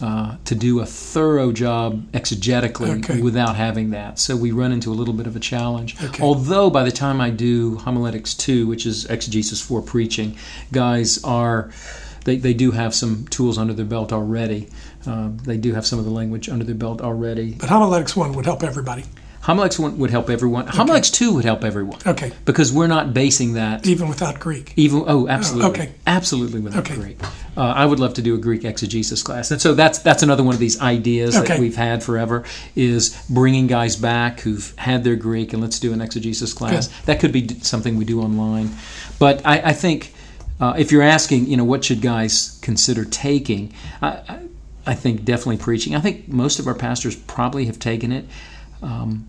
Uh, 0.01 0.35
to 0.43 0.53
do 0.55 0.81
a 0.81 0.85
thorough 0.85 1.53
job 1.53 2.03
exegetically 2.11 2.97
Okay. 2.97 3.21
without 3.21 3.55
having 3.55 3.91
that. 3.91 4.19
So 4.19 4.35
we 4.35 4.51
run 4.51 4.73
into 4.73 4.91
a 4.91 4.95
little 4.95 5.13
bit 5.13 5.27
of 5.27 5.35
a 5.37 5.39
challenge. 5.39 5.95
Okay. 6.03 6.21
Although 6.21 6.69
by 6.69 6.83
the 6.83 6.91
time 6.91 7.21
I 7.21 7.29
do 7.29 7.77
homiletics 7.77 8.33
2, 8.33 8.67
which 8.67 8.85
is 8.85 9.05
exegesis 9.05 9.61
for 9.61 9.81
preaching, 9.81 10.35
guys 10.73 11.23
are, 11.23 11.71
they, 12.25 12.35
they 12.35 12.53
do 12.53 12.71
have 12.71 12.93
some 12.93 13.27
tools 13.29 13.57
under 13.57 13.71
their 13.73 13.85
belt 13.85 14.11
already. 14.11 14.67
Uh, 15.07 15.29
they 15.43 15.57
do 15.57 15.73
have 15.73 15.85
some 15.85 15.99
of 15.99 16.05
the 16.05 16.11
language 16.11 16.49
under 16.49 16.63
their 16.65 16.75
belt 16.75 17.01
already. 17.01 17.53
but 17.53 17.69
homiletics 17.69 18.15
one 18.15 18.33
would 18.33 18.45
help 18.45 18.63
everybody. 18.63 19.03
Homiletics 19.41 19.77
one 19.77 19.97
would 19.97 20.09
help 20.09 20.29
everyone. 20.29 20.67
Homiletics 20.67 21.09
two 21.11 21.33
would 21.33 21.43
help 21.43 21.65
everyone. 21.65 21.99
Okay. 22.07 22.31
Because 22.45 22.71
we're 22.71 22.87
not 22.87 23.13
basing 23.13 23.55
that 23.55 23.85
Even 23.85 24.07
without 24.07 24.39
Greek. 24.39 24.71
even. 24.77 25.03
Oh, 25.05 25.27
absolutely. 25.27 25.69
okay. 25.71 25.91
Absolutely 26.07 26.61
without 26.61 26.79
Okay. 26.89 26.95
Greek. 26.95 27.17
Uh, 27.57 27.61
I 27.61 27.85
would 27.85 27.99
love 27.99 28.13
to 28.13 28.21
do 28.21 28.35
a 28.35 28.37
Greek 28.37 28.63
exegesis 28.63 29.21
class, 29.21 29.51
and 29.51 29.61
so 29.61 29.73
that's 29.75 29.99
that's 29.99 30.23
another 30.23 30.43
one 30.43 30.53
of 30.53 30.61
these 30.61 30.79
ideas 30.79 31.35
Okay. 31.35 31.47
that 31.49 31.59
we've 31.59 31.75
had 31.75 32.01
forever 32.01 32.45
is 32.77 33.21
bringing 33.29 33.67
guys 33.67 33.97
back 33.97 34.39
who've 34.39 34.73
had 34.77 35.03
their 35.03 35.17
Greek 35.17 35.51
and 35.51 35.61
let's 35.61 35.77
do 35.77 35.91
an 35.91 35.99
exegesis 35.99 36.53
class. 36.53 36.87
Good. 36.87 37.05
That 37.07 37.19
could 37.19 37.33
be 37.33 37.49
something 37.61 37.97
we 37.97 38.05
do 38.05 38.21
online, 38.21 38.69
but 39.19 39.45
I, 39.45 39.59
I 39.59 39.73
think 39.73 40.13
uh, 40.61 40.73
if 40.77 40.89
you're 40.93 41.01
asking, 41.03 41.47
you 41.47 41.57
know, 41.57 41.65
what 41.65 41.83
should 41.83 42.01
guys 42.01 42.57
consider 42.61 43.03
taking, 43.03 43.73
I, 44.01 44.07
I, 44.07 44.39
I 44.85 44.95
think 44.95 45.23
definitely 45.23 45.57
preaching. 45.57 45.95
I 45.95 45.99
think 45.99 46.27
most 46.27 46.59
of 46.59 46.67
our 46.67 46.73
pastors 46.73 47.15
probably 47.15 47.65
have 47.65 47.79
taken 47.79 48.11
it. 48.11 48.25
Um, 48.81 49.27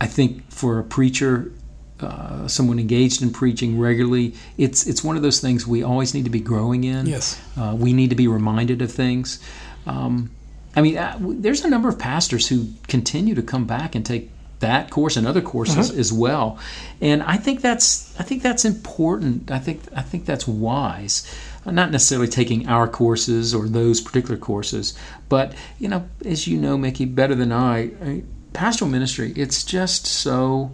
I 0.00 0.06
think 0.06 0.50
for 0.50 0.78
a 0.78 0.84
preacher, 0.84 1.52
uh, 2.00 2.46
someone 2.48 2.78
engaged 2.78 3.22
in 3.22 3.30
preaching 3.32 3.78
regularly, 3.78 4.34
it's 4.58 4.86
it's 4.86 5.02
one 5.02 5.16
of 5.16 5.22
those 5.22 5.40
things 5.40 5.66
we 5.66 5.82
always 5.82 6.14
need 6.14 6.24
to 6.24 6.30
be 6.30 6.40
growing 6.40 6.84
in. 6.84 7.06
Yes. 7.06 7.40
Uh, 7.56 7.74
we 7.78 7.92
need 7.92 8.10
to 8.10 8.16
be 8.16 8.28
reminded 8.28 8.82
of 8.82 8.92
things. 8.92 9.38
Um, 9.86 10.30
I 10.74 10.82
mean, 10.82 10.98
uh, 10.98 11.12
w- 11.12 11.40
there's 11.40 11.64
a 11.64 11.70
number 11.70 11.88
of 11.88 11.98
pastors 11.98 12.48
who 12.48 12.68
continue 12.88 13.34
to 13.34 13.42
come 13.42 13.64
back 13.66 13.94
and 13.94 14.04
take 14.04 14.30
that 14.60 14.90
course 14.90 15.16
and 15.16 15.26
other 15.26 15.42
courses 15.42 15.90
as 15.90 16.12
well, 16.12 16.58
and 17.00 17.22
I 17.22 17.36
think 17.36 17.60
that's 17.62 18.18
I 18.18 18.22
think 18.22 18.42
that's 18.42 18.64
important. 18.64 19.50
I 19.50 19.58
think 19.58 19.82
I 19.94 20.02
think 20.02 20.24
that's 20.26 20.46
wise. 20.48 21.26
Uh, 21.66 21.72
Not 21.72 21.90
necessarily 21.90 22.28
taking 22.28 22.68
our 22.68 22.86
courses 22.88 23.52
or 23.54 23.66
those 23.68 24.00
particular 24.00 24.36
courses, 24.36 24.96
but 25.28 25.52
you 25.78 25.88
know, 25.88 26.08
as 26.24 26.46
you 26.46 26.58
know, 26.58 26.78
Mickey, 26.78 27.04
better 27.04 27.34
than 27.34 27.50
I, 27.52 27.90
I 28.02 28.22
pastoral 28.52 28.90
ministry. 28.90 29.32
It's 29.36 29.64
just 29.64 30.06
so 30.06 30.70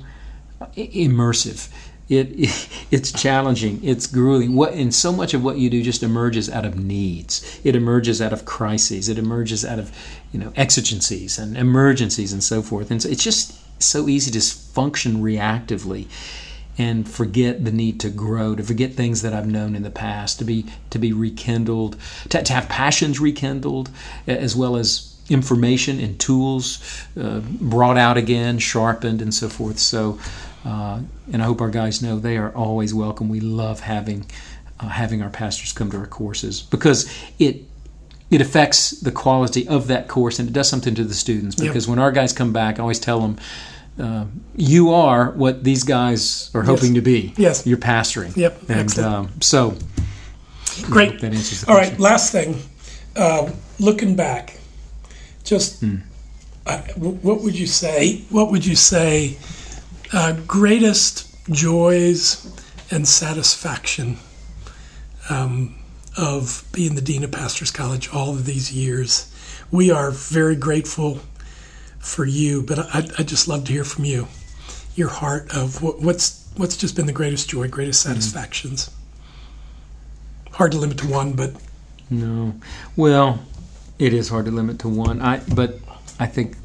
i- 0.60 0.90
immersive. 0.94 1.68
It, 2.08 2.28
it's 2.90 3.10
challenging. 3.10 3.80
It's 3.82 4.06
grueling. 4.06 4.54
What 4.54 4.74
and 4.74 4.94
so 4.94 5.12
much 5.12 5.32
of 5.34 5.42
what 5.42 5.56
you 5.56 5.70
do 5.70 5.82
just 5.82 6.02
emerges 6.02 6.50
out 6.50 6.66
of 6.66 6.78
needs. 6.78 7.60
It 7.64 7.74
emerges 7.74 8.20
out 8.20 8.32
of 8.34 8.44
crises. 8.44 9.08
It 9.08 9.18
emerges 9.18 9.64
out 9.64 9.78
of 9.78 9.90
you 10.30 10.38
know 10.38 10.52
exigencies 10.56 11.38
and 11.38 11.56
emergencies 11.56 12.32
and 12.34 12.44
so 12.44 12.60
forth. 12.60 12.90
And 12.90 13.00
so 13.02 13.08
it's 13.08 13.24
just 13.24 13.54
so 13.82 14.08
easy 14.08 14.30
to 14.30 14.40
function 14.40 15.22
reactively 15.22 16.06
and 16.78 17.08
forget 17.08 17.64
the 17.64 17.72
need 17.72 18.00
to 18.00 18.08
grow, 18.08 18.54
to 18.56 18.62
forget 18.62 18.94
things 18.94 19.22
that 19.22 19.34
I've 19.34 19.46
known 19.46 19.74
in 19.76 19.82
the 19.82 19.90
past, 19.90 20.38
to 20.38 20.44
be 20.44 20.66
to 20.90 20.98
be 20.98 21.12
rekindled, 21.12 21.96
to, 22.30 22.42
to 22.42 22.52
have 22.52 22.68
passions 22.68 23.20
rekindled, 23.20 23.90
as 24.26 24.56
well 24.56 24.76
as 24.76 25.14
information 25.28 26.00
and 26.00 26.18
tools 26.18 26.82
uh, 27.20 27.40
brought 27.60 27.96
out 27.96 28.16
again, 28.16 28.58
sharpened, 28.58 29.22
and 29.22 29.32
so 29.32 29.48
forth. 29.48 29.78
So, 29.78 30.18
uh, 30.64 31.00
and 31.32 31.42
I 31.42 31.44
hope 31.46 31.60
our 31.60 31.70
guys 31.70 32.02
know 32.02 32.18
they 32.18 32.36
are 32.38 32.50
always 32.54 32.92
welcome. 32.94 33.28
We 33.28 33.40
love 33.40 33.80
having 33.80 34.24
uh, 34.80 34.88
having 34.88 35.22
our 35.22 35.30
pastors 35.30 35.72
come 35.72 35.90
to 35.90 35.98
our 35.98 36.06
courses 36.06 36.62
because 36.62 37.12
it 37.38 37.64
it 38.30 38.40
affects 38.40 38.92
the 38.92 39.12
quality 39.12 39.68
of 39.68 39.88
that 39.88 40.08
course 40.08 40.38
and 40.38 40.48
it 40.48 40.52
does 40.52 40.68
something 40.68 40.94
to 40.94 41.04
the 41.04 41.12
students 41.14 41.56
Yep. 41.58 41.68
because 41.68 41.86
when 41.86 41.98
our 41.98 42.10
guys 42.10 42.32
come 42.32 42.52
back, 42.52 42.78
I 42.78 42.82
always 42.82 42.98
tell 42.98 43.20
them. 43.20 43.36
Uh, 43.98 44.24
you 44.56 44.90
are 44.92 45.30
what 45.32 45.64
these 45.64 45.84
guys 45.84 46.50
are 46.54 46.62
hoping 46.62 46.94
to 46.94 47.02
be. 47.02 47.34
Yes. 47.36 47.66
You're 47.66 47.76
pastoring. 47.78 48.34
Yep, 48.36 48.62
And 48.70 48.98
um, 48.98 49.30
so, 49.40 49.76
Great. 50.84 51.20
that 51.20 51.34
answers 51.34 51.64
All 51.64 51.74
question. 51.74 51.92
right, 51.94 52.00
last 52.00 52.32
thing. 52.32 52.62
Uh, 53.14 53.50
looking 53.78 54.16
back, 54.16 54.58
just 55.44 55.80
Hmm. 55.80 55.96
uh, 56.66 56.78
what 56.96 57.42
would 57.42 57.58
you 57.58 57.66
say? 57.66 58.22
What 58.30 58.50
would 58.50 58.64
you 58.64 58.76
say? 58.76 59.36
Uh, 60.12 60.32
greatest 60.46 61.26
joys 61.50 62.46
and 62.90 63.06
satisfaction 63.06 64.16
um, 65.28 65.74
of 66.16 66.64
being 66.72 66.94
the 66.94 67.00
dean 67.02 67.24
of 67.24 67.30
Pastors 67.30 67.70
College 67.70 68.08
all 68.12 68.30
of 68.30 68.46
these 68.46 68.72
years. 68.72 69.26
We 69.70 69.90
are 69.90 70.10
very 70.10 70.56
grateful 70.56 71.20
for 72.02 72.26
you, 72.26 72.62
but 72.62 72.78
I, 72.94 73.08
I'd 73.18 73.28
just 73.28 73.48
love 73.48 73.64
to 73.64 73.72
hear 73.72 73.84
from 73.84 74.04
you, 74.04 74.28
your 74.94 75.08
heart 75.08 75.54
of 75.54 75.82
what, 75.82 76.00
what's 76.02 76.42
what's 76.56 76.76
just 76.76 76.94
been 76.96 77.06
the 77.06 77.12
greatest 77.12 77.48
joy, 77.48 77.68
greatest 77.68 78.02
Hmm. 78.04 78.10
satisfactions. 78.10 78.90
Hard 80.52 80.72
to 80.72 80.78
limit 80.78 80.98
to 80.98 81.06
one, 81.08 81.32
but 81.32 81.54
No. 82.10 82.54
Well, 82.96 83.40
it 83.98 84.12
is 84.12 84.28
hard 84.28 84.44
to 84.46 84.50
limit 84.50 84.78
to 84.80 84.88
one. 84.88 85.22
I 85.22 85.40
but 85.54 85.78
I 86.18 86.26
think 86.26 86.56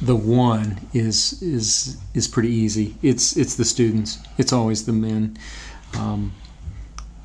the 0.00 0.16
one 0.16 0.80
is 0.92 1.40
is 1.42 1.96
is 2.14 2.26
pretty 2.26 2.50
easy. 2.50 2.96
It's 3.02 3.36
it's 3.36 3.54
the 3.54 3.64
students. 3.64 4.18
It's 4.38 4.52
always 4.52 4.84
the 4.84 4.92
men. 4.92 5.36
Um, 5.94 6.32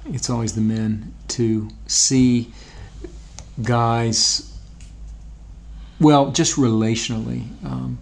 it's 0.06 0.30
always 0.30 0.54
the 0.54 0.62
men 0.62 1.14
to 1.30 1.70
see 1.88 2.52
guys. 3.64 4.54
Well, 6.00 6.30
just 6.30 6.58
relationally, 6.58 7.48
um, 7.66 7.98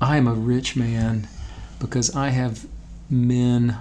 I 0.00 0.18
am 0.18 0.28
a 0.28 0.34
rich 0.34 0.76
man 0.76 1.26
because 1.80 2.14
I 2.14 2.28
have 2.28 2.64
men 3.10 3.78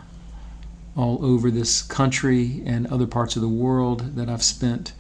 all 0.98 1.24
over 1.24 1.52
this 1.52 1.84
country 1.84 2.64
and 2.66 2.88
other 2.88 3.06
parts 3.06 3.36
of 3.36 3.44
the 3.44 3.48
world 3.48 4.16
that 4.16 4.28
I've 4.28 4.42
spent 4.42 4.94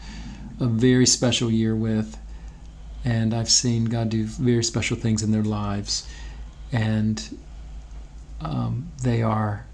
a 0.60 0.68
very 0.68 1.08
special 1.08 1.50
year 1.50 1.76
with. 1.76 2.16
And 3.04 3.34
I've 3.34 3.50
seen 3.50 3.86
God 3.86 4.10
do 4.10 4.26
very 4.26 4.64
special 4.64 4.98
things 4.98 5.24
in 5.24 5.32
their 5.32 5.44
lives. 5.44 6.08
And 6.72 7.40
um, 8.40 8.92
they 9.02 9.24
are, 9.24 9.66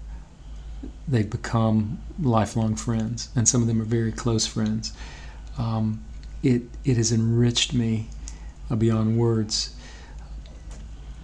they've 1.06 1.28
become 1.28 2.00
lifelong 2.18 2.76
friends. 2.76 3.28
And 3.36 3.46
some 3.46 3.60
of 3.60 3.68
them 3.68 3.82
are 3.82 3.86
very 3.86 4.12
close 4.12 4.46
friends. 4.46 4.94
Um, 5.58 6.02
it, 6.42 6.62
it 6.84 6.96
has 6.96 7.12
enriched 7.12 7.74
me 7.74 8.08
uh, 8.70 8.76
beyond 8.76 9.16
words. 9.16 9.74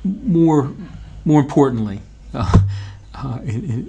More, 0.04 0.72
more 1.24 1.40
importantly, 1.40 2.00
uh, 2.34 2.58
uh, 3.14 3.38
it, 3.42 3.86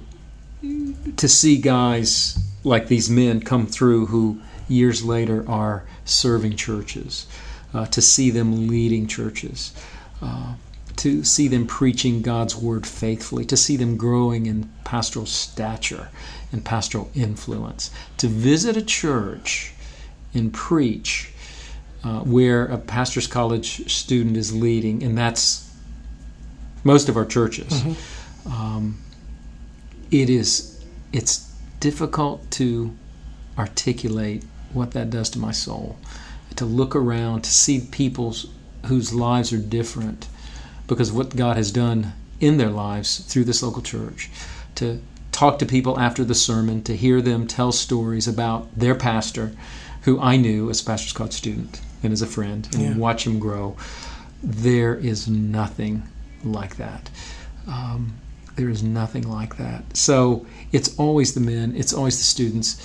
it, 0.62 1.18
to 1.18 1.28
see 1.28 1.58
guys 1.58 2.38
like 2.64 2.88
these 2.88 3.10
men 3.10 3.40
come 3.40 3.66
through 3.66 4.08
who 4.08 4.42
years 4.68 5.04
later 5.04 5.48
are 5.50 5.86
serving 6.06 6.56
churches, 6.56 7.28
uh, 7.74 7.86
to 7.88 8.02
see 8.02 8.30
them 8.30 8.68
leading 8.68 9.08
churches, 9.08 9.74
uh, 10.22 10.56
to 10.96 11.24
see 11.24 11.48
them 11.48 11.66
preaching 11.66 12.22
God's 12.22 12.56
word 12.56 12.86
faithfully, 12.86 13.46
to 13.46 13.56
see 13.58 13.78
them 13.78 13.96
growing 13.96 14.46
in 14.46 14.70
pastoral 14.84 15.26
stature 15.26 16.10
and 16.52 16.66
pastoral 16.66 17.10
influence, 17.16 17.92
to 18.18 18.28
visit 18.28 18.76
a 18.76 18.82
church 18.82 19.74
and 20.34 20.54
preach 20.54 21.32
uh, 22.04 22.20
where 22.22 22.66
a 22.66 22.78
pastor's 22.78 23.28
college 23.28 23.92
student 23.92 24.38
is 24.38 24.56
leading, 24.56 25.04
and 25.04 25.18
that's 25.18 25.70
most 26.84 27.10
of 27.10 27.18
our 27.18 27.26
churches. 27.26 27.84
Um, 28.46 28.98
it 30.12 30.30
is 30.30 30.84
it's 31.12 31.54
difficult 31.80 32.50
to 32.52 32.96
articulate 33.58 34.44
what 34.74 34.92
that 34.92 35.10
does 35.10 35.30
to 35.32 35.40
my 35.40 35.52
soul 35.52 35.98
to 36.56 36.66
look 36.66 36.96
around 36.96 37.44
to 37.44 37.52
see 37.52 37.80
people 37.92 38.36
whose 38.86 39.14
lives 39.14 39.52
are 39.54 39.58
different 39.58 40.28
because 40.88 41.10
of 41.10 41.16
what 41.16 41.36
god 41.36 41.58
has 41.58 41.72
done 41.72 42.14
in 42.40 42.58
their 42.58 42.70
lives 42.70 43.20
through 43.20 43.44
this 43.44 43.62
local 43.62 43.82
church 43.82 44.30
to 44.76 45.02
talk 45.32 45.60
to 45.60 45.66
people 45.66 46.00
after 46.00 46.24
the 46.24 46.36
sermon 46.36 46.82
to 46.84 46.96
hear 46.96 47.22
them 47.22 47.46
tell 47.46 47.72
stories 47.72 48.28
about 48.28 48.68
their 48.78 48.96
pastor 48.96 49.52
who 50.04 50.20
i 50.20 50.36
knew 50.38 50.70
as 50.70 50.82
a 50.82 50.86
pastor's 50.86 51.14
college 51.14 51.34
student 51.34 51.82
and 52.04 52.14
as 52.14 52.22
a 52.22 52.28
friend 52.28 52.68
and 52.74 52.82
Yeah. 52.82 52.96
watch 52.98 53.26
him 53.28 53.40
grow 53.40 53.76
there 54.42 54.96
is 54.96 55.28
nothing 55.28 56.04
like 56.44 56.78
that 56.78 57.10
um, 57.68 58.14
there 58.56 58.70
is 58.70 58.84
nothing 58.84 59.30
like 59.30 59.56
that. 59.58 59.96
So 59.96 60.46
it's 60.74 60.98
always 60.98 61.34
the 61.34 61.40
men, 61.40 61.74
it's 61.78 61.94
always 61.94 62.18
the 62.18 62.24
students 62.26 62.76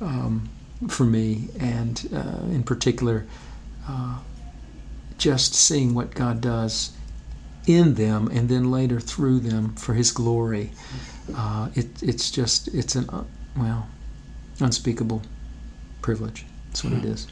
um, 0.00 0.48
for 0.88 1.04
me, 1.04 1.48
and 1.58 2.08
uh, 2.14 2.44
in 2.52 2.62
particular, 2.62 3.26
uh, 3.88 4.18
just 5.18 5.54
seeing 5.54 5.92
what 5.94 6.14
God 6.14 6.40
does 6.40 6.92
in 7.66 7.94
them 7.94 8.28
and 8.28 8.48
then 8.48 8.70
later 8.70 9.00
through 9.00 9.40
them 9.40 9.74
for 9.74 9.94
His 9.94 10.12
glory. 10.12 10.70
Uh, 11.34 11.68
it, 11.74 12.00
it's 12.02 12.30
just, 12.30 12.68
it's 12.68 12.94
an, 12.94 13.08
uh, 13.10 13.24
well, 13.56 13.88
unspeakable 14.60 15.22
privilege. 16.02 16.44
That's 16.68 16.84
what 16.84 16.92
it 16.92 17.04
is. 17.04 17.26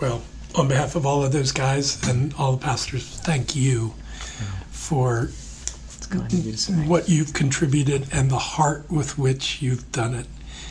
Well, 0.00 0.22
on 0.54 0.68
behalf 0.68 0.94
of 0.94 1.04
all 1.06 1.24
of 1.24 1.32
those 1.32 1.52
guys 1.52 2.02
and 2.08 2.32
all 2.38 2.52
the 2.52 2.62
pastors, 2.64 3.04
thank 3.20 3.56
you 3.56 3.92
for 4.70 5.24
It's 5.24 6.06
kind 6.06 6.24
of 6.24 6.32
you 6.32 6.52
to 6.52 6.58
say. 6.58 6.72
what 6.74 7.08
you've 7.08 7.32
contributed 7.32 8.06
and 8.12 8.30
the 8.30 8.38
heart 8.38 8.90
with 8.90 9.18
which 9.18 9.62
you've 9.62 9.90
done 9.92 10.14
it, 10.14 10.26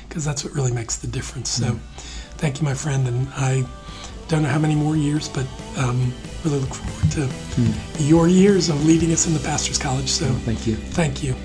because 0.08 0.24
that's 0.24 0.44
what 0.44 0.54
really 0.54 0.72
makes 0.72 0.98
the 0.98 1.08
difference. 1.08 1.50
So, 1.50 1.80
thank 2.38 2.60
you, 2.62 2.66
my 2.66 2.74
friend, 2.76 3.08
and 3.08 3.28
I 3.36 3.66
don't 4.28 4.44
know 4.44 4.50
how 4.50 4.60
many 4.60 4.76
more 4.76 4.96
years, 4.96 5.28
but 5.30 5.46
um, 5.78 6.14
really 6.46 6.60
look 6.60 6.74
forward 6.74 7.12
to 7.98 8.04
your 8.04 8.28
years 8.28 8.70
of 8.70 8.86
leading 8.86 9.12
us 9.12 9.28
in 9.28 9.34
the 9.34 9.40
Pastors 9.40 9.78
College. 9.78 10.10
So 10.10 10.26
Thank 10.46 10.66
you. 10.68 10.76
thank 10.76 11.24
you. 11.24 11.36